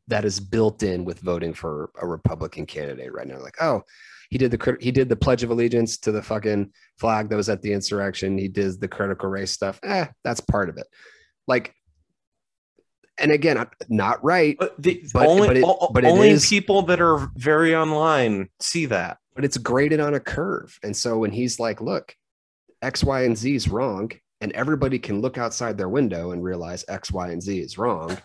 that 0.09 0.25
is 0.25 0.41
built 0.41 0.83
in 0.83 1.05
with 1.05 1.21
voting 1.21 1.55
for 1.55 1.91
a 2.01 2.07
Republican 2.07 2.67
candidate 2.67 3.13
right 3.13 3.29
now. 3.29 3.41
Like, 3.41 3.57
oh, 3.63 3.83
he 4.31 4.37
did 4.39 4.51
the 4.51 4.77
he 4.81 4.91
did 4.91 5.09
the 5.09 5.17
Pledge 5.17 5.43
of 5.45 5.51
Allegiance 5.51 5.99
to 5.99 6.11
the 6.13 6.23
fucking 6.23 6.73
flag 6.99 7.29
that 7.29 7.37
was 7.37 7.49
at 7.49 7.63
the 7.63 7.73
insurrection. 7.73 8.37
He 8.37 8.49
did 8.49 8.81
the 8.81 8.89
critical 8.89 9.29
race 9.29 9.53
stuff. 9.53 9.79
Eh, 9.85 10.07
that's 10.25 10.41
part 10.41 10.69
of 10.69 10.77
it. 10.79 10.87
Like, 11.47 11.73
and 13.19 13.31
again, 13.33 13.65
not 13.89 14.23
right, 14.25 14.57
But 14.59 14.75
the 14.83 15.03
But- 15.13 15.27
only, 15.27 15.49
but 15.49 15.57
it- 15.57 15.65
but 15.93 16.05
only 16.05 16.31
is- 16.31 16.49
people 16.49 16.83
that 16.83 17.01
are 17.01 17.31
very 17.37 17.75
online 17.75 18.49
see 18.61 18.87
that. 18.87 19.19
but 19.35 19.45
it's 19.45 19.57
graded 19.57 20.01
on 20.01 20.15
a 20.15 20.21
curve. 20.21 20.77
And 20.83 20.97
so 20.97 21.19
when 21.19 21.31
he's 21.31 21.61
like, 21.61 21.81
look, 21.81 22.17
X, 22.83 23.03
Y, 23.03 23.23
and 23.23 23.37
Z 23.37 23.55
is 23.55 23.69
wrong, 23.69 24.11
and 24.41 24.53
everybody 24.53 24.99
can 24.99 25.21
look 25.21 25.39
outside 25.39 25.77
their 25.77 25.89
window 25.89 26.33
and 26.33 26.43
realize 26.43 26.85
X, 26.89 27.11
Y, 27.11 27.31
and 27.31 27.43
Z 27.43 27.59
is 27.59 27.79
wrong. 27.79 28.17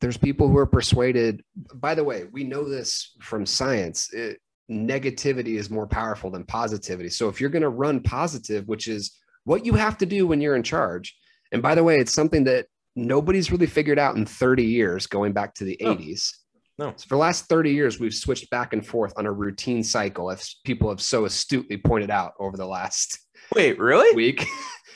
There's 0.00 0.16
people 0.16 0.48
who 0.48 0.58
are 0.58 0.66
persuaded. 0.66 1.44
By 1.74 1.94
the 1.94 2.02
way, 2.04 2.24
we 2.32 2.42
know 2.42 2.68
this 2.68 3.14
from 3.20 3.46
science. 3.46 4.12
It, 4.12 4.40
negativity 4.70 5.58
is 5.58 5.70
more 5.70 5.86
powerful 5.86 6.30
than 6.30 6.44
positivity. 6.44 7.08
So 7.08 7.28
if 7.28 7.40
you're 7.40 7.50
going 7.50 7.62
to 7.62 7.68
run 7.68 8.00
positive, 8.00 8.66
which 8.66 8.88
is 8.88 9.18
what 9.44 9.66
you 9.66 9.74
have 9.74 9.98
to 9.98 10.06
do 10.06 10.26
when 10.26 10.40
you're 10.40 10.56
in 10.56 10.62
charge, 10.62 11.16
and 11.52 11.62
by 11.62 11.74
the 11.74 11.84
way, 11.84 12.00
it's 12.00 12.14
something 12.14 12.44
that 12.44 12.66
nobody's 12.96 13.52
really 13.52 13.66
figured 13.66 13.98
out 13.98 14.16
in 14.16 14.24
30 14.26 14.64
years, 14.64 15.06
going 15.06 15.32
back 15.32 15.54
to 15.54 15.64
the 15.64 15.76
No. 15.80 15.94
80s. 15.94 16.30
No. 16.78 16.94
So 16.96 17.06
for 17.06 17.14
the 17.14 17.20
last 17.20 17.46
30 17.46 17.70
years, 17.70 18.00
we've 18.00 18.14
switched 18.14 18.50
back 18.50 18.72
and 18.72 18.86
forth 18.86 19.12
on 19.16 19.26
a 19.26 19.32
routine 19.32 19.82
cycle, 19.82 20.30
as 20.30 20.56
people 20.64 20.88
have 20.88 21.00
so 21.00 21.24
astutely 21.24 21.76
pointed 21.76 22.10
out 22.10 22.32
over 22.38 22.56
the 22.56 22.66
last 22.66 23.18
Wait, 23.54 23.78
really? 23.78 24.14
week. 24.16 24.46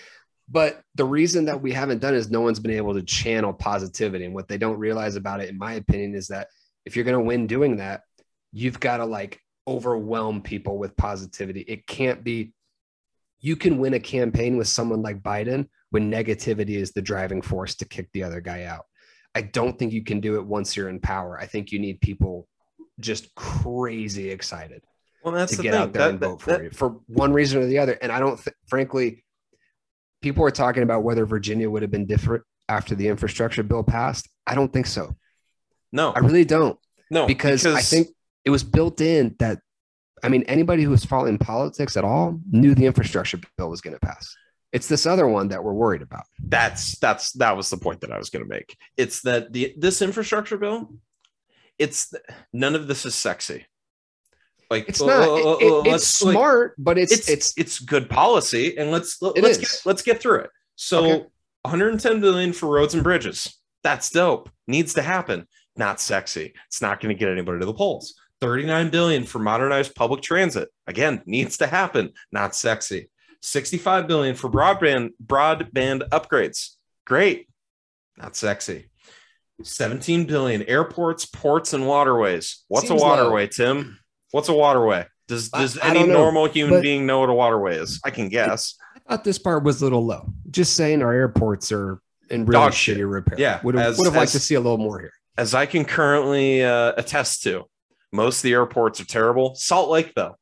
but 0.49 0.81
the 0.95 1.05
reason 1.05 1.45
that 1.47 1.61
we 1.61 1.73
haven't 1.73 2.01
done 2.01 2.15
is 2.15 2.31
no 2.31 2.41
one's 2.41 2.61
been 2.61 2.71
able 2.73 2.95
to 2.95 3.03
channel 3.03 3.53
positivity. 3.53 4.25
And 4.25 4.35
what 4.35 4.49
they 4.49 4.59
don't 4.59 4.79
realize 4.79 5.17
about 5.17 5.41
it, 5.41 5.51
in 5.51 5.59
my 5.59 5.75
opinion, 5.75 6.15
is 6.15 6.29
that 6.29 6.49
if 6.87 6.97
you're 6.97 7.05
going 7.05 7.19
to 7.19 7.25
win 7.25 7.47
doing 7.47 7.77
that, 7.77 8.03
you've 8.53 8.81
got 8.81 8.99
to 8.99 9.05
like 9.05 9.41
overwhelm 9.69 10.41
people 10.41 10.79
with 10.79 10.97
positivity. 10.97 11.61
It 11.63 11.87
can't 11.87 12.25
be, 12.25 12.53
you 13.41 13.57
can 13.57 13.79
win 13.79 13.95
a 13.95 14.01
campaign 14.01 14.57
with 14.57 14.69
someone 14.69 15.03
like 15.03 15.23
Biden 15.23 15.69
when 15.91 16.11
negativity 16.11 16.77
is 16.77 16.93
the 16.93 17.03
driving 17.03 17.43
force 17.43 17.75
to 17.77 17.85
kick 17.85 18.09
the 18.13 18.23
other 18.23 18.41
guy 18.41 18.65
out. 18.65 18.87
I 19.37 19.43
don't 19.43 19.79
think 19.79 19.93
you 19.93 20.03
can 20.03 20.21
do 20.21 20.37
it 20.37 20.47
once 20.47 20.75
you're 20.75 20.89
in 20.89 20.99
power. 20.99 21.39
I 21.39 21.45
think 21.45 21.71
you 21.71 21.79
need 21.79 22.01
people 22.01 22.49
just 22.99 23.35
crazy 23.35 24.31
excited 24.31 24.83
Well, 25.23 25.35
that's 25.35 25.51
to 25.53 25.59
the 25.59 25.63
get 25.65 25.73
thing. 25.73 25.81
out 25.83 25.93
there 25.93 26.03
That- 26.05 26.11
and 26.13 26.21
vote 26.21 26.39
that- 26.39 26.43
for 26.45 26.51
that- 26.53 26.63
you 26.65 26.71
for 26.71 26.89
one 27.07 27.35
reason 27.35 27.61
or 27.61 27.67
the 27.67 27.79
other. 27.79 27.93
And 28.01 28.11
I 28.11 28.19
don't, 28.19 28.39
th- 28.43 28.57
frankly, 28.67 29.25
people 30.23 30.43
are 30.43 30.51
talking 30.51 30.83
about 30.83 31.03
whether 31.03 31.27
Virginia 31.27 31.69
would 31.69 31.83
have 31.83 31.91
been 31.91 32.07
different 32.07 32.45
after 32.71 32.95
the 32.95 33.09
infrastructure 33.09 33.63
bill 33.63 33.85
passed. 33.85 34.27
I 34.47 34.55
don't 34.55 34.73
think 34.73 34.87
so. 34.87 35.15
No, 35.93 36.13
I 36.13 36.21
really 36.21 36.47
don't 36.47 36.79
no, 37.11 37.27
because, 37.27 37.67
I 37.67 37.83
think 37.83 38.09
it 38.47 38.51
was 38.51 38.65
built 38.65 39.03
in 39.03 39.37
that. 39.39 39.61
I 40.23 40.31
mean, 40.31 40.45
anybody 40.45 40.83
who 40.83 40.91
was 40.91 41.05
following 41.05 41.37
politics 41.37 41.95
at 41.99 42.05
all 42.05 42.41
knew 42.51 42.75
the 42.75 42.87
infrastructure 42.87 43.39
bill 43.59 43.69
was 43.69 43.83
going 43.83 43.93
to 43.95 44.01
pass. 44.01 44.35
It's 44.77 44.89
this 44.89 45.07
other 45.07 45.27
one 45.27 45.49
that 45.49 45.63
we're 45.65 45.73
worried 45.73 46.03
about. 46.03 46.25
that's 46.57 46.99
that's 46.99 47.33
that 47.33 47.57
was 47.57 47.71
the 47.71 47.77
point 47.79 48.01
that 48.03 48.13
I 48.13 48.19
was 48.19 48.31
going 48.31 48.45
to 48.45 48.49
make. 48.49 48.77
It's 48.97 49.23
that 49.23 49.53
the 49.53 49.75
this 49.79 50.03
infrastructure 50.03 50.59
bill, 50.59 50.93
it's 51.79 52.13
none 52.53 52.75
of 52.75 52.87
this 52.87 53.07
is 53.07 53.15
sexy. 53.15 53.67
Like 54.71 54.89
It's 54.89 55.01
uh, 55.01 55.07
not. 55.07 55.29
uh, 55.29 55.57
it- 55.61 55.87
it's 55.95 56.23
like, 56.23 56.33
smart, 56.35 56.75
but 56.79 56.99
it's 56.99 57.13
it's 57.13 57.29
it's 57.29 57.55
it's 57.57 57.79
good 57.79 58.09
policy, 58.11 58.77
and 58.79 58.91
let's 58.91 59.21
let, 59.23 59.41
let's 59.43 59.59
get 59.59 59.83
let's 59.85 60.03
get 60.03 60.21
through 60.21 60.41
it. 60.41 60.51
So, 60.77 61.05
Okay. 61.05 61.27
110 61.63 62.21
billion 62.21 62.53
for 62.53 62.67
roads 62.69 62.95
and 62.95 63.03
bridges. 63.03 63.59
That's 63.83 64.11
dope. 64.11 64.51
Needs 64.67 64.95
to 64.95 65.03
happen. 65.03 65.47
Not 65.77 66.01
sexy. 66.01 66.53
It's 66.69 66.81
not 66.83 67.01
going 67.01 67.15
to 67.15 67.19
get 67.19 67.29
anybody 67.31 67.59
to 67.61 67.67
the 67.67 67.75
polls. 67.75 68.15
39 68.41 68.91
billion 68.91 69.25
for 69.25 69.39
modernized 69.39 69.95
public 69.95 70.21
transit. 70.23 70.69
Again, 70.87 71.23
needs 71.27 71.57
to 71.59 71.67
happen. 71.67 72.13
Not 72.31 72.55
sexy. 72.55 73.09
65 73.43 74.07
billion 74.07 74.35
for 74.35 74.49
broadband 74.51 75.11
broadband 75.25 76.09
upgrades. 76.11 76.71
Great. 77.07 77.49
Not 78.17 78.37
sexy. 78.37 78.91
17 79.63 80.27
billion 80.27 80.63
airports, 80.65 81.25
ports, 81.27 81.73
and 81.73 81.87
waterways. 81.87 82.65
What's 82.69 82.89
Seems 82.89 83.01
a 83.01 83.05
low. 83.05 83.11
waterway, 83.11 83.47
Tim? 83.47 83.99
What's 84.31 84.49
a 84.49 84.55
waterway? 84.55 85.07
Does 85.29 85.49
does 85.49 85.79
I 85.79 85.91
any 85.91 86.01
don't 86.01 86.09
know, 86.11 86.15
normal 86.19 86.47
human 86.47 86.83
being 86.83 87.07
know 87.07 87.21
what 87.21 87.31
a 87.31 87.35
waterway 87.35 87.77
is? 87.79 88.01
I 88.05 88.11
can 88.11 88.29
guess. 88.29 88.75
I 88.95 88.99
thought 89.11 89.25
this 89.25 89.39
part 89.39 89.65
was 89.65 89.81
a 89.81 89.85
little 89.85 90.05
low. 90.05 90.29
Just 90.51 90.75
saying 90.77 91.03
our 91.03 91.13
airports 91.13 91.73
are 91.73 92.01
in 92.31 92.45
really 92.45 92.53
Dog 92.65 92.75
shit. 92.75 92.99
shitty 92.99 93.11
repair. 93.11 93.39
Yeah, 93.39 93.61
Would 93.63 93.75
have 93.77 93.93
as- 93.93 93.99
would 93.99 94.05
have 94.07 94.15
liked 94.15 94.27
as- 94.27 94.33
to 94.33 94.41
see 94.41 94.55
a 94.57 94.61
little 94.61 94.79
more 94.79 95.01
here. 95.01 95.13
As 95.39 95.55
I 95.55 95.67
can 95.67 95.85
currently 95.85 96.65
uh, 96.65 96.93
attest 96.97 97.43
to, 97.43 97.65
most 98.13 98.39
of 98.39 98.43
the 98.45 98.53
airports 98.53 99.01
are 99.01 99.05
terrible. 99.05 99.55
Salt 99.55 99.91
Lake, 99.91 100.13
though, 100.15 100.37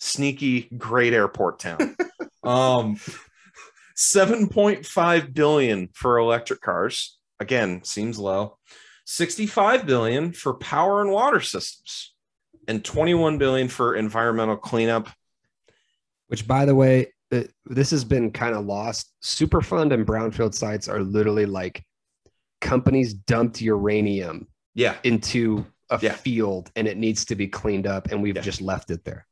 sneaky, 0.00 0.62
great 0.76 1.12
airport 1.12 1.58
town. 1.60 1.96
um, 2.42 2.98
7.5 3.96 5.34
billion 5.34 5.88
for 5.92 6.18
electric 6.18 6.60
cars. 6.60 7.18
Again, 7.38 7.84
seems 7.84 8.18
low. 8.18 8.58
65 9.04 9.86
billion 9.86 10.32
for 10.32 10.54
power 10.54 11.00
and 11.02 11.10
water 11.10 11.40
systems, 11.40 12.14
and 12.68 12.84
21 12.84 13.38
billion 13.38 13.68
for 13.68 13.94
environmental 13.94 14.56
cleanup. 14.56 15.08
Which, 16.28 16.46
by 16.46 16.64
the 16.64 16.74
way, 16.74 17.12
this 17.66 17.90
has 17.90 18.04
been 18.04 18.30
kind 18.30 18.54
of 18.54 18.64
lost. 18.64 19.12
Superfund 19.22 19.92
and 19.92 20.06
brownfield 20.06 20.54
sites 20.54 20.88
are 20.88 21.00
literally 21.00 21.46
like 21.46 21.84
companies 22.60 23.14
dumped 23.14 23.60
uranium 23.60 24.46
Yeah, 24.74 24.96
into 25.02 25.66
a 25.90 25.98
Yeah. 26.00 26.12
field 26.14 26.70
and 26.76 26.86
it 26.86 26.96
needs 26.96 27.24
to 27.26 27.34
be 27.34 27.48
cleaned 27.48 27.86
up, 27.86 28.10
and 28.12 28.22
we've 28.22 28.36
Yeah. 28.36 28.42
just 28.42 28.60
left 28.60 28.90
it 28.90 29.04
there. 29.04 29.26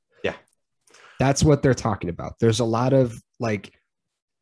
That's 1.19 1.43
what 1.43 1.63
they're 1.63 1.75
talking 1.75 2.11
about. 2.11 2.35
There's 2.41 2.61
a 2.61 2.65
lot 2.65 2.93
of 2.93 3.21
like 3.41 3.73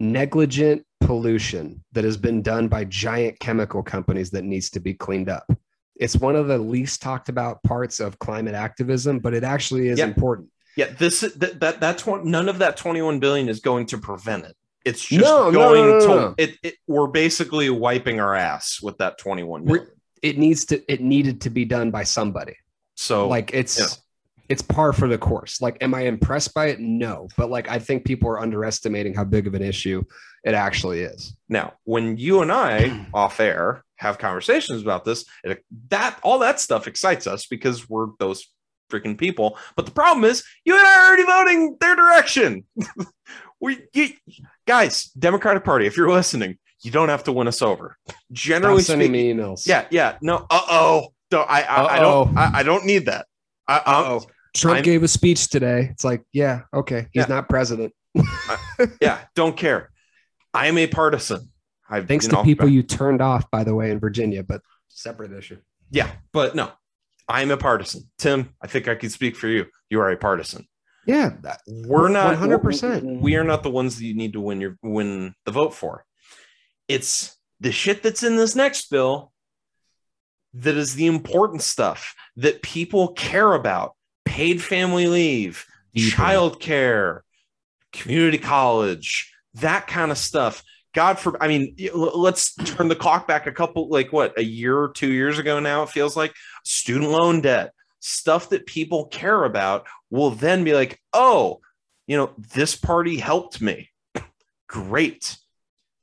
negligent 0.01 0.85
pollution 1.01 1.83
that 1.93 2.05
has 2.05 2.17
been 2.17 2.43
done 2.43 2.69
by 2.69 2.85
giant 2.85 3.39
chemical 3.41 3.83
companies 3.83 4.31
that 4.31 4.45
needs 4.45 4.71
to 4.71 4.81
be 4.81 4.95
cleaned 4.95 5.29
up. 5.29 5.51
It's 5.99 6.17
one 6.17 6.37
of 6.37 6.49
the 6.49 6.59
least 6.59 7.01
talked 7.01 7.29
about 7.29 7.63
parts 7.63 8.01
of 8.01 8.19
climate 8.19 8.55
activism, 8.55 9.19
but 9.19 9.33
it 9.33 9.45
actually 9.45 9.89
is 9.89 9.99
Yeah. 9.99 10.07
important. 10.07 10.49
yeah. 10.77 10.93
This 10.99 11.21
that 11.21 11.61
that 11.61 11.81
that's 11.81 12.05
one. 12.05 12.31
None 12.31 12.49
of 12.51 12.59
that 12.59 12.77
21 12.77 13.19
billion 13.19 13.49
is 13.49 13.61
going 13.61 13.87
to 13.87 13.99
prevent 13.99 14.45
it. 14.45 14.55
It's 14.85 15.05
just 15.05 15.25
No, 15.25 15.51
going 15.51 15.87
no, 15.87 15.99
no, 15.99 16.07
to. 16.07 16.43
It, 16.43 16.59
it. 16.63 16.75
We're 16.87 17.07
basically 17.09 17.71
wiping 17.71 18.21
our 18.21 18.35
ass 18.35 18.81
with 18.83 18.99
that 18.99 19.19
21 19.19 19.65
We're- 19.65 19.87
It 20.23 20.39
needs 20.39 20.65
to 20.67 20.83
it 20.93 21.01
needed 21.01 21.41
to 21.43 21.51
be 21.51 21.65
done 21.65 21.91
by 21.91 22.05
somebody. 22.05 22.57
So 22.95 23.27
like 23.29 23.53
it's 23.55 23.79
yeah. 23.79 23.87
It's 24.49 24.63
par 24.63 24.93
for 24.93 25.09
the 25.09 25.19
course. 25.19 25.61
Like, 25.61 25.79
am 25.81 25.95
I 25.95 26.03
impressed 26.03 26.55
by 26.55 26.67
it? 26.67 26.81
No, 26.81 27.29
but 27.37 27.51
like 27.51 27.69
I 27.69 27.79
think 27.79 28.05
people 28.05 28.29
are 28.29 28.41
underestimating 28.41 29.15
how 29.15 29.25
big 29.25 29.47
of 29.47 29.55
an 29.55 29.63
issue 29.63 30.05
it 30.45 30.55
actually 30.55 31.01
is. 31.01 31.37
Now, 31.49 31.75
when 31.85 32.17
you 32.17 32.43
and 32.43 32.53
I 32.53 33.07
off 33.15 33.41
air 33.41 33.85
have 33.97 34.19
conversations 34.19 34.83
about 34.83 35.05
this, 35.05 35.25
it, 35.45 35.65
that 35.89 36.19
all 36.23 36.39
that 36.41 36.61
stuff 36.61 36.87
excites 36.87 37.27
us 37.27 37.47
because 37.47 37.89
we're 37.89 38.09
those 38.19 38.47
freaking 38.91 39.19
people. 39.19 39.59
But 39.75 39.87
the 39.87 39.93
problem 39.93 40.25
is, 40.25 40.45
you 40.65 40.77
and 40.79 40.87
I 40.87 40.99
are 41.01 41.07
already 41.09 41.25
voting 41.25 41.77
their 41.81 41.97
direction. 41.97 42.65
we, 43.61 43.81
you, 43.93 44.11
guys, 44.67 45.07
Democratic 45.19 45.65
Party, 45.65 45.87
if 45.87 45.97
you're 45.97 46.11
listening, 46.11 46.59
you 46.83 46.91
don't 46.91 47.09
have 47.09 47.25
to 47.25 47.33
win 47.33 47.49
us 47.49 47.63
over. 47.63 47.97
Generally 48.31 48.83
Stop 48.83 48.93
sending 48.93 49.11
speaking, 49.11 49.37
me 49.39 49.43
emails. 49.43 49.67
yeah, 49.67 49.87
yeah, 49.91 50.19
no, 50.21 50.47
uh 50.51 50.61
oh, 50.69 51.09
don't 51.31 51.51
I, 51.51 51.63
I, 51.63 51.97
I 51.97 51.99
don't, 51.99 52.37
I, 52.37 52.51
I 52.59 52.63
don't 52.63 52.85
need 52.85 53.07
that. 53.07 53.27
I, 53.67 53.79
I, 53.85 54.09
Oh, 54.09 54.23
Trump 54.57 54.77
I'm- 54.77 54.85
gave 54.85 55.03
a 55.03 55.09
speech 55.09 55.49
today. 55.49 55.89
It's 55.91 56.05
like, 56.05 56.23
yeah, 56.33 56.63
okay, 56.73 57.09
he's 57.13 57.23
Yeah. 57.23 57.27
not 57.35 57.49
president. 57.49 57.93
yeah, 59.01 59.21
don't 59.35 59.57
care. 59.57 59.91
I 60.55 60.69
am 60.69 60.79
a 60.79 60.87
partisan. 60.87 61.51
I, 61.89 62.01
Thanks 62.01 62.27
to 62.29 62.43
people 62.43 62.69
you 62.69 62.83
turned 62.83 63.21
off, 63.23 63.49
by 63.51 63.63
the 63.63 63.75
way, 63.75 63.91
in 63.91 64.01
Virginia, 64.01 64.43
but 64.43 64.61
separate 64.89 65.33
issue. 65.33 65.59
Yeah, 65.91 66.11
but 66.33 66.55
no, 66.57 66.73
I'm 67.29 67.51
a 67.51 67.57
partisan. 67.57 68.11
Tim, 68.19 68.55
I 68.61 68.67
think 68.67 68.89
I 68.89 68.95
can 68.95 69.11
speak 69.11 69.37
for 69.37 69.47
you. 69.49 69.67
You 69.91 70.01
are 70.01 70.11
a 70.11 70.17
partisan. 70.17 70.67
Yeah, 71.07 71.35
that- 71.43 71.61
We're 71.69 72.09
not 72.09 72.35
100%. 72.37 73.21
We 73.21 73.37
are 73.37 73.45
not 73.45 73.63
the 73.63 73.71
ones 73.71 73.97
that 73.99 74.05
you 74.05 74.15
need 74.15 74.33
to 74.33 74.41
win 74.41 74.61
your 74.61 74.77
win 74.83 75.35
the 75.45 75.53
vote 75.53 75.75
for. 75.75 76.05
It's 76.89 77.37
the 77.61 77.71
shit 77.73 78.03
that's 78.03 78.23
in 78.23 78.37
this 78.37 78.57
next 78.57 78.91
bill 78.91 79.33
that 80.55 80.75
is 80.77 80.95
the 80.95 81.07
important 81.07 81.63
stuff 81.63 82.15
that 82.37 82.63
people 82.63 83.09
care 83.13 83.53
about. 83.53 83.93
Paid 84.37 84.63
family 84.63 85.07
leave, 85.07 85.65
Deeply. 85.95 86.11
child 86.11 86.61
care, 86.61 87.25
community 87.93 88.37
college, 88.37 89.33
that 89.55 89.87
kind 89.87 90.11
of 90.11 90.19
stuff. 90.19 90.63
God 90.95 91.19
for 91.19 91.43
I 91.43 91.49
mean, 91.49 91.75
let's 91.95 92.55
turn 92.55 92.89
the 92.89 92.97
clock 92.97 93.27
back 93.27 93.47
a 93.47 93.53
couple, 93.53 93.89
like 93.89 94.13
what, 94.13 94.39
a 94.39 94.45
year 94.45 94.77
or 94.79 94.91
two 94.93 95.11
years 95.11 95.39
ago 95.39 95.59
now, 95.59 95.85
it 95.85 95.89
feels 95.89 96.19
like 96.19 96.35
student 96.65 97.11
loan 97.11 97.41
debt, 97.41 97.73
stuff 98.01 98.51
that 98.51 98.67
people 98.67 99.07
care 99.07 99.45
about 99.45 99.87
will 100.11 100.31
then 100.31 100.65
be 100.65 100.75
like, 100.75 101.01
oh, 101.15 101.61
you 102.07 102.19
know, 102.19 102.33
this 102.55 102.77
party 102.77 103.17
helped 103.17 103.63
me. 103.63 103.89
Great. 104.69 105.39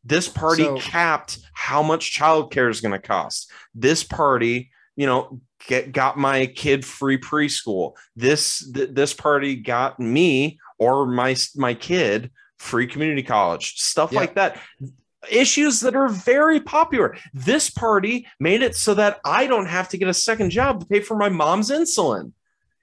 This 0.04 0.28
party 0.28 0.63
So- 0.63 0.78
capped 0.78 1.38
how 1.54 1.84
much 1.84 2.17
childcare 2.17 2.72
is 2.72 2.82
going 2.82 2.91
to 2.93 3.08
cost. 3.08 3.52
This 3.76 4.04
party, 4.04 4.72
you 4.96 5.06
know, 5.06 5.40
get, 5.68 5.92
got 5.92 6.18
my 6.18 6.46
kid 6.46 6.86
free 6.86 7.18
preschool. 7.18 7.94
This 8.16 8.70
th- 8.74 8.90
this 8.92 9.14
party 9.14 9.56
got 9.56 10.00
me 10.00 10.60
or 10.78 11.06
my 11.06 11.36
my 11.56 11.74
kid 11.74 12.32
free 12.60 12.88
community 12.88 13.24
college. 13.24 13.76
Stuff 13.80 14.12
Yeah. 14.12 14.20
like 14.20 14.36
that. 14.36 14.60
Issues 15.32 15.80
that 15.82 15.96
are 15.96 16.10
very 16.10 16.60
popular. 16.60 17.16
This 17.34 17.70
party 17.70 18.28
made 18.40 18.62
it 18.62 18.76
so 18.76 18.94
that 18.96 19.20
I 19.24 19.48
don't 19.48 19.68
have 19.68 19.88
to 19.90 19.98
get 19.98 20.10
a 20.10 20.14
second 20.14 20.50
job 20.50 20.82
to 20.82 20.86
pay 20.86 21.00
for 21.00 21.16
my 21.16 21.30
mom's 21.30 21.70
insulin. 21.72 22.34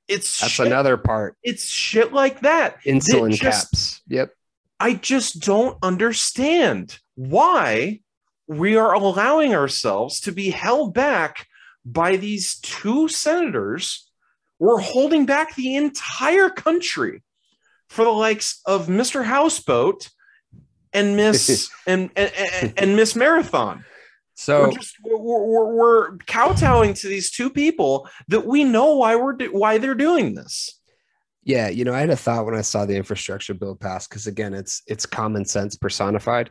It's 0.09 0.41
That's 0.41 0.53
shit, 0.55 0.67
another 0.67 0.97
part. 0.97 1.37
it's 1.43 1.65
shit 1.69 2.13
like 2.13 2.41
that. 2.41 2.83
Insulin 2.85 3.31
just- 3.33 3.71
caps. 3.71 4.01
Yep. 4.09 4.33
I 4.81 4.95
just 4.95 5.41
don't 5.41 5.77
understand 5.83 6.99
why 7.15 8.01
we 8.49 8.77
are 8.77 8.95
allowing 8.95 9.55
ourselves 9.55 10.21
to 10.23 10.33
be 10.33 10.49
held 10.51 10.95
back 10.95 11.47
by 11.85 12.17
these 12.17 12.59
two 12.61 13.09
senators. 13.09 14.07
We're 14.59 14.81
holding 14.81 15.25
back 15.25 15.55
the 15.55 15.77
entire 15.77 16.51
country 16.51 17.23
for 17.89 18.05
the 18.05 18.11
likes 18.11 18.61
of 18.67 18.89
Mr. 18.89 19.25
Houseboat 19.25 20.11
and 20.93 21.17
Miss 21.17 21.71
and, 21.87 22.11
and, 22.17 22.33
and, 22.37 22.75
and 22.77 22.97
Miss 22.97 23.17
Marathon. 23.17 23.85
So 24.35 24.63
we're 24.63 24.73
just 24.73 24.97
we're, 25.05 25.19
we're, 25.19 25.75
we're 25.75 26.17
kowtowing 26.27 26.95
to 26.95 27.09
these 27.09 27.31
two 27.31 27.51
people 27.51 28.09
that 28.29 28.47
we 28.47 28.65
know 28.65 28.97
why 28.97 29.17
we're 29.17 29.35
do, 29.35 29.53
why 29.53 29.77
they're 29.79 29.95
doing 29.95 30.35
this. 30.35 30.81
Yeah, 31.45 31.69
you 31.69 31.85
know, 31.85 31.93
I 31.93 32.01
had 32.01 32.11
a 32.11 32.17
thought 32.17 32.47
when 32.47 32.55
I 32.55 32.63
saw 32.63 32.87
the 32.87 32.97
infrastructure 32.97 33.55
bill 33.55 33.75
pass 33.75 34.07
because 34.07 34.27
again, 34.27 34.55
it's 34.55 34.83
it's 34.87 35.05
common 35.05 35.45
sense 35.45 35.77
personified. 35.77 36.51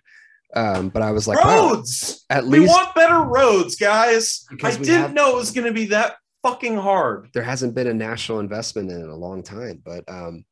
Um, 0.56 0.90
but 0.90 1.02
I 1.02 1.12
was 1.12 1.28
like, 1.28 1.44
wow, 1.44 1.70
roads. 1.74 2.26
at 2.30 2.48
least 2.48 2.62
we 2.62 2.68
want 2.68 2.96
better 2.96 3.22
roads, 3.22 3.76
guys. 3.76 4.46
Because 4.50 4.78
I 4.78 4.80
didn't 4.80 5.02
have- 5.02 5.14
know 5.14 5.32
it 5.32 5.36
was 5.36 5.52
going 5.52 5.68
to 5.68 5.74
be 5.74 5.86
that 5.88 6.16
fucking 6.44 6.78
hard. 6.78 7.30
there 7.34 7.44
hasn't 7.44 7.76
been 7.76 7.88
a 7.88 7.94
national 7.94 8.40
investment 8.40 8.90
in 8.92 9.00
it 9.00 9.04
in 9.04 9.10
a 9.10 9.16
long 9.16 9.44
time. 9.44 9.82
But 9.84 10.04
um, 10.08 10.46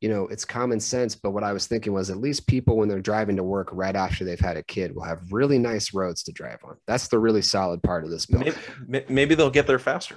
you 0.00 0.08
know, 0.08 0.26
it's 0.28 0.44
common 0.44 0.80
sense. 0.80 1.14
But 1.14 1.30
what 1.32 1.44
I 1.44 1.52
was 1.52 1.66
thinking 1.66 1.92
was 1.92 2.10
at 2.10 2.18
least 2.18 2.46
people 2.46 2.76
when 2.76 2.88
they're 2.88 3.00
driving 3.00 3.36
to 3.36 3.42
work 3.42 3.68
right 3.72 3.96
after 3.96 4.24
they've 4.24 4.38
had 4.40 4.56
a 4.56 4.62
kid 4.62 4.94
will 4.94 5.04
have 5.04 5.32
really 5.32 5.58
nice 5.58 5.92
roads 5.94 6.22
to 6.24 6.32
drive 6.32 6.58
on. 6.64 6.76
That's 6.86 7.08
the 7.08 7.18
really 7.18 7.42
solid 7.42 7.82
part 7.82 8.04
of 8.04 8.10
this 8.10 8.26
bill. 8.26 8.44
Maybe, 8.86 9.06
maybe 9.08 9.34
they'll 9.34 9.50
get 9.50 9.66
there 9.66 9.78
faster, 9.78 10.16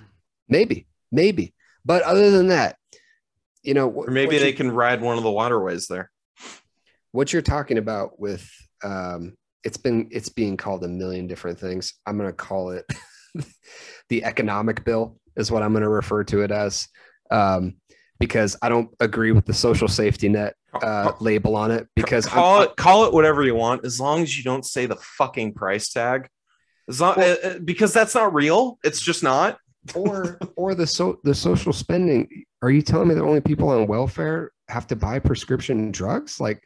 Maybe, 0.50 0.88
maybe. 1.12 1.54
But 1.86 2.04
other 2.04 2.32
than 2.32 2.48
that, 2.48 2.76
you 3.64 3.74
know, 3.74 3.90
or 3.90 4.08
maybe 4.08 4.38
they 4.38 4.54
can 4.54 4.72
ride 4.72 5.02
one 5.02 5.18
of 5.18 5.24
the 5.24 5.32
waterways 5.32 5.88
there. 5.88 6.12
what 7.12 7.32
you're 7.34 7.42
talking 7.42 7.78
about 7.78 8.20
with 8.20 8.50
um 8.84 9.34
it's 9.64 9.78
been 9.78 10.08
it's 10.12 10.30
being 10.30 10.56
called 10.58 10.84
a 10.84 10.88
million 10.88 11.28
different 11.28 11.60
things 11.60 11.94
i'm 12.06 12.18
going 12.18 12.30
to 12.30 12.34
call 12.36 12.72
it 12.72 12.86
the 14.10 14.24
economic 14.24 14.84
bill 14.86 15.18
is 15.36 15.52
what 15.52 15.64
i'm 15.64 15.72
going 15.74 15.84
to 15.84 15.90
refer 15.90 16.24
to 16.24 16.42
it 16.42 16.52
as 16.52 16.88
um 17.32 17.76
because 18.20 18.56
i 18.62 18.70
don't 18.70 18.90
agree 19.00 19.32
with 19.32 19.46
the 19.46 19.54
social 19.54 19.88
safety 19.88 20.30
net 20.30 20.56
uh 20.82 21.12
label 21.20 21.56
on 21.56 21.72
it 21.72 21.88
because 21.96 22.26
I'm- 22.28 22.36
call 22.36 22.62
it 22.62 22.76
call 22.76 23.06
it 23.06 23.14
whatever 23.14 23.44
you 23.44 23.56
want, 23.56 23.84
as 23.86 24.00
long 24.00 24.22
as 24.22 24.38
you 24.38 24.44
don't 24.44 24.66
say 24.66 24.86
the 24.86 24.96
fucking 24.98 25.54
price 25.54 25.90
tag. 25.90 26.28
As 26.90 27.02
long, 27.02 27.16
Well- 27.18 27.38
uh, 27.44 27.48
uh, 27.48 27.60
because 27.66 27.94
that's 27.94 28.14
not 28.14 28.34
real. 28.34 28.78
It's 28.84 29.02
just 29.02 29.24
not. 29.24 29.58
or 29.96 30.38
or 30.56 30.76
the 30.76 30.86
so 30.86 31.20
the 31.24 31.34
social 31.34 31.74
spending 31.74 32.28
are 32.62 32.70
you 32.70 32.82
telling 32.82 33.08
me 33.08 33.16
that 33.16 33.24
only 33.24 33.42
people 33.42 33.70
on 33.70 33.88
welfare 33.88 34.52
have 34.68 34.86
to 34.88 34.96
buy 34.96 35.18
prescription 35.18 35.92
drugs 35.92 36.40
like 36.42 36.62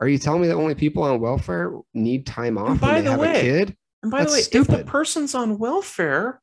are 0.00 0.08
you 0.08 0.18
telling 0.18 0.42
me 0.42 0.48
that 0.48 0.54
only 0.54 0.74
people 0.74 1.02
on 1.02 1.20
welfare 1.20 1.72
need 1.94 2.26
time 2.26 2.58
off 2.58 2.80
by 2.80 2.86
when 2.88 2.94
they 2.96 3.02
the 3.02 3.10
have 3.10 3.20
way, 3.20 3.38
a 3.38 3.40
kid 3.40 3.76
And 4.02 4.10
by 4.10 4.24
the 4.24 4.30
way, 4.32 4.38
That's 4.42 4.54
if 4.54 4.66
the 4.66 4.84
person's 4.84 5.34
on 5.34 5.58
welfare, 5.58 6.40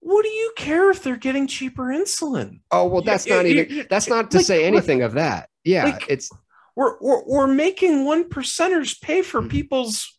what 0.00 0.22
do 0.22 0.28
you 0.28 0.52
care 0.56 0.90
if 0.90 1.02
they're 1.02 1.16
getting 1.16 1.46
cheaper 1.46 1.84
insulin? 1.86 2.60
oh 2.70 2.86
well 2.86 3.02
that's 3.02 3.26
not 3.26 3.46
even 3.46 3.86
that's 3.90 4.08
not 4.08 4.30
to 4.32 4.38
like, 4.38 4.46
say 4.46 4.64
anything 4.64 5.02
of 5.02 5.14
that 5.14 5.48
yeah 5.64 5.84
like, 5.84 6.06
it's 6.08 6.30
We're, 6.76 6.96
we're, 7.00 7.24
we're 7.26 7.46
making 7.48 8.04
one 8.04 8.28
percenters 8.28 9.00
pay 9.00 9.22
for 9.22 9.42
Mhm. 9.42 9.50
people's 9.50 10.14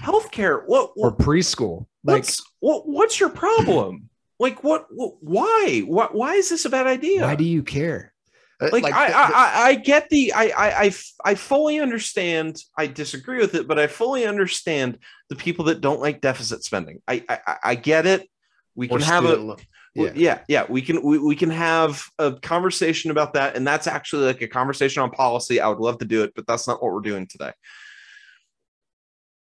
health 0.00 0.30
care. 0.30 0.60
What, 0.66 0.92
or 0.96 1.14
preschool 1.14 1.86
like 2.04 2.22
what's 2.24 2.42
what, 2.60 2.88
what's 2.88 3.20
your 3.20 3.28
problem? 3.30 4.08
like 4.40 4.62
what, 4.64 4.86
what 4.90 5.14
why? 5.20 5.82
Why 5.84 6.06
why 6.12 6.34
is 6.34 6.48
this 6.48 6.64
a 6.64 6.70
bad 6.70 6.86
idea? 6.86 7.22
why 7.22 7.34
do 7.34 7.44
you 7.44 7.62
care 7.62 8.14
Uh, 8.60 8.70
like, 8.72 8.92
I, 8.92 9.08
the- 9.08 9.16
I, 9.16 9.62
I 9.68 9.74
get 9.74 10.08
the- 10.08 10.32
I 10.32 10.42
I 10.42 10.46
I 10.46 10.48
the 10.48 10.56
I, 10.56 10.66
I 10.66 10.84
I 10.86 10.92
I 11.24 11.34
fully 11.34 11.80
understand. 11.80 12.62
I 12.76 12.86
disagree 12.86 13.38
with 13.38 13.54
it, 13.54 13.68
but 13.68 13.78
I 13.78 13.86
fully 13.86 14.26
understand 14.26 14.98
the 15.28 15.36
people 15.36 15.66
that 15.66 15.80
don't 15.80 16.00
like 16.00 16.20
deficit 16.20 16.64
spending. 16.64 17.00
I 17.06 17.24
I, 17.28 17.38
I- 17.46 17.56
I 17.64 17.74
get 17.74 18.06
it. 18.06 18.28
We 18.74 18.88
can 18.88 19.00
have 19.00 19.24
a 19.24 19.56
yeah. 19.94 20.12
yeah 20.14 20.38
yeah 20.48 20.66
we 20.68 20.82
can 20.82 21.02
we, 21.02 21.18
we 21.18 21.34
can 21.36 21.50
have 21.50 22.04
a 22.18 22.32
conversation 22.32 23.10
about 23.10 23.34
that, 23.34 23.56
and 23.56 23.66
that's 23.66 23.86
actually 23.86 24.26
like 24.26 24.42
a 24.42 24.48
conversation 24.48 25.02
on 25.02 25.10
policy. 25.10 25.60
I 25.60 25.68
would 25.68 25.78
love 25.78 25.98
to 25.98 26.04
do 26.04 26.22
it, 26.24 26.32
but 26.34 26.46
that's 26.46 26.68
not 26.68 26.82
what 26.82 26.92
we're 26.92 27.00
doing 27.00 27.26
today. 27.26 27.52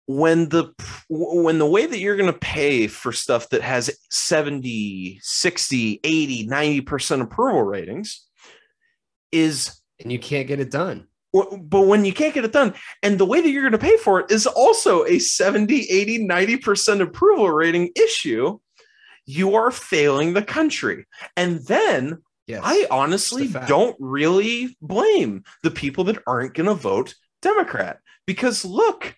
When 0.07 0.49
the 0.49 0.75
when 1.09 1.59
the 1.59 1.67
way 1.67 1.87
that 1.87 1.99
you're 1.99 2.17
going 2.17 2.33
to 2.33 2.39
pay 2.39 2.89
for 2.89 3.13
stuff 3.13 3.49
that 3.51 3.63
has 3.63 3.97
70 4.11 5.21
60 5.23 6.01
80 6.03 6.49
90% 6.49 7.21
approval 7.23 7.63
ratings 7.63 8.27
is 9.33 9.81
and 10.01 10.13
you 10.13 10.19
can't 10.19 10.49
get 10.49 10.61
it 10.61 10.71
done. 10.71 11.07
But 11.33 11.87
when 11.87 12.05
you 12.05 12.13
can't 12.13 12.35
get 12.35 12.45
it 12.45 12.53
done 12.53 12.75
and 13.03 13.19
the 13.19 13.25
way 13.25 13.41
that 13.41 13.49
you're 13.49 13.63
going 13.63 13.73
to 13.73 13.79
pay 13.79 13.97
for 13.97 14.21
it 14.21 14.31
is 14.31 14.47
also 14.47 15.05
a 15.07 15.19
70 15.19 15.89
80 15.89 16.27
90% 16.29 17.01
approval 17.01 17.51
rating 17.51 17.91
issue. 17.97 18.59
You 19.25 19.55
are 19.55 19.71
failing 19.71 20.35
the 20.35 20.43
country. 20.43 21.07
And 21.37 21.65
then 21.67 22.19
yes 22.47 22.61
i 22.65 22.87
honestly 22.91 23.49
don't 23.67 23.97
really 24.01 24.77
blame 24.83 25.45
the 25.63 25.71
people 25.71 26.05
that 26.05 26.21
aren't 26.27 26.55
going 26.55 26.67
to 26.67 26.75
vote 26.75 27.15
democrat. 27.41 27.99
Because 28.27 28.65
look 28.65 29.17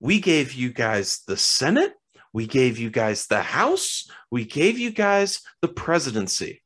we 0.00 0.20
gave 0.20 0.52
you 0.52 0.72
guys 0.72 1.20
the 1.26 1.36
senate 1.36 1.92
we 2.32 2.46
gave 2.46 2.78
you 2.78 2.90
guys 2.90 3.26
the 3.26 3.42
house 3.42 4.10
we 4.30 4.44
gave 4.44 4.78
you 4.78 4.90
guys 4.90 5.40
the 5.62 5.68
presidency 5.68 6.62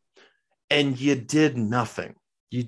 and 0.70 1.00
you 1.00 1.14
did 1.14 1.56
nothing 1.56 2.14
you 2.50 2.66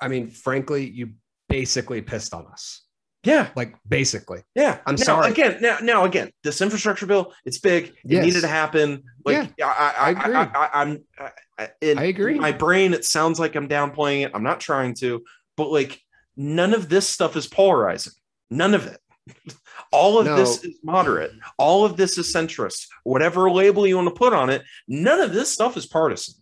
i 0.00 0.08
mean 0.08 0.28
frankly 0.30 0.88
you 0.88 1.10
basically 1.48 2.00
pissed 2.02 2.32
on 2.34 2.46
us 2.46 2.82
Yeah, 3.24 3.50
like 3.54 3.76
basically. 3.88 4.40
yeah. 4.56 4.78
I'm 4.86 4.96
Now, 4.96 5.04
sorry. 5.04 5.30
Again, 5.30 5.58
now, 5.60 5.78
now 5.80 6.04
again, 6.06 6.30
this 6.42 6.60
infrastructure 6.60 7.06
bill, 7.06 7.32
it's 7.44 7.58
big. 7.60 7.84
It 7.84 7.94
Yes. 8.04 8.24
needed 8.24 8.40
to 8.40 8.48
happen. 8.48 9.04
Like, 9.24 9.52
I, 9.62 9.64
I, 9.64 9.68
I 9.68 10.06
I, 10.06 10.10
agree. 10.10 10.34
I, 10.34 10.70
I'm. 10.80 11.04
I, 11.18 11.68
I, 11.84 12.04
agree. 12.04 12.36
My 12.38 12.50
brain, 12.50 12.94
it 12.94 13.04
sounds 13.04 13.38
like 13.38 13.54
I'm 13.54 13.68
downplaying 13.68 14.24
it. 14.26 14.32
I'm 14.34 14.42
not 14.42 14.58
trying 14.58 14.94
to, 15.02 15.22
but 15.56 15.70
like, 15.70 16.00
none 16.36 16.74
of 16.74 16.88
this 16.88 17.06
stuff 17.08 17.36
is 17.36 17.46
polarizing. 17.46 18.14
None 18.50 18.74
of 18.74 18.86
it. 18.88 18.98
All 19.92 20.18
of 20.18 20.24
this 20.24 20.64
is 20.64 20.78
moderate. 20.82 21.30
All 21.58 21.84
of 21.84 21.96
this 21.96 22.18
is 22.18 22.26
centrist. 22.34 22.86
Whatever 23.04 23.48
label 23.52 23.86
you 23.86 23.94
want 23.96 24.08
to 24.08 24.14
put 24.14 24.32
on 24.32 24.50
it, 24.50 24.62
none 24.88 25.20
of 25.20 25.32
this 25.32 25.48
stuff 25.52 25.76
is 25.76 25.86
partisan. 25.86 26.34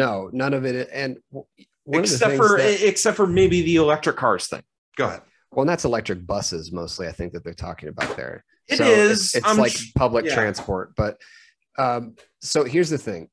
No, 0.00 0.30
none 0.32 0.54
of 0.54 0.64
it. 0.64 0.88
And 0.92 1.18
one 1.30 1.44
except 2.00 2.22
of 2.22 2.30
the 2.30 2.36
for 2.48 2.56
that- 2.58 2.88
except 2.88 3.16
for 3.18 3.26
maybe 3.26 3.60
the 3.62 3.76
electric 3.76 4.16
cars 4.16 4.46
thing. 4.46 4.62
Go 4.96 5.04
ahead. 5.06 5.22
well, 5.52 5.62
and 5.62 5.68
that's 5.68 5.84
electric 5.84 6.26
buses 6.26 6.72
mostly. 6.72 7.06
I 7.06 7.12
think 7.12 7.32
that 7.34 7.44
they're 7.44 7.52
talking 7.68 7.88
about 7.90 8.16
there. 8.16 8.44
It 8.66 8.78
So 8.78 8.84
is. 8.84 9.34
It's, 9.34 9.46
it's 9.46 9.58
like 9.58 9.76
public 9.96 10.24
yeah. 10.24 10.34
transport, 10.34 10.94
but 10.96 11.20
um, 11.76 12.14
so 12.40 12.64
here's 12.64 12.88
the 12.90 12.98
thing. 12.98 13.28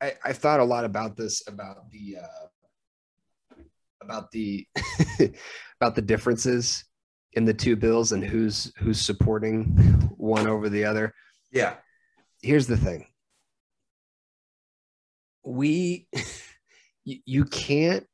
I, 0.00 0.14
I 0.24 0.32
thought 0.32 0.60
a 0.60 0.64
lot 0.64 0.84
about 0.84 1.16
this 1.16 1.42
about 1.46 1.90
the 1.90 2.16
uh, 2.22 3.56
about 4.02 4.30
the 4.32 4.66
about 5.80 5.94
the 5.94 6.02
differences 6.02 6.84
in 7.34 7.44
the 7.44 7.54
two 7.54 7.76
bills 7.76 8.12
and 8.12 8.24
who's 8.24 8.72
who's 8.78 9.00
supporting 9.00 9.64
one 10.16 10.46
over 10.48 10.68
the 10.68 10.84
other. 10.84 11.14
Yeah. 11.52 11.74
here's 12.42 12.66
the 12.66 12.76
thing 12.76 13.06
we 15.44 16.06
you, 17.04 17.44
can't 17.44 18.06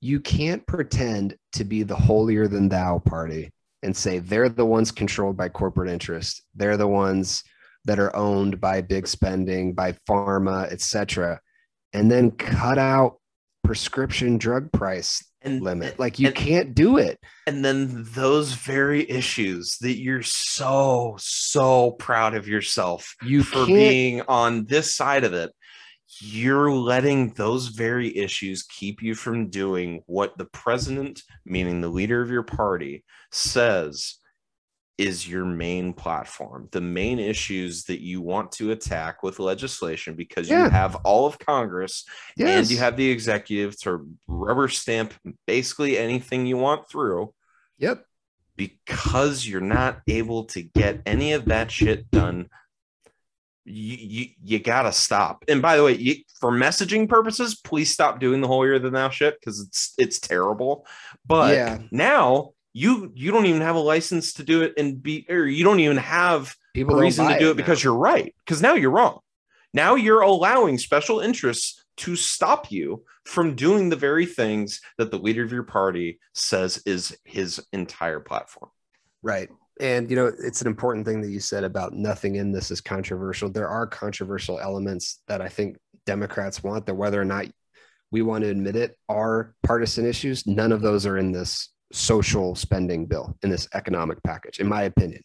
you 0.00 0.20
can't 0.20 0.66
pretend 0.66 1.36
to 1.52 1.64
be 1.64 1.82
the 1.82 1.96
holier 1.96 2.46
than 2.48 2.68
thou 2.68 2.98
party 3.04 3.50
and 3.82 3.96
say 3.96 4.18
they're 4.18 4.48
the 4.48 4.64
ones 4.66 4.90
controlled 4.92 5.36
by 5.36 5.48
corporate 5.48 5.90
interest. 5.90 6.42
They're 6.54 6.76
the 6.76 6.88
ones 6.88 7.42
that 7.84 7.98
are 7.98 8.14
owned 8.14 8.60
by 8.60 8.80
big 8.80 9.06
spending 9.06 9.72
by 9.72 9.92
pharma 10.08 10.70
etc 10.70 11.40
and 11.92 12.10
then 12.10 12.30
cut 12.32 12.76
out 12.78 13.18
prescription 13.64 14.36
drug 14.38 14.70
price 14.72 15.24
And 15.42 15.62
limit. 15.62 15.98
like 15.98 16.18
you 16.18 16.26
and- 16.28 16.36
can't 16.36 16.74
do 16.74 16.98
it. 16.98 17.18
And 17.46 17.64
then 17.64 18.04
those 18.14 18.52
very 18.52 19.08
issues 19.08 19.78
that 19.80 19.98
you're 19.98 20.22
so 20.22 21.16
so 21.18 21.92
proud 21.92 22.34
of 22.34 22.46
yourself 22.48 23.14
you 23.22 23.42
for 23.42 23.64
being 23.66 24.22
on 24.28 24.64
this 24.66 24.94
side 24.94 25.24
of 25.24 25.32
it 25.32 25.50
you're 26.20 26.70
letting 26.72 27.30
those 27.34 27.68
very 27.68 28.16
issues 28.16 28.62
keep 28.62 29.02
you 29.02 29.14
from 29.14 29.48
doing 29.50 30.02
what 30.06 30.36
the 30.38 30.44
president 30.46 31.22
meaning 31.44 31.80
the 31.80 31.88
leader 31.88 32.20
of 32.22 32.30
your 32.30 32.42
party 32.42 33.04
says 33.30 34.16
is 34.96 35.28
your 35.28 35.44
main 35.44 35.92
platform 35.92 36.68
the 36.72 36.80
main 36.80 37.18
issues 37.18 37.84
that 37.84 38.00
you 38.00 38.20
want 38.20 38.50
to 38.50 38.72
attack 38.72 39.22
with 39.22 39.38
legislation 39.38 40.14
because 40.14 40.48
Yeah. 40.48 40.64
you 40.64 40.70
have 40.70 40.96
all 41.04 41.26
of 41.26 41.38
congress 41.38 42.04
and 42.38 42.70
you 42.70 42.78
have 42.78 42.96
the 42.96 43.08
executive 43.10 43.78
to 43.82 44.08
rubber 44.26 44.68
stamp 44.68 45.14
basically 45.46 45.96
anything 45.98 46.46
you 46.46 46.56
want 46.56 46.88
through 46.90 47.32
yep 47.78 48.04
because 48.56 49.46
you're 49.46 49.60
not 49.60 50.00
able 50.08 50.44
to 50.46 50.62
get 50.62 51.00
any 51.06 51.32
of 51.32 51.44
that 51.44 51.70
shit 51.70 52.10
done 52.10 52.48
you 53.68 53.96
you, 54.00 54.26
you 54.42 54.58
gotta 54.58 54.92
stop 54.92 55.44
and 55.48 55.60
by 55.62 55.76
the 55.76 55.84
way 55.84 55.94
you, 55.96 56.16
for 56.40 56.50
messaging 56.50 57.08
purposes 57.08 57.54
please 57.56 57.92
stop 57.92 58.18
doing 58.20 58.40
the 58.40 58.46
whole 58.46 58.58
holier 58.58 58.78
than 58.78 58.92
thou 58.94 59.08
shit 59.10 59.38
because 59.40 59.60
it's 59.60 59.94
it's 59.98 60.18
terrible 60.18 60.86
but 61.26 61.54
Yeah. 61.54 61.78
now 61.90 62.50
you 62.72 63.10
you 63.14 63.30
don't 63.30 63.46
even 63.46 63.62
have 63.62 63.76
a 63.76 63.80
license 63.80 64.34
to 64.34 64.42
do 64.44 64.62
it 64.62 64.74
and 64.76 65.02
be 65.02 65.26
or 65.28 65.44
you 65.46 65.64
don't 65.64 65.80
even 65.80 65.96
have 65.96 66.54
people 66.74 66.96
a 66.96 67.00
reason 67.00 67.26
to 67.28 67.38
do 67.38 67.50
it, 67.50 67.54
now. 67.54 67.56
because 67.56 67.82
you're 67.82 67.94
right. 67.96 68.34
Because 68.44 68.62
now 68.62 68.74
you're 68.74 68.90
wrong. 68.90 69.18
Now 69.74 69.94
you're 69.96 70.20
allowing 70.20 70.78
special 70.78 71.20
interests 71.20 71.84
to 71.98 72.14
stop 72.14 72.70
you 72.70 73.04
from 73.24 73.54
doing 73.56 73.88
the 73.88 73.96
very 73.96 74.26
things 74.26 74.80
that 74.96 75.10
the 75.10 75.18
leader 75.18 75.42
of 75.42 75.50
your 75.52 75.64
party 75.64 76.20
says 76.34 76.80
is 76.86 77.16
his 77.24 77.64
entire 77.72 78.20
platform. 78.20 78.70
Right. 79.22 79.48
And 79.80 80.10
you 80.10 80.16
know, 80.16 80.26
it's 80.26 80.60
an 80.60 80.66
important 80.66 81.06
thing 81.06 81.20
that 81.20 81.30
you 81.30 81.40
said 81.40 81.64
about 81.64 81.92
nothing 81.92 82.36
in 82.36 82.52
this 82.52 82.70
is 82.70 82.80
controversial. 82.80 83.48
There 83.48 83.68
are 83.68 83.86
controversial 83.86 84.58
elements 84.58 85.20
that 85.28 85.40
I 85.40 85.48
think 85.48 85.76
Democrats 86.06 86.62
want 86.62 86.86
that 86.86 86.94
whether 86.94 87.20
or 87.20 87.24
not 87.24 87.46
we 88.10 88.22
want 88.22 88.42
to 88.42 88.50
admit 88.50 88.76
it 88.76 88.96
are 89.08 89.54
partisan 89.62 90.06
issues. 90.06 90.46
None 90.46 90.72
of 90.72 90.80
those 90.80 91.06
are 91.06 91.18
in 91.18 91.30
this 91.32 91.70
social 91.92 92.54
spending 92.54 93.06
bill, 93.06 93.36
in 93.42 93.50
this 93.50 93.68
economic 93.74 94.22
package, 94.22 94.58
in 94.58 94.66
my 94.66 94.82
opinion. 94.82 95.22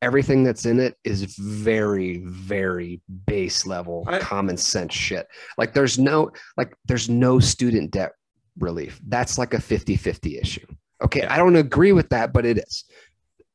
Everything 0.00 0.42
that's 0.42 0.66
in 0.66 0.80
it 0.80 0.96
is 1.04 1.36
very, 1.36 2.22
very 2.26 3.00
base 3.26 3.64
level, 3.66 4.04
I- 4.08 4.18
common 4.18 4.56
sense 4.56 4.92
shit. 4.92 5.28
Like 5.56 5.74
there's 5.74 5.98
no 5.98 6.30
like 6.56 6.74
there's 6.86 7.08
no 7.08 7.38
student 7.38 7.92
debt 7.92 8.12
relief. 8.58 9.00
That's 9.06 9.38
like 9.38 9.54
a 9.54 9.58
50-50 9.58 10.40
issue. 10.40 10.66
Okay. 11.02 11.20
Yeah. 11.20 11.32
I 11.32 11.36
don't 11.36 11.56
agree 11.56 11.92
with 11.92 12.08
that, 12.10 12.32
but 12.32 12.44
it 12.44 12.58
is. 12.58 12.84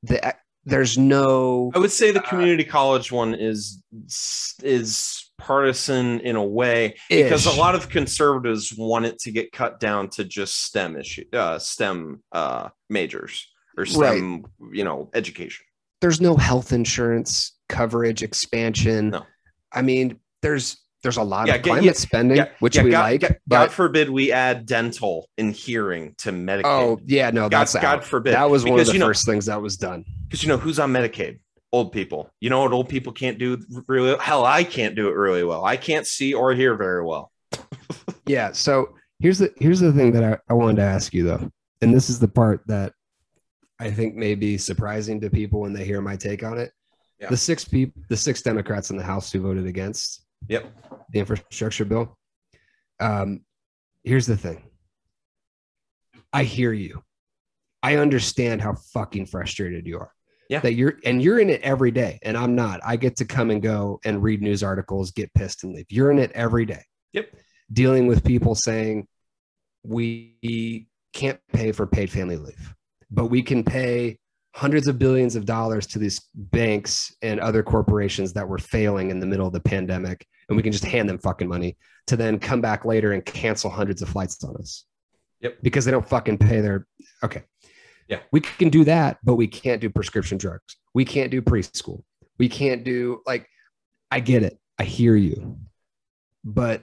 The 0.03 0.35
there's 0.65 0.97
no 0.97 1.71
I 1.73 1.79
would 1.79 1.91
say 1.91 2.11
the 2.11 2.21
Uh, 2.23 2.29
community 2.29 2.63
college 2.65 3.11
one 3.11 3.33
is 3.35 3.81
is 4.63 5.31
partisan 5.37 6.19
in 6.21 6.35
a 6.35 6.43
way 6.43 6.95
because 7.09 7.45
a 7.45 7.51
lot 7.51 7.75
of 7.75 7.89
conservatives 7.89 8.73
want 8.75 9.05
it 9.05 9.19
to 9.19 9.31
get 9.31 9.51
cut 9.51 9.79
down 9.79 10.09
to 10.09 10.23
just 10.23 10.63
STEM 10.65 10.97
issue, 10.97 11.23
uh, 11.31 11.57
STEM 11.59 12.21
uh, 12.31 12.69
majors 12.89 13.47
or 13.77 13.85
STEM, 13.85 14.45
you 14.73 14.83
know, 14.83 15.09
education. 15.13 15.63
there's 16.01 16.19
no 16.19 16.35
health 16.35 16.73
insurance 16.73 17.55
coverage 17.69 18.23
expansion. 18.23 19.11
No. 19.11 19.25
I 19.71 19.81
mean, 19.83 20.19
there's 20.41 20.77
there's 21.03 21.17
a 21.17 21.23
lot 21.23 21.47
Yeah, 21.47 21.55
of 21.55 21.61
climate 21.63 21.83
yeah, 21.83 21.91
spending, 21.93 22.37
yeah, 22.37 22.49
which 22.59 22.77
we 22.81 22.89
God, 22.89 22.99
like. 23.01 23.21
God, 23.21 23.37
but 23.47 23.55
God 23.67 23.71
forbid 23.71 24.09
we 24.09 24.31
add 24.31 24.65
dental 24.65 25.29
and 25.37 25.53
hearing 25.53 26.15
to 26.19 26.31
Medicaid. 26.31 26.61
oh 26.65 26.99
yeah, 27.05 27.29
no, 27.31 27.49
that's 27.49 27.73
God 27.73 27.83
out. 27.85 28.03
forbid. 28.03 28.33
That 28.33 28.49
was 28.49 28.63
one 28.65 28.79
of 28.79 28.87
the 28.87 28.93
you 28.93 28.99
know- 28.99 29.05
first 29.07 29.25
things 29.25 29.45
that 29.45 29.61
was 29.61 29.77
done. 29.77 30.03
because 30.27 30.41
you 30.43 30.49
know 30.49 30.57
who's 30.57 30.79
on 30.79 30.91
Medicaid? 30.91 31.39
Old 31.73 31.91
people. 31.91 32.29
You 32.39 32.49
know 32.49 32.61
what 32.61 32.71
old 32.71 32.87
people 32.89 33.11
can't 33.11 33.37
do 33.37 33.57
really 33.87 34.15
hell. 34.21 34.45
I 34.45 34.63
can't 34.63 34.95
do 34.95 35.09
it 35.09 35.15
really 35.15 35.43
well. 35.43 35.65
I 35.65 35.75
can't 35.77 36.07
see 36.07 36.33
or 36.33 36.53
hear 36.53 36.75
very 36.75 37.03
well. 37.03 37.31
Yeah. 38.25 38.51
So 38.51 38.93
here's 39.19 39.37
the 39.39 39.53
here's 39.57 39.79
the 39.79 39.93
thing 39.93 40.11
that 40.13 40.23
I, 40.23 40.37
I 40.49 40.53
wanted 40.53 40.77
to 40.77 40.81
ask 40.83 41.13
you 41.13 41.23
though, 41.23 41.49
and 41.81 41.93
this 41.93 42.09
is 42.09 42.19
the 42.19 42.27
part 42.27 42.61
that 42.67 42.91
I 43.79 43.89
think 43.91 44.15
may 44.15 44.35
be 44.35 44.57
surprising 44.57 45.21
to 45.21 45.29
people 45.29 45.61
when 45.61 45.71
they 45.71 45.85
hear 45.85 46.01
my 46.01 46.15
take 46.17 46.43
on 46.43 46.57
it. 46.57 46.71
The 47.29 47.37
six 47.37 47.63
people, 47.65 48.01
the 48.09 48.17
six 48.17 48.41
Democrats 48.41 48.89
in 48.91 48.97
the 48.97 49.03
House 49.03 49.31
who 49.31 49.39
voted 49.41 49.65
against 49.65 50.25
Yep. 50.47 50.71
the 51.11 51.19
infrastructure 51.19 51.85
bill. 51.85 52.17
Um, 52.99 53.41
here's 54.03 54.25
the 54.25 54.37
thing. 54.37 54.63
I 56.33 56.43
hear 56.43 56.73
you. 56.73 57.03
I 57.83 57.97
understand 57.97 58.61
how 58.61 58.75
fucking 58.93 59.27
frustrated 59.27 59.85
you 59.85 59.99
are. 59.99 60.11
Yeah. 60.49 60.61
That 60.61 60.73
you're 60.73 60.95
and 61.03 61.21
you're 61.21 61.39
in 61.39 61.49
it 61.49 61.61
every 61.61 61.91
day, 61.91 62.19
and 62.21 62.37
I'm 62.37 62.55
not. 62.55 62.79
I 62.85 62.95
get 62.95 63.17
to 63.17 63.25
come 63.25 63.51
and 63.51 63.61
go 63.61 63.99
and 64.05 64.23
read 64.23 64.41
news 64.41 64.63
articles, 64.63 65.11
get 65.11 65.33
pissed 65.33 65.63
and 65.63 65.73
leave. 65.75 65.87
You're 65.89 66.09
in 66.11 66.19
it 66.19 66.31
every 66.31 66.65
day. 66.65 66.83
Yep. 67.13 67.35
Dealing 67.73 68.07
with 68.07 68.23
people 68.23 68.55
saying 68.55 69.07
we 69.83 70.87
can't 71.13 71.39
pay 71.51 71.73
for 71.73 71.85
paid 71.85 72.09
family 72.09 72.37
leave, 72.37 72.75
but 73.11 73.25
we 73.25 73.41
can 73.43 73.63
pay 73.63 74.19
hundreds 74.57 74.87
of 74.87 74.97
billions 74.97 75.35
of 75.35 75.45
dollars 75.45 75.85
to 75.85 75.99
these 75.99 76.19
banks 76.33 77.15
and 77.21 77.39
other 77.39 77.61
corporations 77.61 78.33
that 78.33 78.49
were 78.49 78.57
failing 78.57 79.11
in 79.11 79.19
the 79.19 79.25
middle 79.25 79.45
of 79.45 79.53
the 79.53 79.59
pandemic 79.59 80.25
and 80.49 80.57
we 80.57 80.63
can 80.63 80.71
just 80.71 80.83
hand 80.83 81.07
them 81.07 81.19
fucking 81.19 81.47
money 81.47 81.77
to 82.07 82.15
then 82.15 82.39
come 82.39 82.59
back 82.59 82.83
later 82.83 83.11
and 83.11 83.23
cancel 83.23 83.69
hundreds 83.69 84.01
of 84.01 84.09
flights 84.09 84.43
on 84.43 84.55
us. 84.55 84.85
Yep. 85.41 85.57
Because 85.61 85.85
they 85.85 85.91
don't 85.91 86.09
fucking 86.09 86.39
pay 86.39 86.61
their 86.61 86.87
okay. 87.23 87.43
Yeah. 88.07 88.19
We 88.31 88.41
can 88.41 88.69
do 88.69 88.83
that, 88.85 89.19
but 89.23 89.35
we 89.35 89.45
can't 89.45 89.79
do 89.79 89.91
prescription 89.91 90.39
drugs. 90.39 90.77
We 90.95 91.05
can't 91.05 91.29
do 91.29 91.39
preschool. 91.43 92.01
We 92.39 92.49
can't 92.49 92.83
do 92.83 93.21
like 93.27 93.47
I 94.09 94.21
get 94.21 94.41
it. 94.41 94.57
I 94.79 94.85
hear 94.85 95.15
you. 95.15 95.59
But 96.43 96.81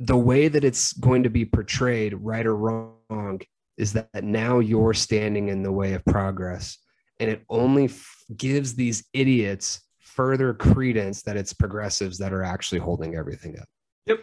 the 0.00 0.16
way 0.16 0.48
that 0.48 0.64
it's 0.64 0.94
going 0.94 1.22
to 1.22 1.30
be 1.30 1.44
portrayed, 1.44 2.14
right 2.14 2.44
or 2.44 2.56
wrong, 2.56 3.40
is 3.76 3.92
that 3.92 4.22
now 4.22 4.58
you're 4.58 4.94
standing 4.94 5.48
in 5.48 5.62
the 5.62 5.72
way 5.72 5.94
of 5.94 6.04
progress. 6.04 6.78
And 7.20 7.30
it 7.30 7.44
only 7.48 7.84
f- 7.84 8.24
gives 8.36 8.74
these 8.74 9.04
idiots 9.12 9.80
further 9.98 10.54
credence 10.54 11.22
that 11.22 11.36
it's 11.36 11.52
progressives 11.52 12.18
that 12.18 12.32
are 12.32 12.42
actually 12.42 12.80
holding 12.80 13.16
everything 13.16 13.58
up. 13.58 13.66
Yep. 14.06 14.20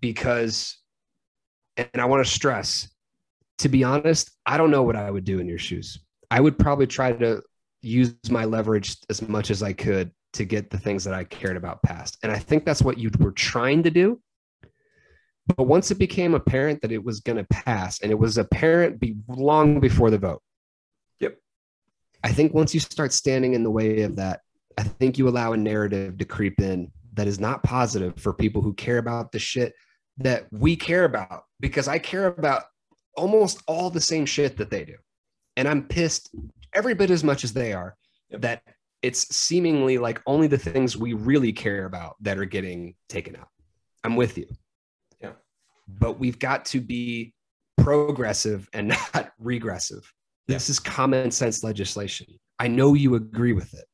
Because, 0.00 0.78
and 1.76 1.88
I 1.94 2.04
want 2.04 2.24
to 2.24 2.30
stress, 2.30 2.88
to 3.58 3.68
be 3.68 3.84
honest, 3.84 4.30
I 4.46 4.56
don't 4.56 4.70
know 4.70 4.82
what 4.82 4.96
I 4.96 5.10
would 5.10 5.24
do 5.24 5.38
in 5.38 5.48
your 5.48 5.58
shoes. 5.58 5.98
I 6.30 6.40
would 6.40 6.58
probably 6.58 6.86
try 6.86 7.12
to 7.12 7.42
use 7.82 8.14
my 8.30 8.44
leverage 8.44 8.96
as 9.10 9.26
much 9.28 9.50
as 9.50 9.62
I 9.62 9.72
could 9.72 10.12
to 10.34 10.44
get 10.44 10.70
the 10.70 10.78
things 10.78 11.04
that 11.04 11.14
I 11.14 11.24
cared 11.24 11.56
about 11.56 11.82
passed. 11.82 12.18
And 12.22 12.32
I 12.32 12.38
think 12.38 12.64
that's 12.64 12.82
what 12.82 12.98
you 12.98 13.10
were 13.18 13.32
trying 13.32 13.82
to 13.82 13.90
do. 13.90 14.20
But 15.46 15.64
once 15.64 15.90
it 15.90 15.98
became 15.98 16.34
apparent 16.34 16.82
that 16.82 16.92
it 16.92 17.02
was 17.02 17.20
going 17.20 17.38
to 17.38 17.44
pass, 17.44 18.00
and 18.00 18.10
it 18.10 18.18
was 18.18 18.38
apparent 18.38 19.00
be 19.00 19.16
long 19.28 19.80
before 19.80 20.10
the 20.10 20.18
vote. 20.18 20.42
Yep. 21.20 21.36
I 22.22 22.32
think 22.32 22.54
once 22.54 22.74
you 22.74 22.80
start 22.80 23.12
standing 23.12 23.54
in 23.54 23.64
the 23.64 23.70
way 23.70 24.02
of 24.02 24.16
that, 24.16 24.40
I 24.78 24.84
think 24.84 25.18
you 25.18 25.28
allow 25.28 25.52
a 25.52 25.56
narrative 25.56 26.18
to 26.18 26.24
creep 26.24 26.60
in 26.60 26.90
that 27.14 27.26
is 27.26 27.40
not 27.40 27.62
positive 27.62 28.16
for 28.16 28.32
people 28.32 28.62
who 28.62 28.72
care 28.74 28.98
about 28.98 29.32
the 29.32 29.38
shit 29.38 29.74
that 30.18 30.46
we 30.50 30.76
care 30.76 31.04
about 31.04 31.44
because 31.60 31.88
I 31.88 31.98
care 31.98 32.26
about 32.26 32.64
almost 33.16 33.62
all 33.66 33.90
the 33.90 34.00
same 34.00 34.24
shit 34.26 34.56
that 34.58 34.70
they 34.70 34.84
do. 34.84 34.96
And 35.56 35.68
I'm 35.68 35.82
pissed 35.82 36.34
every 36.72 36.94
bit 36.94 37.10
as 37.10 37.24
much 37.24 37.44
as 37.44 37.52
they 37.52 37.72
are 37.72 37.96
Yep. 38.30 38.40
that 38.42 38.62
it's 39.02 39.34
seemingly 39.34 39.98
like 39.98 40.22
only 40.26 40.46
the 40.46 40.58
things 40.58 40.96
we 40.96 41.12
really 41.12 41.52
care 41.52 41.84
about 41.84 42.16
that 42.22 42.38
are 42.38 42.46
getting 42.46 42.94
taken 43.08 43.36
out. 43.36 43.48
I'm 44.04 44.16
with 44.16 44.38
you. 44.38 44.46
Yeah. 45.88 45.94
But 46.00 46.18
we've 46.18 46.38
got 46.38 46.64
to 46.66 46.80
be 46.80 47.34
progressive 47.78 48.68
and 48.72 48.88
not 49.14 49.32
regressive. 49.38 50.10
This 50.48 50.68
is 50.70 50.78
common 50.78 51.30
sense 51.30 51.62
legislation. 51.64 52.26
I 52.58 52.68
know 52.68 52.94
you 52.94 53.14
agree 53.14 53.52
with 53.52 53.72
it. 53.74 53.84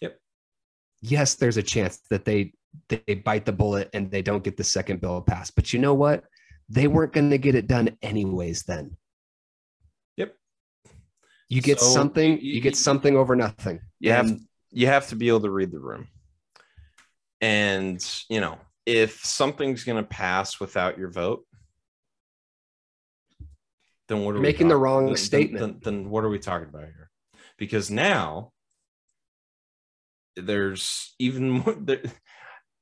Yep. 0.00 0.18
Yes, 1.02 1.34
there's 1.34 1.56
a 1.56 1.62
chance 1.62 2.00
that 2.10 2.24
they 2.24 2.52
they 2.88 3.14
bite 3.14 3.46
the 3.46 3.52
bullet 3.52 3.88
and 3.94 4.10
they 4.10 4.22
don't 4.22 4.44
get 4.44 4.56
the 4.56 4.64
second 4.64 5.00
bill 5.00 5.20
passed. 5.22 5.54
But 5.56 5.72
you 5.72 5.78
know 5.78 5.94
what? 5.94 6.24
They 6.68 6.86
weren't 6.86 7.12
going 7.14 7.30
to 7.30 7.38
get 7.38 7.54
it 7.54 7.66
done 7.66 7.96
anyways 8.02 8.64
then. 8.64 8.96
Yep. 10.18 10.34
You 11.48 11.62
get 11.62 11.80
So, 11.80 11.86
something, 11.86 12.38
you- 12.40 12.54
you, 12.54 12.60
get 12.60 12.76
something 12.76 13.16
over 13.16 13.34
nothing. 13.34 13.80
you 14.00 14.12
have 14.12 14.30
you 14.70 14.86
have 14.86 15.08
to 15.08 15.16
be 15.16 15.28
able 15.28 15.40
to 15.40 15.50
read 15.50 15.70
the 15.70 15.78
room 15.78 16.08
and 17.40 18.04
you 18.28 18.40
know 18.40 18.58
if 18.88 19.22
something's 19.22 19.84
going 19.84 20.02
to 20.02 20.08
pass 20.08 20.58
without 20.58 20.96
your 20.98 21.10
vote 21.10 21.44
then 24.08 24.24
what 24.24 24.34
are 24.34 24.38
we 24.38 24.42
Making 24.42 24.68
the 24.68 24.74
talking- 24.74 24.82
wrong 24.82 25.04
then- 25.06 25.14
then- 25.14 25.22
statement. 25.24 25.84
then, 25.84 26.00
then 26.02 26.10
what 26.10 26.24
are 26.24 26.28
we 26.30 26.38
talking 26.38 26.68
about 26.68 26.84
here 26.84 27.10
because 27.58 27.90
now 27.90 28.52
there's 30.36 31.14
even 31.18 31.50
more 31.64 31.74
there, 31.74 32.02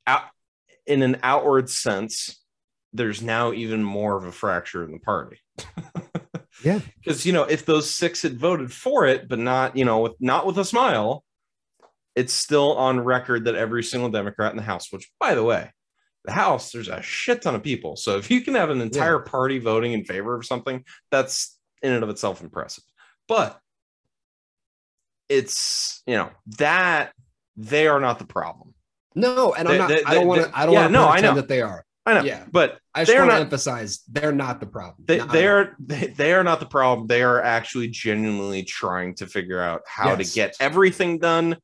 out 0.06 0.24
in 0.86 1.02
an 1.02 1.18
outward 1.22 1.68
sense 1.68 2.42
there's 2.92 3.20
now 3.22 3.52
even 3.52 3.82
more 3.82 4.16
of 4.16 4.24
a 4.24 4.32
fracture 4.32 4.84
in 4.84 4.92
the 4.92 4.98
party 5.00 5.40
Yeah. 6.64 6.80
because 7.02 7.26
you 7.26 7.32
know 7.32 7.42
if 7.44 7.66
those 7.66 7.90
six 7.92 8.22
had 8.22 8.38
voted 8.38 8.72
for 8.72 9.06
it 9.06 9.28
but 9.28 9.38
not 9.38 9.76
you 9.76 9.84
know 9.84 9.98
with 10.00 10.14
not 10.20 10.46
with 10.46 10.58
a 10.58 10.64
smile 10.64 11.22
it's 12.14 12.32
still 12.32 12.76
on 12.76 13.00
record 13.00 13.44
that 13.44 13.54
every 13.56 13.82
single 13.82 14.08
democrat 14.10 14.52
in 14.52 14.56
the 14.56 14.62
house 14.62 14.90
which 14.92 15.10
by 15.20 15.34
the 15.34 15.42
way 15.44 15.70
the 16.26 16.32
house 16.32 16.72
there's 16.72 16.88
a 16.88 17.00
shit 17.02 17.40
ton 17.42 17.54
of 17.54 17.62
people 17.62 17.96
so 17.96 18.18
if 18.18 18.30
you 18.30 18.40
can 18.42 18.54
have 18.54 18.70
an 18.70 18.80
entire 18.80 19.18
party 19.20 19.58
voting 19.58 19.92
in 19.92 20.04
favor 20.04 20.34
of 20.34 20.44
something 20.44 20.84
that's 21.10 21.58
in 21.82 21.92
and 21.92 22.02
of 22.04 22.10
itself 22.10 22.42
impressive 22.42 22.84
but 23.28 23.58
it's 25.28 26.02
you 26.06 26.14
know 26.14 26.30
that 26.58 27.12
they 27.56 27.88
are 27.88 28.00
not 28.00 28.18
the 28.18 28.26
problem 28.26 28.74
no, 29.18 29.54
and 29.54 29.66
I'm 29.66 29.78
not. 29.78 29.88
they- 29.88 30.04
I 30.04 30.12
don't 30.12 30.26
want 30.26 30.42
to. 30.42 30.50
I 30.58 30.66
don't 30.66 30.74
yeah, 30.74 30.80
want 30.82 30.88
to 30.88 30.92
no, 30.92 31.08
I 31.08 31.12
pretend 31.12 31.36
know. 31.36 31.40
that 31.40 31.48
they 31.48 31.62
are. 31.62 31.86
i 32.04 32.12
know 32.12 32.22
Yeah. 32.22 32.44
but 32.52 32.78
I 32.94 33.04
just 33.04 33.18
want 33.18 33.30
to 33.30 33.36
emphasize 33.38 34.00
they're 34.12 34.30
not 34.30 34.60
the 34.60 34.66
problem. 34.66 34.96
They, 35.06 35.18
no, 35.18 35.26
they 35.26 35.46
are 35.46 35.74
they, 35.78 36.08
they 36.08 36.34
are 36.34 36.44
not 36.44 36.60
the 36.60 36.66
problem 36.66 37.06
they 37.06 37.22
are 37.22 37.40
actually 37.42 37.88
genuinely 37.88 38.62
trying 38.62 39.14
to 39.16 39.26
figure 39.26 39.58
out 39.60 39.80
how 39.86 40.10
Yes. 40.16 40.28
to 40.28 40.34
get 40.34 40.56
everything 40.60 41.18
done 41.18 41.56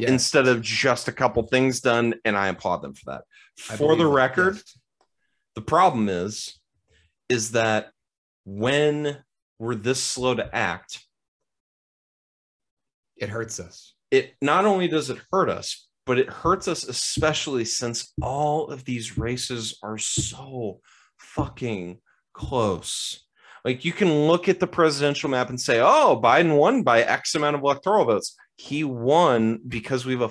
Yes. 0.00 0.10
instead 0.10 0.48
of 0.48 0.62
just 0.62 1.08
a 1.08 1.12
couple 1.12 1.42
things 1.42 1.80
done 1.80 2.14
and 2.24 2.36
i 2.36 2.48
applaud 2.48 2.78
them 2.78 2.94
for 2.94 3.12
that 3.12 3.24
I 3.70 3.76
for 3.76 3.96
the 3.96 4.06
record 4.06 4.54
yes. 4.56 4.78
the 5.54 5.62
problem 5.62 6.08
is 6.08 6.58
is 7.28 7.52
that 7.52 7.90
when 8.44 9.18
we're 9.58 9.74
this 9.74 10.02
slow 10.02 10.34
to 10.34 10.54
act 10.54 11.04
it 13.16 13.28
hurts 13.28 13.60
us. 13.60 13.94
it 14.10 14.34
not 14.40 14.64
only 14.64 14.88
does 14.88 15.10
it 15.10 15.18
hurt 15.30 15.50
us 15.50 15.88
but 16.06 16.18
it 16.18 16.30
hurts 16.30 16.66
us 16.66 16.84
especially 16.84 17.64
since 17.64 18.12
all 18.22 18.68
of 18.68 18.84
these 18.84 19.18
races 19.18 19.78
are 19.82 19.98
so 19.98 20.80
fucking 21.18 21.98
close 22.32 23.26
like 23.64 23.84
you 23.84 23.92
can 23.92 24.26
look 24.26 24.48
at 24.48 24.60
the 24.60 24.66
presidential 24.66 25.28
map 25.28 25.50
and 25.50 25.60
say 25.60 25.80
oh 25.80 26.18
biden 26.22 26.56
won 26.56 26.82
by 26.82 27.02
x 27.02 27.34
amount 27.34 27.54
of 27.54 27.62
electoral 27.62 28.06
votes 28.06 28.34
he 28.60 28.84
won 28.84 29.58
because 29.66 30.04
we 30.04 30.12
have 30.12 30.30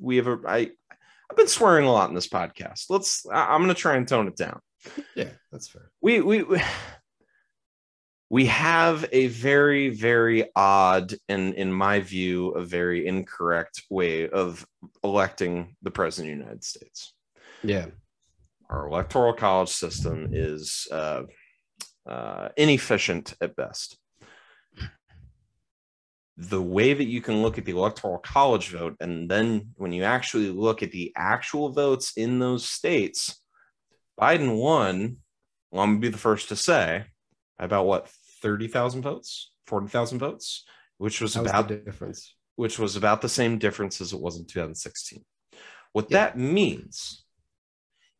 we 0.00 0.16
have 0.18 0.28
a 0.28 0.38
i 0.46 0.58
i've 1.28 1.36
been 1.36 1.48
swearing 1.48 1.84
a 1.84 1.90
lot 1.92 2.08
in 2.08 2.14
this 2.14 2.28
podcast 2.28 2.84
let's 2.88 3.26
I- 3.26 3.52
i'm 3.54 3.62
going 3.62 3.74
to 3.74 3.80
try 3.80 3.96
and 3.96 4.06
tone 4.06 4.28
it 4.28 4.36
down 4.36 4.60
Yeah, 5.16 5.30
that's 5.50 5.66
fair. 5.68 5.90
we 6.00 6.20
we 6.20 6.42
we- 6.44 6.62
we 8.28 8.46
have 8.46 9.08
a 9.12 9.26
very 9.28 9.88
very 9.88 10.48
odd 10.56 11.14
and 11.28 11.54
in 11.54 11.72
my 11.72 12.00
view 12.00 12.50
a 12.50 12.64
very 12.64 13.06
incorrect 13.06 13.82
way 13.90 14.28
of 14.28 14.66
electing 15.04 15.76
the 15.82 15.90
president 15.90 16.32
of 16.32 16.38
the 16.38 16.42
united 16.44 16.64
states 16.64 17.14
Yeah. 17.64 17.86
our 18.70 18.86
electoral 18.88 19.32
college 19.32 19.70
system 19.70 20.28
is 20.32 20.86
uh, 20.92 21.22
uh, 22.08 22.48
inefficient 22.56 23.34
at 23.40 23.56
best 23.56 23.98
the 26.36 26.60
way 26.60 26.92
that 26.92 27.04
you 27.04 27.22
can 27.22 27.42
look 27.42 27.56
at 27.58 27.64
the 27.64 27.72
electoral 27.72 28.18
college 28.18 28.68
vote 28.68 28.96
and 29.00 29.30
then 29.30 29.70
when 29.76 29.92
you 29.92 30.04
actually 30.04 30.50
look 30.50 30.82
at 30.82 30.92
the 30.92 31.12
actual 31.16 31.70
votes 31.70 32.12
in 32.16 32.38
those 32.38 32.68
states 32.68 33.40
biden 34.20 34.56
won 34.60 35.16
well 35.70 35.82
i'm 35.82 35.90
gonna 35.92 36.00
be 36.00 36.08
the 36.08 36.18
first 36.18 36.48
to 36.50 36.56
say 36.56 37.04
about 37.58 37.86
what 37.86 38.08
30,000 38.42 39.02
votes 39.02 39.52
40,000 39.66 40.18
votes 40.18 40.64
which 40.98 41.20
was 41.20 41.36
was 41.36 41.48
about 41.50 41.68
the 41.68 41.76
difference. 41.76 42.34
which 42.56 42.78
was 42.78 42.96
about 42.96 43.20
the 43.22 43.28
same 43.28 43.58
difference 43.58 44.00
as 44.00 44.12
it 44.12 44.20
was 44.20 44.38
in 44.38 44.46
2016. 44.46 45.24
What 45.92 46.10
Yeah. 46.10 46.18
that 46.18 46.38
means 46.38 47.24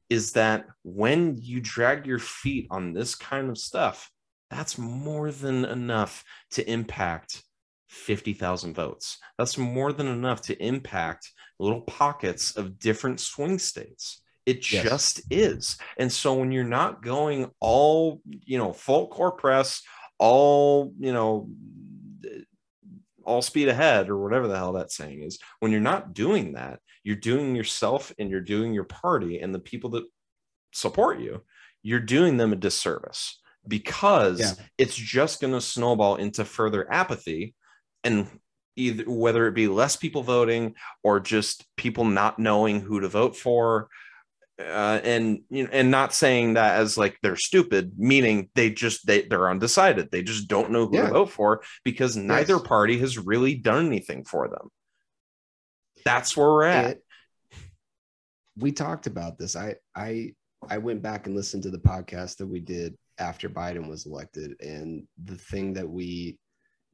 is 0.08 0.32
that 0.32 0.66
when 0.82 1.36
you 1.36 1.60
drag 1.60 2.06
your 2.06 2.18
feet 2.18 2.66
on 2.70 2.92
this 2.92 3.14
kind 3.14 3.48
of 3.50 3.58
stuff, 3.58 4.10
that's 4.50 4.78
more 4.78 5.30
than 5.32 5.64
enough 5.64 6.22
to 6.52 6.70
impact 6.70 7.42
50,000 7.88 8.74
votes. 8.74 9.18
That's 9.38 9.58
more 9.58 9.92
than 9.92 10.06
enough 10.06 10.42
to 10.42 10.62
impact 10.64 11.30
little 11.58 11.82
pockets 11.82 12.56
of 12.56 12.78
different 12.78 13.20
swing 13.20 13.58
states. 13.58 14.22
It 14.44 14.70
Yes. 14.70 14.84
just 14.84 15.20
is. 15.30 15.76
And 15.98 16.12
so 16.12 16.34
when 16.34 16.52
you're 16.52 16.64
not 16.64 17.02
going 17.02 17.50
all, 17.60 18.20
you 18.44 18.58
know, 18.58 18.72
full 18.72 19.08
court 19.08 19.38
press, 19.38 19.82
all, 20.18 20.92
you 20.98 21.12
know, 21.12 21.48
all 23.24 23.42
speed 23.42 23.68
ahead 23.68 24.08
or 24.08 24.22
whatever 24.22 24.46
the 24.46 24.56
hell 24.56 24.72
that 24.74 24.92
saying 24.92 25.20
is 25.22 25.38
when 25.58 25.72
you're 25.72 25.80
not 25.80 26.14
doing 26.14 26.52
that 26.52 26.78
you're 27.02 27.16
doing 27.16 27.56
yourself 27.56 28.12
and 28.20 28.30
you're 28.30 28.40
doing 28.40 28.72
your 28.72 28.84
party 28.84 29.40
and 29.40 29.52
the 29.52 29.58
people 29.58 29.90
that 29.90 30.04
support 30.72 31.18
you 31.18 31.42
you're 31.82 31.98
doing 31.98 32.36
them 32.36 32.52
a 32.52 32.56
disservice 32.56 33.40
because 33.66 34.38
Yeah. 34.38 34.64
it's 34.78 34.94
just 34.94 35.40
going 35.40 35.52
to 35.52 35.60
snowball 35.60 36.16
into 36.16 36.44
further 36.44 36.90
apathy 36.92 37.56
and 38.04 38.28
either 38.76 39.04
whether 39.10 39.46
it 39.46 39.54
be 39.54 39.68
less 39.68 39.96
people 39.96 40.22
voting 40.22 40.74
or 41.02 41.18
just 41.20 41.64
people 41.76 42.04
not 42.04 42.38
knowing 42.38 42.80
who 42.80 43.00
to 43.00 43.08
vote 43.08 43.36
for 43.36 43.88
uh, 44.58 45.00
and 45.04 45.40
you 45.50 45.64
know, 45.64 45.70
and 45.70 45.90
not 45.90 46.14
saying 46.14 46.54
that 46.54 46.78
as 46.80 46.96
like 46.96 47.18
they're 47.22 47.36
stupid, 47.36 47.92
meaning 47.98 48.48
they 48.54 48.70
just 48.70 49.06
they 49.06 49.20
they're 49.22 49.50
undecided. 49.50 50.10
They 50.10 50.22
just 50.22 50.48
don't 50.48 50.70
know 50.70 50.86
who 50.86 50.96
Yeah. 50.96 51.06
to 51.08 51.12
vote 51.12 51.30
for 51.30 51.62
because 51.84 52.16
neither 52.16 52.54
Yes. 52.54 52.62
party 52.66 52.98
has 53.00 53.18
really 53.18 53.54
done 53.54 53.84
anything 53.86 54.24
for 54.24 54.48
them. 54.48 54.70
That's 56.06 56.34
where 56.36 56.48
we're 56.48 56.64
at. 56.64 56.90
It- 56.92 57.02
we 58.56 58.72
talked 58.72 59.06
about 59.06 59.36
this. 59.38 59.56
I 59.56 59.74
I 59.94 60.32
I 60.66 60.78
went 60.78 61.02
back 61.02 61.26
and 61.26 61.36
listened 61.36 61.64
to 61.64 61.70
the 61.70 61.78
podcast 61.78 62.38
that 62.38 62.46
we 62.46 62.60
did 62.60 62.96
after 63.18 63.50
Biden 63.50 63.88
was 63.88 64.06
elected, 64.06 64.58
and 64.60 65.06
the 65.22 65.36
thing 65.36 65.74
that 65.74 65.88
we 65.88 66.38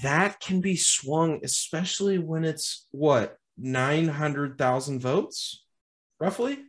That 0.01 0.39
can 0.39 0.61
be 0.61 0.75
swung, 0.75 1.39
especially 1.43 2.19
when 2.19 2.45
it's 2.45 2.85
what, 2.91 3.37
900,000 3.57 5.01
votes, 5.01 5.65
roughly? 6.19 6.59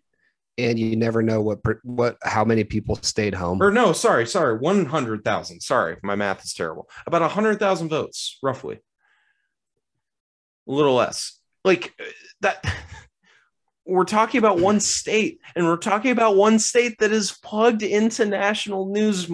And 0.59 0.79
you 0.79 0.97
never 0.97 1.23
know 1.23 1.41
what 1.41 1.61
what 1.85 2.19
how 2.23 2.45
many 2.45 2.65
people 2.65 2.97
stayed 2.97 3.35
home. 3.35 3.63
Or 3.63 3.71
no, 3.71 3.93
sorry, 3.93 4.27
sorry, 4.27 4.59
100,000. 4.59 5.61
Sorry, 5.61 5.97
my 6.03 6.15
math 6.15 6.45
is 6.45 6.53
terrible. 6.53 6.89
About 7.07 7.23
100,000 7.23 7.89
votes, 7.89 8.39
roughly. 8.43 8.77
A 10.69 10.73
little 10.73 10.95
less. 10.95 11.39
Like 11.65 11.95
uh, 12.01 12.05
that. 12.43 12.65
We're 13.87 14.05
talking 14.05 14.39
about 14.39 14.61
one 14.61 14.79
state, 14.79 15.41
and 15.57 15.67
we're 15.67 15.77
talking 15.77 16.13
about 16.13 16.37
one 16.37 16.61
state 16.61 16.99
that 17.01 17.11
is 17.11 17.33
plugged 17.33 17.83
into 17.83 18.25
national 18.25 18.93
news 18.93 19.29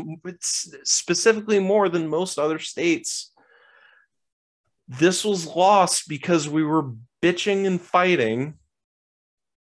specifically 0.83 1.59
more 1.59 1.91
than 1.91 2.09
most 2.09 2.39
other 2.39 2.59
states. 2.59 3.33
This 4.89 5.27
was 5.27 5.47
lost 5.47 6.09
because 6.09 6.49
we 6.49 6.62
were 6.62 6.93
bitching 7.23 7.67
and 7.67 7.79
fighting 7.79 8.55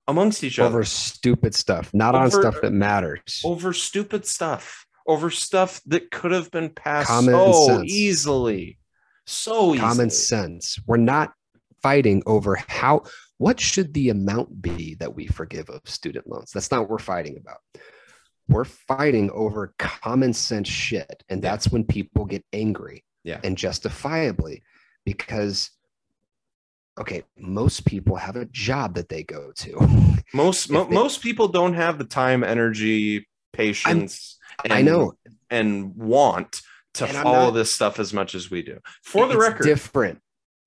amongst 0.09 0.44
each 0.44 0.59
other 0.59 0.76
over 0.76 0.84
stupid 0.84 1.54
stuff, 1.54 1.92
not 1.92 2.14
on 2.14 2.30
stuff 2.30 2.61
that 2.62 2.72
matters. 2.72 3.42
over 3.44 3.72
stupid 3.72 4.26
stuff, 4.26 4.86
over 5.07 5.30
stuff 5.30 5.80
that 5.86 6.11
could 6.11 6.32
have 6.32 6.50
been 6.50 6.70
passed 6.70 7.09
Common 7.09 7.34
so 7.34 7.66
sense. 7.66 7.92
easily, 7.92 8.78
so 9.26 9.74
easily. 9.74 9.78
Common 9.78 10.11
sense. 10.11 10.78
We're 10.86 10.96
not 10.96 11.32
fighting 11.82 12.22
over 12.26 12.57
how 12.68 13.02
what 13.38 13.61
should 13.61 13.92
the 13.92 14.09
amount 14.09 14.62
be 14.62 14.94
that 14.94 15.14
we 15.14 15.26
forgive 15.26 15.68
of 15.68 15.80
student 15.84 16.26
loans. 16.26 16.50
That's 16.52 16.70
not 16.70 16.82
what 16.82 16.90
we're 16.90 16.98
fighting 16.98 17.36
about. 17.36 17.59
We're 18.48 18.64
fighting 18.64 19.30
over 19.30 19.74
common 19.78 20.32
sense 20.32 20.68
shit. 20.68 21.22
And 21.28 21.42
that's 21.42 21.68
when 21.68 21.84
people 21.84 22.24
get 22.24 22.44
angry. 22.52 23.04
Yeah. 23.24 23.40
And 23.42 23.59
justifiably, 23.59 24.62
because 25.04 25.70
okay, 26.99 27.22
most 27.38 27.84
people 27.84 28.16
have 28.16 28.36
a 28.36 28.47
job 28.47 28.94
that 28.94 29.09
they 29.09 29.22
go 29.22 29.53
to. 29.57 29.78
Most 30.34 30.70
mo- 30.70 30.84
they- 30.84 30.94
most 30.94 31.22
people 31.22 31.49
don't 31.49 31.74
have 31.74 31.99
the 31.99 32.05
time, 32.05 32.42
energy, 32.42 33.28
patience, 33.53 34.38
and, 34.64 34.72
I 34.72 34.82
know. 34.82 35.12
and 35.51 35.94
want 35.94 36.61
to 36.94 37.05
And 37.07 37.16
follow 37.16 37.47
not- 37.47 37.55
this 37.55 37.72
stuff 37.72 37.99
as 38.01 38.12
much 38.12 38.34
as 38.34 38.51
we 38.51 38.62
do. 38.62 38.78
For 39.05 39.28
the 39.28 39.38
record, 39.38 39.64
different. 39.64 40.20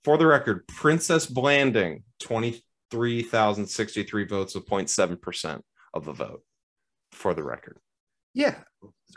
for 0.03 0.17
the 0.17 0.27
record, 0.27 0.65
Princess 0.67 1.25
Blanding, 1.25 2.03
23,063 2.21 4.25
votes 4.25 4.55
with 4.55 4.65
0.7% 4.67 5.61
of 5.93 6.05
the 6.05 6.13
vote. 6.13 6.43
For 7.11 7.33
the 7.33 7.43
record. 7.43 7.77
Yeah, 8.33 8.55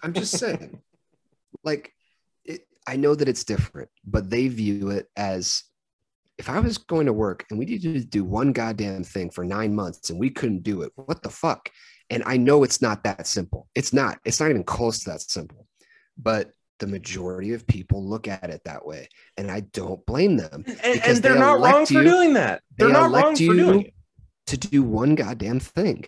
I'm 0.02 0.12
just 0.14 0.36
saying. 0.38 0.80
like, 1.64 1.92
it, 2.44 2.66
I 2.86 2.96
know 2.96 3.14
that 3.14 3.28
it's 3.28 3.44
different, 3.44 3.90
but 4.04 4.28
they 4.30 4.48
view 4.48 4.90
it 4.90 5.08
as 5.16 5.62
if 6.42 6.50
I 6.50 6.58
was 6.58 6.76
going 6.76 7.06
to 7.06 7.12
work 7.12 7.46
and 7.50 7.58
we 7.58 7.66
needed 7.66 7.94
to 7.94 8.04
do 8.04 8.24
one 8.24 8.50
goddamn 8.52 9.04
thing 9.04 9.30
for 9.30 9.44
nine 9.44 9.72
months 9.76 10.10
and 10.10 10.18
we 10.18 10.28
couldn't 10.28 10.64
do 10.64 10.82
it, 10.82 10.90
what 10.96 11.22
the 11.22 11.30
fuck? 11.30 11.68
And 12.10 12.20
I 12.26 12.36
know 12.36 12.64
it's 12.64 12.82
not 12.82 13.04
that 13.04 13.28
simple. 13.28 13.68
It's 13.76 13.92
not. 13.92 14.18
It's 14.24 14.40
not 14.40 14.50
even 14.50 14.64
close 14.64 15.04
to 15.04 15.10
that 15.10 15.20
simple. 15.20 15.68
But 16.18 16.50
the 16.80 16.88
majority 16.88 17.52
of 17.52 17.64
people 17.68 18.04
look 18.04 18.26
at 18.26 18.50
it 18.50 18.60
that 18.64 18.84
way, 18.84 19.08
and 19.36 19.52
I 19.52 19.60
don't 19.72 20.04
blame 20.04 20.36
them 20.36 20.64
And, 20.66 20.76
Because 20.94 21.14
and 21.18 21.22
they're 21.22 21.34
they 21.34 21.38
not 21.38 21.60
wrong 21.60 21.74
elect 21.74 21.88
for 21.88 21.94
you- 21.94 22.02
doing 22.10 22.32
that. 22.32 22.60
They're 22.76 22.88
they 22.88 22.92
not 22.92 23.06
elect 23.06 23.24
wrong 23.24 23.36
for 23.36 23.42
you 23.42 23.54
doing 23.54 23.80
it. 23.82 23.94
to 24.48 24.56
do 24.56 24.82
one 24.82 25.14
goddamn 25.14 25.60
thing. 25.60 26.06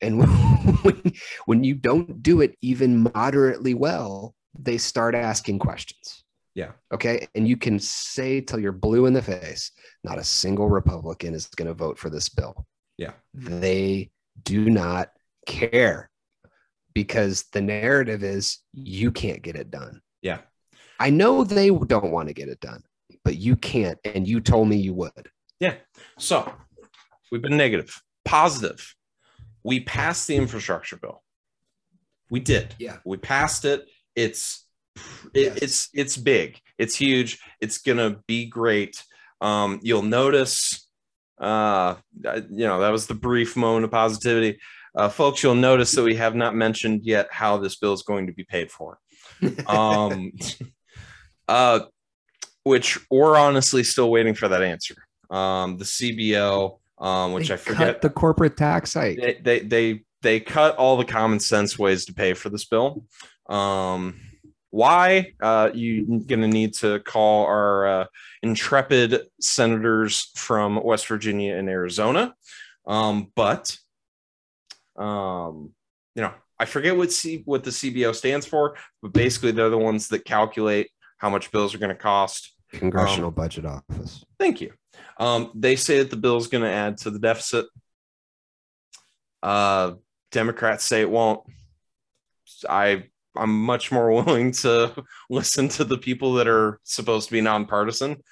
And 0.00 0.20
when, 0.82 1.12
when 1.44 1.64
you 1.64 1.74
don't 1.74 2.22
do 2.22 2.40
it 2.40 2.56
even 2.62 3.10
moderately 3.14 3.74
well, 3.74 4.34
they 4.58 4.78
start 4.78 5.14
asking 5.14 5.58
questions. 5.58 6.19
Yeah. 6.54 6.72
Okay. 6.92 7.28
And 7.34 7.46
you 7.46 7.56
can 7.56 7.78
say 7.78 8.40
till 8.40 8.58
you're 8.58 8.72
blue 8.72 9.06
in 9.06 9.12
the 9.12 9.22
face, 9.22 9.70
not 10.02 10.18
a 10.18 10.24
single 10.24 10.68
Republican 10.68 11.34
is 11.34 11.46
going 11.46 11.68
to 11.68 11.74
vote 11.74 11.98
for 11.98 12.10
this 12.10 12.28
bill. 12.28 12.66
Yeah. 12.98 13.12
They 13.34 14.10
do 14.42 14.68
not 14.68 15.10
care 15.46 16.10
because 16.92 17.44
the 17.52 17.60
narrative 17.60 18.22
is 18.24 18.58
you 18.72 19.12
can't 19.12 19.42
get 19.42 19.56
it 19.56 19.70
done. 19.70 20.00
Yeah. 20.22 20.40
I 20.98 21.10
know 21.10 21.44
they 21.44 21.70
don't 21.70 22.10
want 22.10 22.28
to 22.28 22.34
get 22.34 22.48
it 22.48 22.60
done, 22.60 22.82
but 23.24 23.36
you 23.36 23.56
can't. 23.56 23.98
And 24.04 24.26
you 24.26 24.40
told 24.40 24.68
me 24.68 24.76
you 24.76 24.92
would. 24.94 25.30
Yeah. 25.60 25.74
So 26.18 26.52
we've 27.30 27.42
been 27.42 27.56
negative, 27.56 28.02
positive. 28.24 28.94
We 29.62 29.80
passed 29.80 30.26
the 30.26 30.36
infrastructure 30.36 30.96
bill. 30.96 31.22
We 32.30 32.40
did. 32.40 32.74
Yeah. 32.78 32.98
We 33.04 33.16
passed 33.16 33.64
it. 33.64 33.86
It's 34.14 34.66
it, 35.34 35.40
Yes. 35.54 35.56
it's 35.62 35.88
it's 35.94 36.16
big. 36.16 36.58
It's 36.78 36.94
huge. 36.96 37.38
It's 37.60 37.78
gonna 37.78 38.16
be 38.26 38.46
great. 38.46 39.02
Um, 39.40 39.80
you'll 39.82 40.02
notice. 40.02 40.86
Uh, 41.40 41.94
you 42.22 42.66
know 42.66 42.80
that 42.80 42.90
was 42.90 43.06
the 43.06 43.14
brief 43.14 43.56
moment 43.56 43.84
of 43.84 43.90
positivity. 43.90 44.58
Uh, 44.94 45.08
folks, 45.08 45.42
you'll 45.42 45.54
notice 45.54 45.92
that 45.92 46.02
we 46.02 46.16
have 46.16 46.34
not 46.34 46.54
mentioned 46.54 47.02
yet 47.04 47.28
how 47.30 47.56
this 47.56 47.76
bill 47.76 47.92
is 47.92 48.02
going 48.02 48.26
to 48.26 48.32
be 48.32 48.44
paid 48.44 48.70
for. 48.70 48.98
Um, 49.66 50.32
uh, 51.48 51.80
which 52.64 52.98
we're 53.10 53.36
honestly 53.36 53.82
still 53.84 54.10
waiting 54.10 54.34
for 54.34 54.48
that 54.48 54.62
answer. 54.62 54.96
Um, 55.30 55.78
the 55.78 55.84
CBO, 55.84 56.78
um, 56.98 57.32
which 57.32 57.48
They 57.48 57.54
I 57.54 57.56
forget, 57.56 58.02
the 58.02 58.10
corporate 58.10 58.56
tax 58.56 58.94
hike. 58.94 59.16
they, 59.18 59.34
they 59.42 59.60
they 59.60 60.04
they 60.22 60.40
cut 60.40 60.76
all 60.76 60.96
the 60.96 61.04
common 61.04 61.40
sense 61.40 61.78
ways 61.78 62.04
to 62.06 62.12
pay 62.12 62.34
for 62.34 62.50
this 62.50 62.64
bill. 62.66 63.04
Um, 63.48 64.20
why? 64.70 65.32
Uh, 65.40 65.70
you're 65.74 66.20
gonna 66.20 66.48
need 66.48 66.74
to 66.74 67.00
call 67.00 67.46
our 67.46 67.86
uh, 67.86 68.04
intrepid 68.42 69.22
senators 69.40 70.30
from 70.36 70.82
West 70.82 71.06
Virginia 71.06 71.56
and 71.56 71.68
Arizona. 71.68 72.34
Um, 72.86 73.30
but 73.34 73.76
um, 74.96 75.72
you 76.14 76.22
know, 76.22 76.32
I 76.58 76.66
forget 76.66 76.96
what 76.96 77.12
C 77.12 77.42
what 77.44 77.64
the 77.64 77.70
CBO 77.70 78.14
stands 78.14 78.46
for, 78.46 78.76
but 79.02 79.12
basically 79.12 79.52
they're 79.52 79.70
the 79.70 79.78
ones 79.78 80.08
that 80.08 80.24
calculate 80.24 80.90
how 81.18 81.30
much 81.30 81.50
bills 81.50 81.74
are 81.74 81.78
going 81.78 81.90
to 81.90 81.94
cost. 81.94 82.54
Congressional 82.72 83.30
Budget 83.30 83.66
Office. 83.66 84.24
Thank 84.38 84.60
you. 84.60 84.72
Um, 85.18 85.50
they 85.54 85.76
say 85.76 85.98
that 85.98 86.10
the 86.10 86.16
bill 86.16 86.36
is 86.36 86.46
going 86.46 86.64
to 86.64 86.70
add 86.70 86.98
to 86.98 87.10
the 87.10 87.18
deficit. 87.18 87.66
Uh, 89.42 89.92
Democrats 90.30 90.84
say 90.84 91.00
it 91.00 91.10
won't. 91.10 91.40
I 92.68 93.04
I'm 93.36 93.64
much 93.64 93.92
more 93.92 94.10
willing 94.24 94.52
to 94.52 94.94
listen 95.28 95.68
to 95.70 95.84
the 95.84 95.98
people 95.98 96.34
that 96.34 96.48
are 96.48 96.80
supposed 96.84 97.28
to 97.28 97.32
be 97.32 97.40
nonpartisan. 97.40 98.22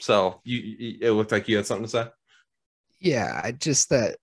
So 0.00 0.40
you, 0.44 0.58
you 0.58 0.98
it 1.00 1.10
looked 1.12 1.32
like 1.32 1.48
you 1.48 1.56
had 1.56 1.66
something 1.66 1.84
to 1.84 1.90
say. 1.90 2.06
Yeah, 3.00 3.40
I 3.42 3.52
just 3.52 3.90
that 3.90 4.16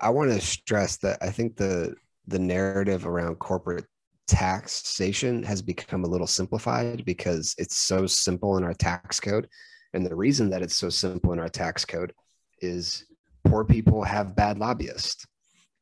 I 0.00 0.10
want 0.10 0.30
to 0.30 0.40
stress 0.40 0.98
that 0.98 1.18
I 1.20 1.30
think 1.30 1.56
the 1.56 1.94
the 2.26 2.38
narrative 2.38 3.06
around 3.06 3.36
corporate 3.36 3.86
taxation 4.28 5.42
has 5.42 5.60
become 5.60 6.04
a 6.04 6.08
little 6.08 6.26
simplified 6.26 7.04
because 7.04 7.54
it's 7.58 7.76
so 7.76 8.06
simple 8.06 8.56
in 8.56 8.64
our 8.64 8.74
tax 8.74 9.18
code. 9.18 9.48
And 9.92 10.06
the 10.06 10.14
reason 10.14 10.50
that 10.50 10.62
it's 10.62 10.76
so 10.76 10.88
simple 10.88 11.32
in 11.32 11.40
our 11.40 11.48
tax 11.48 11.84
code 11.84 12.12
is 12.60 13.04
poor 13.44 13.64
people 13.64 14.04
have 14.04 14.36
bad 14.36 14.58
lobbyists 14.58 15.26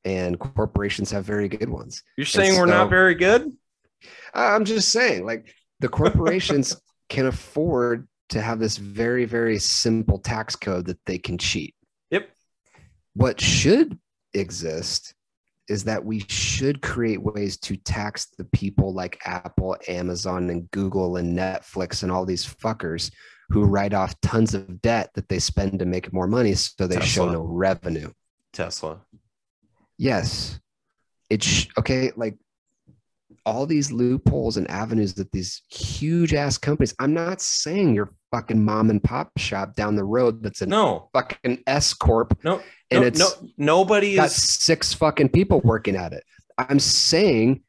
and 0.05 0.39
corporations 0.39 1.11
have 1.11 1.25
very 1.25 1.49
good 1.49 1.69
ones. 1.69 2.03
You're 2.17 2.27
saying 2.27 2.59
we're 2.59 2.67
not 2.67 2.91
very 2.91 3.15
good? 3.15 3.53
I'm 4.35 4.65
just 4.65 4.91
saying, 4.91 5.25
like 5.25 5.53
the 5.81 5.89
corporations 5.89 6.81
can 7.09 7.27
afford 7.27 8.09
to 8.31 8.41
have 8.41 8.59
this 8.59 8.77
very, 8.77 9.25
very 9.25 9.59
simple 9.59 10.19
tax 10.19 10.55
code 10.55 10.87
that 10.87 11.05
they 11.07 11.19
can 11.19 11.39
cheat. 11.39 11.75
Yep. 12.11 12.29
What 13.15 13.41
should 13.41 13.99
exist 14.35 15.15
is 15.69 15.85
that 15.85 16.05
we 16.05 16.21
should 16.29 16.81
create 16.81 17.23
ways 17.23 17.59
to 17.59 17.77
tax 17.77 18.29
the 18.39 18.45
people 18.45 18.95
like 18.95 19.21
Apple, 19.25 19.77
Amazon, 19.87 20.49
and 20.51 20.71
Google 20.71 21.17
and 21.17 21.37
Netflix 21.37 22.03
and 22.03 22.11
all 22.11 22.25
these 22.25 22.47
fuckers 22.47 23.11
who 23.51 23.65
write 23.65 23.95
off 23.95 24.19
tons 24.21 24.55
of 24.55 24.81
debt 24.83 25.11
that 25.15 25.29
they 25.29 25.39
spend 25.39 25.79
to 25.79 25.87
make 25.87 26.13
more 26.13 26.27
money 26.27 26.55
so 26.55 26.87
they 26.87 27.01
show 27.01 27.31
no 27.31 27.43
revenue. 27.43 28.11
Tesla. 28.53 29.01
Yes. 29.99 30.59
It's 31.29 31.47
sh- 31.47 31.67
okay. 31.77 32.13
Like 32.17 32.37
all 33.45 33.67
these 33.67 33.91
loopholes 33.91 34.57
and 34.57 34.71
avenues 34.71 35.15
that 35.15 35.33
these 35.33 35.63
huge 35.71 36.35
ass 36.35 36.59
companies, 36.59 36.95
I'm 36.99 37.15
not 37.15 37.41
saying 37.41 37.95
your 37.95 38.11
fucking 38.31 38.63
mom 38.63 38.91
and 38.91 39.03
pop 39.03 39.31
shop 39.39 39.75
down 39.75 39.97
the 39.97 40.05
road 40.05 40.43
that's 40.43 40.61
an 40.63 40.69
No, 40.71 41.09
fucking 41.15 41.63
S 41.67 41.95
Corp 41.95 42.39
no, 42.45 42.61
and 42.91 43.01
no, 43.01 43.07
it's 43.07 43.19
no. 43.19 43.49
Nobody 43.57 44.17
got 44.17 44.27
is. 44.27 44.37
six 44.37 44.93
fucking 44.93 45.31
people 45.31 45.61
working 45.61 45.97
at 45.97 46.13
it. 46.13 46.25
I'm 46.59 46.79
saying 46.79 47.63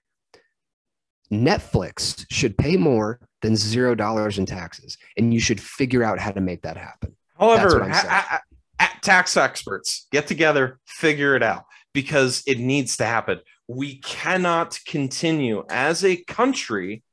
Netflix 1.31 2.25
should 2.29 2.57
pay 2.57 2.75
more 2.77 3.19
than 3.41 3.55
zero 3.55 3.95
dollars 3.95 4.37
in 4.37 4.45
taxes. 4.45 4.97
And 5.17 5.33
you 5.33 5.39
should 5.39 5.61
figure 5.61 6.03
out 6.03 6.19
how 6.19 6.31
to 6.31 6.41
make 6.41 6.63
that 6.63 6.75
happen. 6.77 7.15
However, 7.37 7.79
what 7.79 7.83
I'm 7.83 7.91
ha- 7.91 8.41
ha- 8.79 8.99
tax 9.01 9.37
experts 9.37 10.07
get 10.11 10.27
together, 10.27 10.79
figure 10.85 11.35
it 11.35 11.43
out 11.43 11.63
because 11.99 12.43
it 12.47 12.59
needs 12.59 12.95
to 12.95 13.03
happen. 13.03 13.41
We 13.67 13.97
cannot 13.97 14.79
continue 14.87 15.65
as 15.69 16.05
a 16.05 16.15
country 16.15 17.03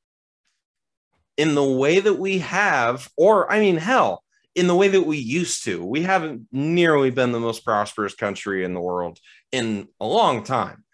in 1.36 1.56
the 1.56 1.64
way 1.64 1.98
that 1.98 2.20
we 2.20 2.38
have, 2.38 3.10
or 3.16 3.50
I 3.50 3.58
mean, 3.58 3.78
hell, 3.78 4.22
in 4.54 4.68
the 4.68 4.76
way 4.76 4.86
that 4.86 5.02
we 5.02 5.18
used 5.18 5.64
to. 5.64 5.84
We 5.84 6.02
haven't 6.02 6.46
nearly 6.52 7.10
been 7.10 7.32
the 7.32 7.40
most 7.40 7.64
prosperous 7.64 8.14
country 8.14 8.64
in 8.64 8.74
the 8.74 8.80
world 8.80 9.18
in 9.50 9.88
a 9.98 10.06
long 10.06 10.44
time, 10.44 10.84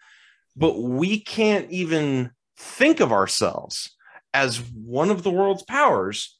but 0.55 0.81
we 0.81 1.19
can't 1.19 1.69
even 1.69 2.31
think 2.57 2.99
of 2.99 3.11
ourselves 3.11 3.95
as 4.33 4.57
one 4.57 5.11
of 5.11 5.21
the 5.21 5.29
world's 5.29 5.61
powers 5.61 6.39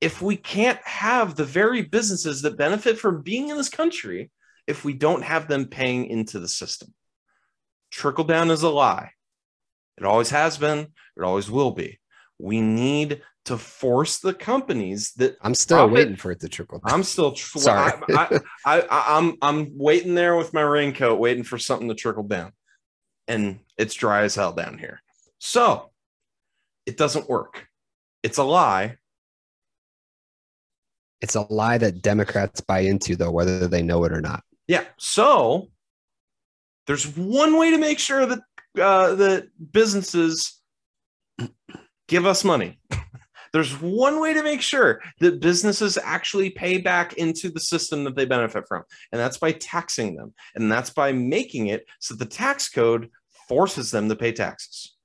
if 0.00 0.22
we 0.22 0.36
can't 0.36 0.80
have 0.86 1.34
the 1.34 1.44
very 1.44 1.82
businesses 1.82 2.40
that 2.40 2.56
benefit 2.56 2.98
from 2.98 3.20
being 3.20 3.50
in 3.50 3.58
this 3.58 3.68
country 3.68 4.30
if 4.66 4.84
we 4.84 4.92
don't 4.94 5.22
have 5.22 5.48
them 5.48 5.66
paying 5.66 6.06
into 6.06 6.38
the 6.38 6.48
system. 6.48 6.92
Trickle 7.90 8.24
down 8.24 8.50
is 8.50 8.62
a 8.62 8.68
lie. 8.70 9.10
It 9.98 10.04
always 10.04 10.30
has 10.30 10.56
been, 10.58 10.78
it 11.16 11.22
always 11.22 11.50
will 11.50 11.72
be. 11.72 11.98
We 12.38 12.60
need 12.60 13.22
to 13.44 13.58
force 13.58 14.18
the 14.20 14.32
companies 14.34 15.12
that 15.16 15.36
I'm 15.42 15.54
still 15.54 15.78
Profit- 15.78 15.94
waiting 15.94 16.16
for 16.16 16.30
it 16.30 16.40
to 16.40 16.48
trickle. 16.48 16.78
down. 16.78 16.94
I'm 16.94 17.02
still 17.02 17.32
tr- 17.32 17.58
Sorry. 17.58 17.92
I, 18.10 18.40
I, 18.64 18.80
I, 18.80 19.18
I'm 19.18 19.36
I'm 19.42 19.76
waiting 19.76 20.14
there 20.14 20.36
with 20.36 20.54
my 20.54 20.62
raincoat, 20.62 21.18
waiting 21.18 21.42
for 21.44 21.58
something 21.58 21.88
to 21.88 21.94
trickle 21.94 22.22
down, 22.22 22.52
and 23.28 23.58
it's 23.76 23.94
dry 23.94 24.22
as 24.22 24.34
hell 24.36 24.52
down 24.52 24.78
here. 24.78 25.02
So 25.38 25.90
it 26.86 26.96
doesn't 26.96 27.28
work. 27.28 27.66
It's 28.22 28.38
a 28.38 28.44
lie. 28.44 28.96
It's 31.20 31.34
a 31.34 31.42
lie 31.52 31.78
that 31.78 32.02
Democrats 32.02 32.60
buy 32.60 32.80
into, 32.80 33.14
though, 33.16 33.30
whether 33.30 33.68
they 33.68 33.82
know 33.82 34.04
it 34.04 34.12
or 34.12 34.20
not. 34.20 34.42
Yeah. 34.72 34.84
So 34.96 35.68
there's 36.86 37.06
one 37.14 37.58
way 37.58 37.72
to 37.72 37.78
make 37.78 37.98
sure 37.98 38.24
that 38.24 38.38
uh, 38.80 39.16
that 39.16 39.48
businesses 39.70 40.62
give 42.08 42.24
us 42.24 42.42
money. 42.42 42.80
There's 43.52 43.78
one 43.78 44.18
way 44.18 44.32
to 44.32 44.42
make 44.42 44.62
sure 44.62 45.02
that 45.20 45.40
businesses 45.40 45.98
actually 46.02 46.48
pay 46.48 46.78
back 46.78 47.12
into 47.18 47.50
the 47.50 47.60
system 47.60 48.04
that 48.04 48.16
they 48.16 48.24
benefit 48.24 48.66
from, 48.66 48.84
and 49.12 49.20
that's 49.20 49.36
by 49.36 49.52
taxing 49.52 50.16
them. 50.16 50.32
And 50.54 50.72
that's 50.72 50.88
by 50.88 51.12
making 51.12 51.66
it 51.66 51.84
so 52.00 52.14
the 52.14 52.24
tax 52.24 52.70
code 52.70 53.10
forces 53.50 53.90
them 53.90 54.08
to 54.08 54.16
pay 54.16 54.32
taxes. 54.32 54.96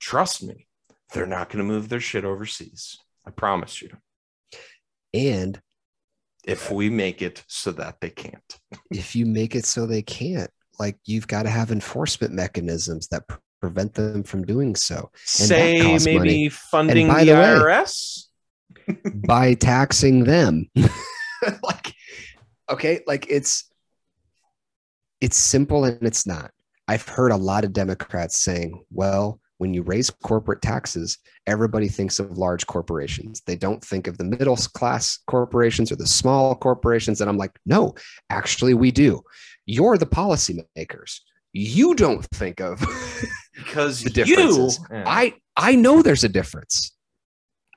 Trust 0.00 0.42
me, 0.42 0.66
they're 1.14 1.26
not 1.26 1.48
going 1.48 1.64
to 1.64 1.72
move 1.72 1.88
their 1.88 2.00
shit 2.00 2.24
overseas. 2.24 2.98
I 3.24 3.30
promise 3.30 3.80
you. 3.80 3.90
And 5.14 5.62
If 6.44 6.70
we 6.70 6.88
make 6.90 7.22
it 7.22 7.44
so 7.48 7.70
that 7.72 8.00
they 8.00 8.10
can't. 8.10 8.58
if 8.90 9.14
you 9.14 9.26
make 9.26 9.54
it 9.54 9.66
so 9.66 9.86
they 9.86 10.02
can't, 10.02 10.50
like 10.78 10.96
you've 11.04 11.28
got 11.28 11.42
to 11.44 11.50
have 11.50 11.70
enforcement 11.70 12.32
mechanisms 12.32 13.08
that 13.08 13.26
pre- 13.28 13.38
prevent 13.60 13.92
them 13.94 14.22
from 14.22 14.44
doing 14.46 14.74
so 14.74 15.10
that 15.12 15.18
Say 15.28 15.98
maybe 16.04 16.18
money. 16.18 16.48
funding 16.48 17.08
the, 17.08 17.14
the 17.24 17.32
way- 17.32 17.58
IRS. 17.58 18.24
by 19.26 19.54
taxing 19.54 20.24
them. 20.24 20.68
like, 21.62 21.92
okay, 22.70 23.00
like 23.06 23.26
it's 23.28 23.70
it's 25.20 25.36
simple 25.36 25.84
and 25.84 26.02
it's 26.02 26.26
not. 26.26 26.50
I've 26.88 27.06
heard 27.06 27.32
a 27.32 27.36
lot 27.36 27.64
of 27.64 27.72
Democrats 27.72 28.38
saying, 28.40 28.82
well, 28.90 29.39
when 29.60 29.74
you 29.74 29.82
raise 29.82 30.08
corporate 30.08 30.62
taxes, 30.62 31.18
everybody 31.46 31.86
thinks 31.86 32.18
of 32.18 32.38
large 32.38 32.66
corporations. 32.66 33.42
They 33.46 33.56
don't 33.56 33.84
think 33.84 34.06
of 34.06 34.16
the 34.16 34.24
middle 34.24 34.56
class 34.56 35.18
corporations 35.26 35.92
or 35.92 35.96
the 35.96 36.06
small 36.06 36.54
corporations. 36.54 37.20
And 37.20 37.28
I'm 37.28 37.36
like, 37.36 37.52
no, 37.66 37.94
actually, 38.30 38.72
we 38.72 38.90
do. 38.90 39.20
You're 39.66 39.98
the 39.98 40.06
policymakers. 40.06 41.20
You 41.52 41.94
don't 41.94 42.24
think 42.32 42.62
of 42.62 42.80
because 43.54 44.02
the 44.02 44.24
you, 44.24 44.34
differences. 44.34 44.80
Yeah. 44.90 45.04
I 45.06 45.34
I 45.56 45.74
know 45.74 46.00
there's 46.00 46.24
a 46.24 46.28
difference. 46.30 46.96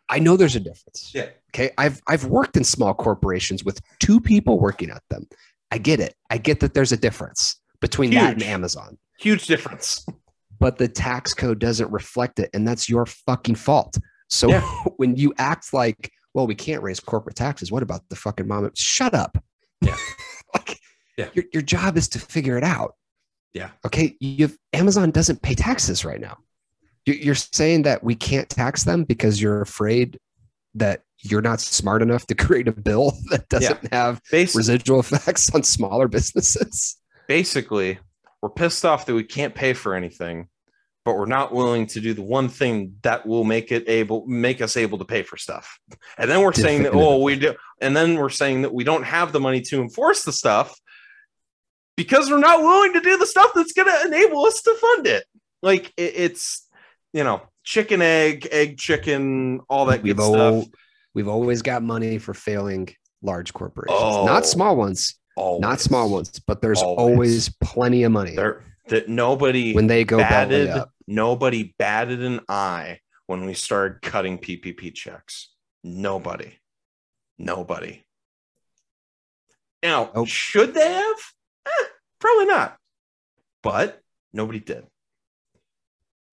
I 0.07 0.19
know 0.19 0.37
there's 0.37 0.55
a 0.55 0.61
difference. 0.61 1.11
Yeah. 1.13 1.31
Okay. 1.53 1.71
I've 1.77 2.01
I've 2.07 2.23
worked 2.23 2.55
in 2.55 2.63
small 2.63 2.93
corporations 2.93 3.65
with 3.65 3.81
two 3.99 4.21
people 4.21 4.57
working 4.57 4.89
at 4.89 5.03
them. 5.09 5.27
I 5.69 5.79
get 5.79 5.99
it. 5.99 6.15
I 6.29 6.37
get 6.37 6.61
that 6.61 6.73
there's 6.73 6.93
a 6.93 6.97
difference 6.97 7.59
between 7.81 8.11
that 8.11 8.35
and 8.35 8.43
Amazon. 8.43 8.97
huge 9.19 9.47
difference. 9.47 10.05
But 10.59 10.77
the 10.77 10.87
tax 10.87 11.33
code 11.33 11.59
doesn't 11.59 11.91
reflect 11.91 12.39
it, 12.39 12.49
and 12.53 12.67
that's 12.67 12.87
your 12.89 13.05
fucking 13.05 13.55
fault. 13.55 13.97
So 14.29 14.49
Yeah. 14.49 14.61
when 14.97 15.15
you 15.15 15.33
act 15.37 15.73
like, 15.73 16.11
well, 16.33 16.47
we 16.47 16.55
can't 16.55 16.81
raise 16.81 16.99
corporate 16.99 17.35
taxes. 17.35 17.71
What 17.71 17.83
about 17.83 18.01
the 18.09 18.15
fucking 18.15 18.47
mom? 18.47 18.69
Shut 18.75 19.13
up. 19.13 19.37
Yeah. 19.81 19.97
like, 20.53 20.79
Yeah. 21.17 21.29
Your, 21.33 21.45
your 21.53 21.61
job 21.61 21.97
is 21.97 22.07
to 22.09 22.19
figure 22.19 22.57
it 22.57 22.63
out. 22.63 22.93
Yeah. 23.53 23.69
Okay. 23.85 24.15
You've 24.19 24.57
Amazon 24.73 25.11
doesn't 25.11 25.41
pay 25.43 25.53
taxes 25.53 26.03
right 26.05 26.19
now. 26.19 26.37
You- 27.05 27.13
You're 27.15 27.35
saying 27.35 27.83
that 27.83 28.03
we 28.03 28.15
can't 28.15 28.49
tax 28.49 28.83
them 28.83 29.03
because 29.03 29.41
you're 29.41 29.61
afraid 29.61 30.17
that 30.75 31.03
you're 31.19 31.41
not 31.41 31.59
smart 31.61 32.01
enough 32.01 32.25
to 32.27 32.35
create 32.45 32.67
a 32.67 32.71
bill 32.71 33.15
that 33.29 33.47
doesn't 33.49 33.93
have 33.93 34.21
Bas- 34.31 34.55
residual 34.55 35.01
effects 35.01 35.53
on 35.53 35.61
smaller 35.63 36.07
businesses. 36.07 36.97
basically, 37.27 37.99
we're 38.43 38.49
pissed 38.49 38.83
off 38.83 39.05
that 39.05 39.15
we 39.15 39.23
can't 39.23 39.55
pay 39.55 39.71
for 39.71 39.95
anything, 39.95 40.49
but 41.05 41.15
we're 41.15 41.25
not 41.25 41.53
willing 41.53 41.87
to 41.87 42.01
do 42.01 42.13
the 42.13 42.21
one 42.21 42.49
thing 42.49 42.97
that 43.01 43.25
will 43.25 43.45
make 43.45 43.71
it 43.71 43.87
able 43.87 44.25
make 44.27 44.61
us 44.61 44.75
able 44.75 44.97
to 44.97 45.05
pay 45.05 45.23
for 45.23 45.37
stuff. 45.37 45.79
And 46.17 46.29
then 46.29 46.41
we're 46.41 46.51
saying 46.51 46.83
that 46.83 46.91
oh 46.93 47.19
we 47.23 47.37
do, 47.39 47.55
and 47.79 47.95
then 47.95 48.15
we're 48.15 48.29
saying 48.29 48.63
that 48.63 48.73
we 48.73 48.83
don't 48.83 49.03
have 49.03 49.31
the 49.31 49.39
money 49.39 49.61
to 49.69 49.81
enforce 49.81 50.25
the 50.25 50.33
stuff 50.33 50.77
because 51.95 52.29
we're 52.29 52.37
not 52.39 52.59
willing 52.59 52.91
to 52.91 52.99
do 52.99 53.15
the 53.17 53.25
stuff 53.25 53.51
that's 53.55 53.71
going 53.71 53.87
to 53.87 54.07
enable 54.07 54.45
us 54.45 54.61
to 54.63 54.75
fund 54.75 55.07
it. 55.07 55.23
Like 55.61 55.93
it, 55.95 56.13
it's 56.17 56.67
you 57.13 57.23
know 57.23 57.43
chicken 57.63 58.01
egg 58.01 58.49
egg 58.51 58.77
chicken 58.77 59.61
all 59.69 59.85
that 59.85 60.03
We've 60.03 60.17
good 60.17 60.33
stuff. 60.33 60.65
we've 61.13 61.29
always 61.29 61.61
got 61.61 61.81
money 61.81 62.17
for 62.17 62.33
failing 62.33 62.89
large 63.21 63.53
corporations, 63.53 63.97
Oh. 64.01 64.25
not 64.25 64.45
small 64.45 64.75
ones, 64.75 65.17
not 65.37 65.79
small 65.79 66.09
ones, 66.09 66.39
but 66.45 66.61
there's 66.61 66.81
Always. 66.81 66.99
always, 66.99 67.49
plenty 67.61 68.03
of 68.03 68.11
money 68.11 68.35
There 68.35 68.63
that 68.89 69.07
nobody 69.09 69.73
when 69.73 69.87
they 69.87 70.03
go 70.03 70.17
batted 70.17 70.69
up. 70.69 70.91
nobody 71.07 71.73
batted 71.79 72.21
an 72.21 72.41
eye 72.49 72.99
when 73.27 73.45
we 73.45 73.53
started 73.53 74.01
cutting 74.01 74.37
PPP 74.37 74.93
checks. 74.93 75.49
Nobody. 75.83 76.53
Nobody. 77.37 78.03
Now, 79.81 80.11
Nope. 80.15 80.27
should 80.27 80.73
they 80.73 80.91
have? 80.93 81.17
Eh, 81.65 81.85
probably 82.19 82.45
not. 82.45 82.77
But 83.61 84.01
nobody 84.33 84.59
did. 84.59 84.85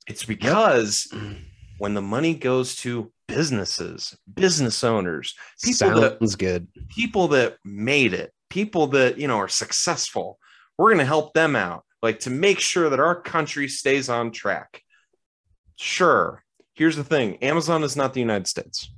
It's 0.06 0.24
because 0.24 1.12
when 1.78 1.94
the 1.94 2.02
money 2.02 2.34
goes 2.34 2.76
to 2.76 3.12
businesses, 3.28 4.16
business 4.32 4.82
owners, 4.84 5.34
people 5.62 6.00
that 6.00 6.18
Sounds 6.18 6.36
good. 6.36 6.68
people 6.88 7.28
that 7.28 7.56
made 7.64 8.12
it, 8.14 8.32
people 8.50 8.88
that 8.88 9.18
you 9.18 9.26
know 9.26 9.38
are 9.38 9.48
successful. 9.48 10.38
We're 10.76 10.90
going 10.90 10.98
to 10.98 11.04
help 11.04 11.32
them 11.32 11.56
out, 11.56 11.84
like 12.02 12.20
to 12.20 12.30
make 12.30 12.60
sure 12.60 12.90
that 12.90 13.00
our 13.00 13.20
country 13.20 13.68
stays 13.68 14.08
on 14.08 14.30
track. 14.30 14.82
Sure. 15.76 16.42
Here's 16.74 16.96
the 16.96 17.04
thing: 17.04 17.36
Amazon 17.42 17.82
is 17.82 17.96
not 17.96 18.12
the 18.12 18.20
United 18.20 18.46
States. 18.46 18.92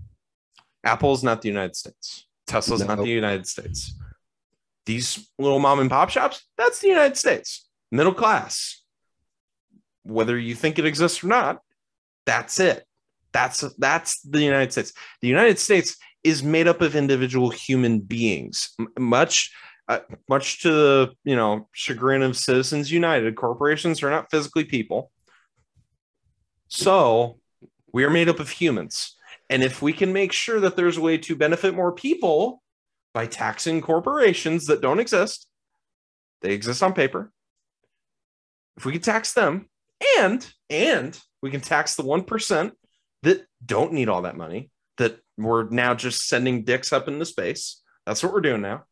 Apple 0.84 1.12
is 1.12 1.22
not 1.22 1.42
the 1.42 1.48
United 1.48 1.76
States. 1.76 2.26
Tesla's 2.46 2.84
not 2.84 2.98
the 2.98 3.07
United 3.07 3.46
States. 3.46 3.94
These 4.84 5.30
little 5.38 5.61
mom 5.61 5.78
and 5.78 5.88
pop 5.88 6.11
shops, 6.11 6.44
that's 6.59 6.80
the 6.80 6.88
United 6.88 7.16
States. 7.16 7.68
Middle 7.92 8.14
class. 8.14 8.82
Whether 10.03 10.36
you 10.36 10.57
think 10.57 10.78
it 10.78 10.86
exists 10.86 11.22
or 11.22 11.28
not, 11.28 11.61
that's 12.26 12.59
it. 12.59 12.84
That's 13.32 13.61
that's 13.78 14.20
the 14.22 14.42
United 14.42 14.72
States. 14.72 14.92
The 15.20 15.28
United 15.28 15.59
States 15.59 15.96
is 16.24 16.42
made 16.42 16.68
up 16.68 16.80
of 16.80 16.94
individual 16.94 17.50
human 17.50 18.00
beings, 18.00 18.70
much 18.98 19.52
uh, 19.88 20.00
much 20.28 20.62
to 20.62 20.70
the 20.70 21.12
you 21.24 21.36
know 21.36 21.68
chagrin 21.72 22.22
of 22.22 22.36
Citizens 22.36 22.90
United. 22.90 23.36
Corporations 23.36 24.02
are 24.02 24.10
not 24.10 24.30
physically 24.30 24.64
people, 24.64 25.10
so 26.68 27.38
we 27.92 28.04
are 28.04 28.10
made 28.10 28.28
up 28.28 28.40
of 28.40 28.50
humans. 28.50 29.16
And 29.50 29.62
if 29.62 29.82
we 29.82 29.92
can 29.92 30.12
make 30.12 30.32
sure 30.32 30.60
that 30.60 30.76
there's 30.76 30.96
a 30.96 31.02
way 31.02 31.18
to 31.18 31.36
benefit 31.36 31.74
more 31.74 31.92
people 31.92 32.62
by 33.12 33.26
taxing 33.26 33.82
corporations 33.82 34.66
that 34.66 34.80
don't 34.80 35.00
exist, 35.00 35.46
they 36.40 36.52
exist 36.52 36.82
on 36.82 36.94
paper. 36.94 37.30
If 38.78 38.86
we 38.86 38.92
can 38.92 39.02
tax 39.02 39.34
them, 39.34 39.68
and 40.18 40.46
and 40.70 41.20
we 41.42 41.50
can 41.50 41.60
tax 41.60 41.96
the 41.96 42.04
one 42.04 42.24
percent 42.24 42.72
that 43.22 43.44
don't 43.64 43.92
need 43.92 44.08
all 44.08 44.22
that 44.22 44.36
money, 44.36 44.70
that 45.03 45.18
we're 45.36 45.68
now 45.68 45.94
just 45.94 46.28
sending 46.28 46.64
dicks 46.64 46.92
up 46.92 47.09
into 47.09 47.24
space. 47.26 47.82
That's 48.07 48.22
what 48.22 48.32
we're 48.32 48.40
doing 48.40 48.62
now. 48.62 48.84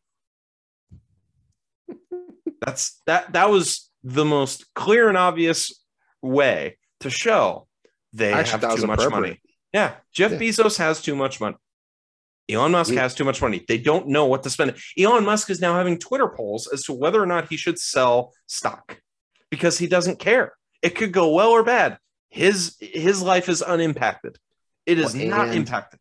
That's 2.65 3.01
that 3.07 3.33
that 3.33 3.49
was 3.49 3.89
the 4.03 4.25
most 4.25 4.73
clear 4.75 5.07
and 5.09 5.17
obvious 5.17 5.83
way 6.21 6.77
to 6.99 7.09
show 7.09 7.67
they 8.13 8.33
Actually, 8.33 8.61
have 8.67 8.75
too 8.75 8.87
much 8.87 9.09
money. 9.09 9.41
Yeah, 9.73 9.95
Jeff 10.13 10.31
Yeah. 10.31 10.37
Bezos 10.39 10.77
has 10.77 11.01
too 11.01 11.15
much 11.15 11.39
money. 11.39 11.55
Elon 12.49 12.71
Musk 12.73 12.93
Yeah. 12.93 13.01
has 13.03 13.15
too 13.15 13.23
much 13.23 13.41
money. 13.41 13.63
They 13.67 13.77
don't 13.77 14.07
know 14.09 14.25
what 14.25 14.43
to 14.43 14.49
spend. 14.49 14.75
Elon 14.97 15.23
Musk 15.23 15.49
is 15.49 15.61
now 15.61 15.75
having 15.75 15.97
Twitter 15.97 16.27
polls 16.27 16.67
as 16.67 16.83
to 16.83 16.93
whether 16.93 17.21
or 17.21 17.25
not 17.25 17.47
he 17.49 17.55
should 17.55 17.79
sell 17.79 18.33
stock 18.47 18.99
because 19.49 19.77
he 19.77 19.87
doesn't 19.87 20.19
care. 20.19 20.53
It 20.81 20.95
could 20.95 21.13
go 21.13 21.31
well 21.33 21.51
or 21.51 21.63
bad. 21.63 21.97
His 22.29 22.75
his 22.79 23.21
life 23.21 23.47
is 23.49 23.61
unimpacted. 23.61 24.37
It 24.85 24.99
is 24.99 25.15
Well, 25.15 25.27
not 25.27 25.55
impacted. 25.55 26.00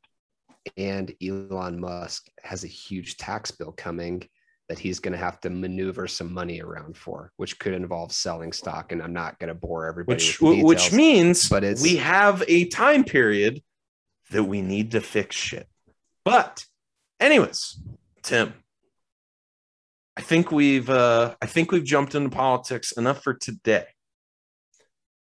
And 0.76 1.14
Elon 1.22 1.80
Musk 1.80 2.28
has 2.42 2.64
a 2.64 2.68
huge 2.68 3.16
tax 3.16 3.50
bill 3.50 3.72
coming 3.72 4.28
that 4.68 4.78
he's 4.78 5.00
going 5.00 5.12
to 5.12 5.18
have 5.18 5.40
to 5.40 5.50
maneuver 5.50 6.06
some 6.06 6.32
money 6.32 6.60
around 6.60 6.96
for, 6.96 7.32
which 7.36 7.58
could 7.58 7.72
involve 7.72 8.12
selling 8.12 8.52
stock. 8.52 8.92
And 8.92 9.02
I'm 9.02 9.12
not 9.12 9.36
going 9.40 9.48
to 9.48 9.54
bore 9.54 9.86
everybody 9.86 10.14
Which 10.14 10.40
with 10.40 10.58
the 10.58 10.64
which 10.64 10.92
means 10.92 11.48
but 11.48 11.64
it's- 11.64 11.82
we 11.82 11.96
have 11.96 12.44
a 12.46 12.66
time 12.66 13.02
period 13.04 13.62
that 14.30 14.44
we 14.44 14.62
need 14.62 14.92
to 14.92 15.00
fix 15.00 15.34
shit. 15.34 15.66
But 16.24 16.64
anyways, 17.18 17.80
Tim, 18.22 18.54
I 20.16 20.22
think 20.22 20.52
we've 20.52 20.88
uh 20.88 21.34
I 21.40 21.46
think 21.46 21.72
we've 21.72 21.84
jumped 21.84 22.14
into 22.14 22.28
politics 22.30 22.92
enough 22.92 23.22
for 23.24 23.34
today. 23.34 23.86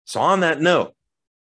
So 0.05 0.19
on 0.21 0.39
that 0.39 0.61
note, 0.61 0.95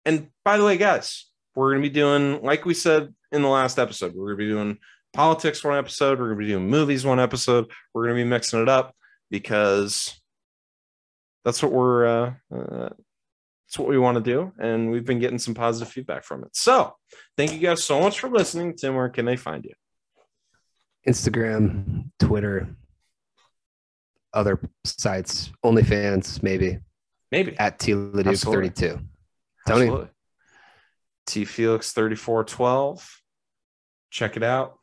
and 0.05 0.29
by 0.45 0.57
the 0.57 0.65
way, 0.65 0.79
guys, 0.79 1.27
we're 1.55 1.73
gonna 1.73 1.83
be 1.83 1.91
doing 1.91 2.41
like 2.43 2.65
we 2.65 2.73
said 2.73 3.13
in 3.33 3.43
the 3.43 3.49
last 3.49 3.79
episode, 3.79 4.15
we're 4.15 4.27
gonna 4.27 4.37
be 4.37 4.49
doing 4.49 4.79
politics 5.13 5.65
one 5.65 5.77
episode, 5.77 6.19
we're 6.19 6.29
gonna 6.29 6.39
be 6.39 6.49
doing 6.49 6.69
movies 6.69 7.05
one 7.05 7.21
episode, 7.21 7.71
we're 7.93 8.05
gonna 8.05 8.17
be 8.17 8.25
mixing 8.25 8.63
it 8.63 8.69
up 8.69 8.95
because 9.31 10.21
that's 11.45 11.63
what 11.63 11.73
we're 11.73 12.07
uh, 12.07 12.35
uh 12.55 12.89
that's 13.67 13.79
what 13.79 13.89
we 13.89 13.99
want 13.99 14.17
to 14.17 14.23
do 14.23 14.53
and 14.59 14.91
we've 14.91 15.07
been 15.07 15.19
getting 15.19 15.39
some 15.39 15.55
positive 15.55 15.91
feedback 15.91 16.25
from 16.25 16.45
it. 16.45 16.55
So 16.55 16.95
thank 17.39 17.53
you 17.53 17.59
guys 17.59 17.83
so 17.83 18.01
much 18.01 18.21
for 18.21 18.29
listening. 18.29 18.77
Tim 18.77 18.95
where 18.95 19.09
can 19.09 19.25
they 19.25 19.37
find 19.37 19.65
you? 19.65 19.73
Instagram, 21.09 22.11
Twitter, 22.21 22.69
other 24.35 24.61
sites, 24.85 25.51
OnlyFans, 25.65 26.43
maybe. 26.43 26.79
Maybe. 27.31 27.59
At 27.59 27.79
T 27.79 27.95
Leduc 27.95 28.35
Absolutely. 28.35 28.69
32. 28.69 29.01
Tony, 29.67 30.09
t 31.27 31.45
felix 31.45 31.93
3412 31.93 33.22
check 34.13 34.37
it 34.37 34.43
out 34.43 34.79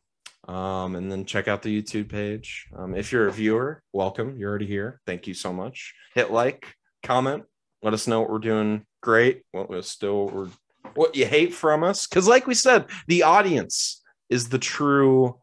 um, 0.48 0.96
and 0.96 1.10
then 1.10 1.24
check 1.24 1.48
out 1.48 1.62
the 1.62 1.82
youtube 1.82 2.10
page. 2.10 2.66
Um, 2.76 2.94
if 2.94 3.12
you're 3.12 3.28
a 3.28 3.32
viewer 3.32 3.82
welcome. 3.92 4.36
You're 4.36 4.50
already 4.50 4.66
here. 4.66 5.00
Thank 5.06 5.26
you 5.26 5.34
so 5.34 5.52
much. 5.52 5.94
Hit 6.14 6.30
like 6.30 6.74
comment 7.02 7.44
let 7.82 7.94
us 7.94 8.06
know 8.06 8.20
what 8.20 8.30
we're 8.30 8.38
doing 8.38 8.84
great 9.00 9.42
what 9.52 9.70
we're 9.70 9.80
still 9.80 10.26
we're 10.28 10.48
what 10.94 11.14
you 11.14 11.24
hate 11.24 11.54
from 11.54 11.84
us. 11.84 12.06
Because 12.06 12.26
like 12.26 12.46
we 12.46 12.54
said 12.54 12.86
the 13.06 13.22
audience 13.22 14.02
is 14.28 14.48
the 14.48 14.58
true 14.58 15.38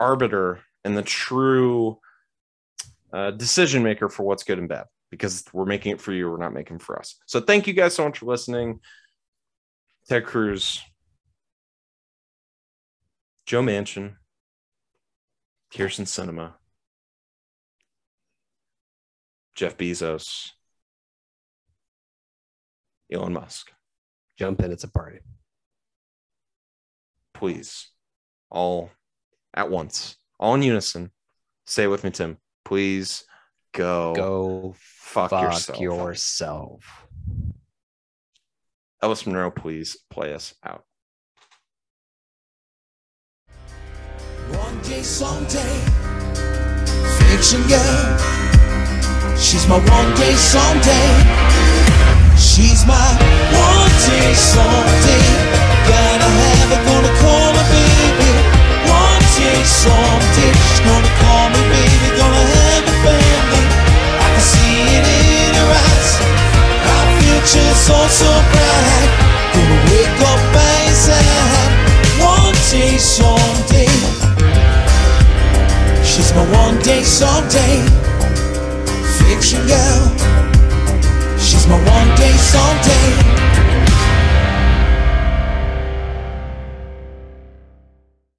arbiter 0.00 0.60
and 0.84 0.96
the 0.96 1.02
true 1.02 1.98
uh, 3.12 3.30
decision 3.32 3.82
maker 3.82 4.08
for 4.08 4.22
what's 4.22 4.44
good 4.44 4.58
and 4.58 4.68
bad 4.68 4.86
because 5.10 5.44
we're 5.52 5.66
making 5.66 5.92
it 5.92 6.00
for 6.00 6.12
you 6.12 6.30
we're 6.30 6.38
not 6.38 6.54
making 6.54 6.78
for 6.78 6.98
us. 6.98 7.16
So 7.26 7.40
thank 7.40 7.66
you 7.66 7.74
guys 7.74 7.94
so 7.94 8.04
much 8.04 8.18
for 8.18 8.26
listening. 8.26 8.80
Ted 10.08 10.24
cruz 10.24 10.80
joe 13.48 13.62
manchin 13.62 14.14
kyrsten 15.72 16.04
sinema 16.06 16.52
jeff 19.54 19.74
bezos 19.78 20.50
elon 23.10 23.32
musk 23.32 23.72
jump 24.38 24.60
in. 24.60 24.70
It's 24.70 24.84
a 24.84 24.88
party. 24.88 25.20
please 27.32 27.88
all 28.50 28.90
at 29.54 29.70
once 29.70 30.16
all 30.38 30.54
in 30.54 30.62
unison 30.62 31.10
say 31.66 31.84
it 31.84 31.86
with 31.88 32.04
me 32.04 32.10
tim 32.10 32.36
please 32.66 33.24
go 33.72 34.14
Go 34.14 34.74
fuck, 34.76 35.30
fuck 35.30 35.42
yourself 35.42 35.80
yourself. 35.80 37.06
ellis 39.02 39.24
monroe 39.26 39.50
please 39.50 39.96
play 40.10 40.34
us 40.34 40.54
out 40.62 40.84
One 44.78 44.90
day, 44.90 45.02
someday, 45.02 45.74
fiction 47.18 47.66
girl. 47.66 48.14
She's 49.36 49.66
my 49.66 49.74
one 49.74 50.14
day, 50.14 50.34
someday. 50.38 51.10
She's 52.38 52.86
my 52.86 53.10
one 53.50 53.94
day, 54.06 54.30
someday. 54.38 55.26
Gotta 55.82 56.30
have 56.30 56.70
her, 56.70 56.82
gonna 56.86 57.12
call 57.18 57.50
her 57.58 57.68
baby. 57.74 58.30
One 58.86 59.24
day, 59.34 59.58
someday. 59.66 60.52
She's 60.54 60.82
gonna 60.86 61.12
call 61.26 61.50
me 61.50 61.62
baby, 61.74 62.08
gonna 62.14 62.44
have 62.54 62.86
a 62.86 62.94
family. 63.02 63.64
I 64.22 64.28
can 64.30 64.44
see 64.46 64.78
it 64.94 65.06
in 65.10 65.54
her 65.58 65.70
eyes. 65.74 66.10
Our 66.86 67.06
future's 67.18 67.78
so, 67.82 67.98
so 68.06 68.30
bright. 68.54 69.37
My 76.38 76.44
one 76.52 76.78
day, 76.82 77.02
someday 77.02 77.82
fiction 79.18 79.66
girl. 79.66 80.02
She's 81.36 81.66
my 81.66 81.74
one 81.74 82.16
day, 82.16 82.30
someday 82.52 83.67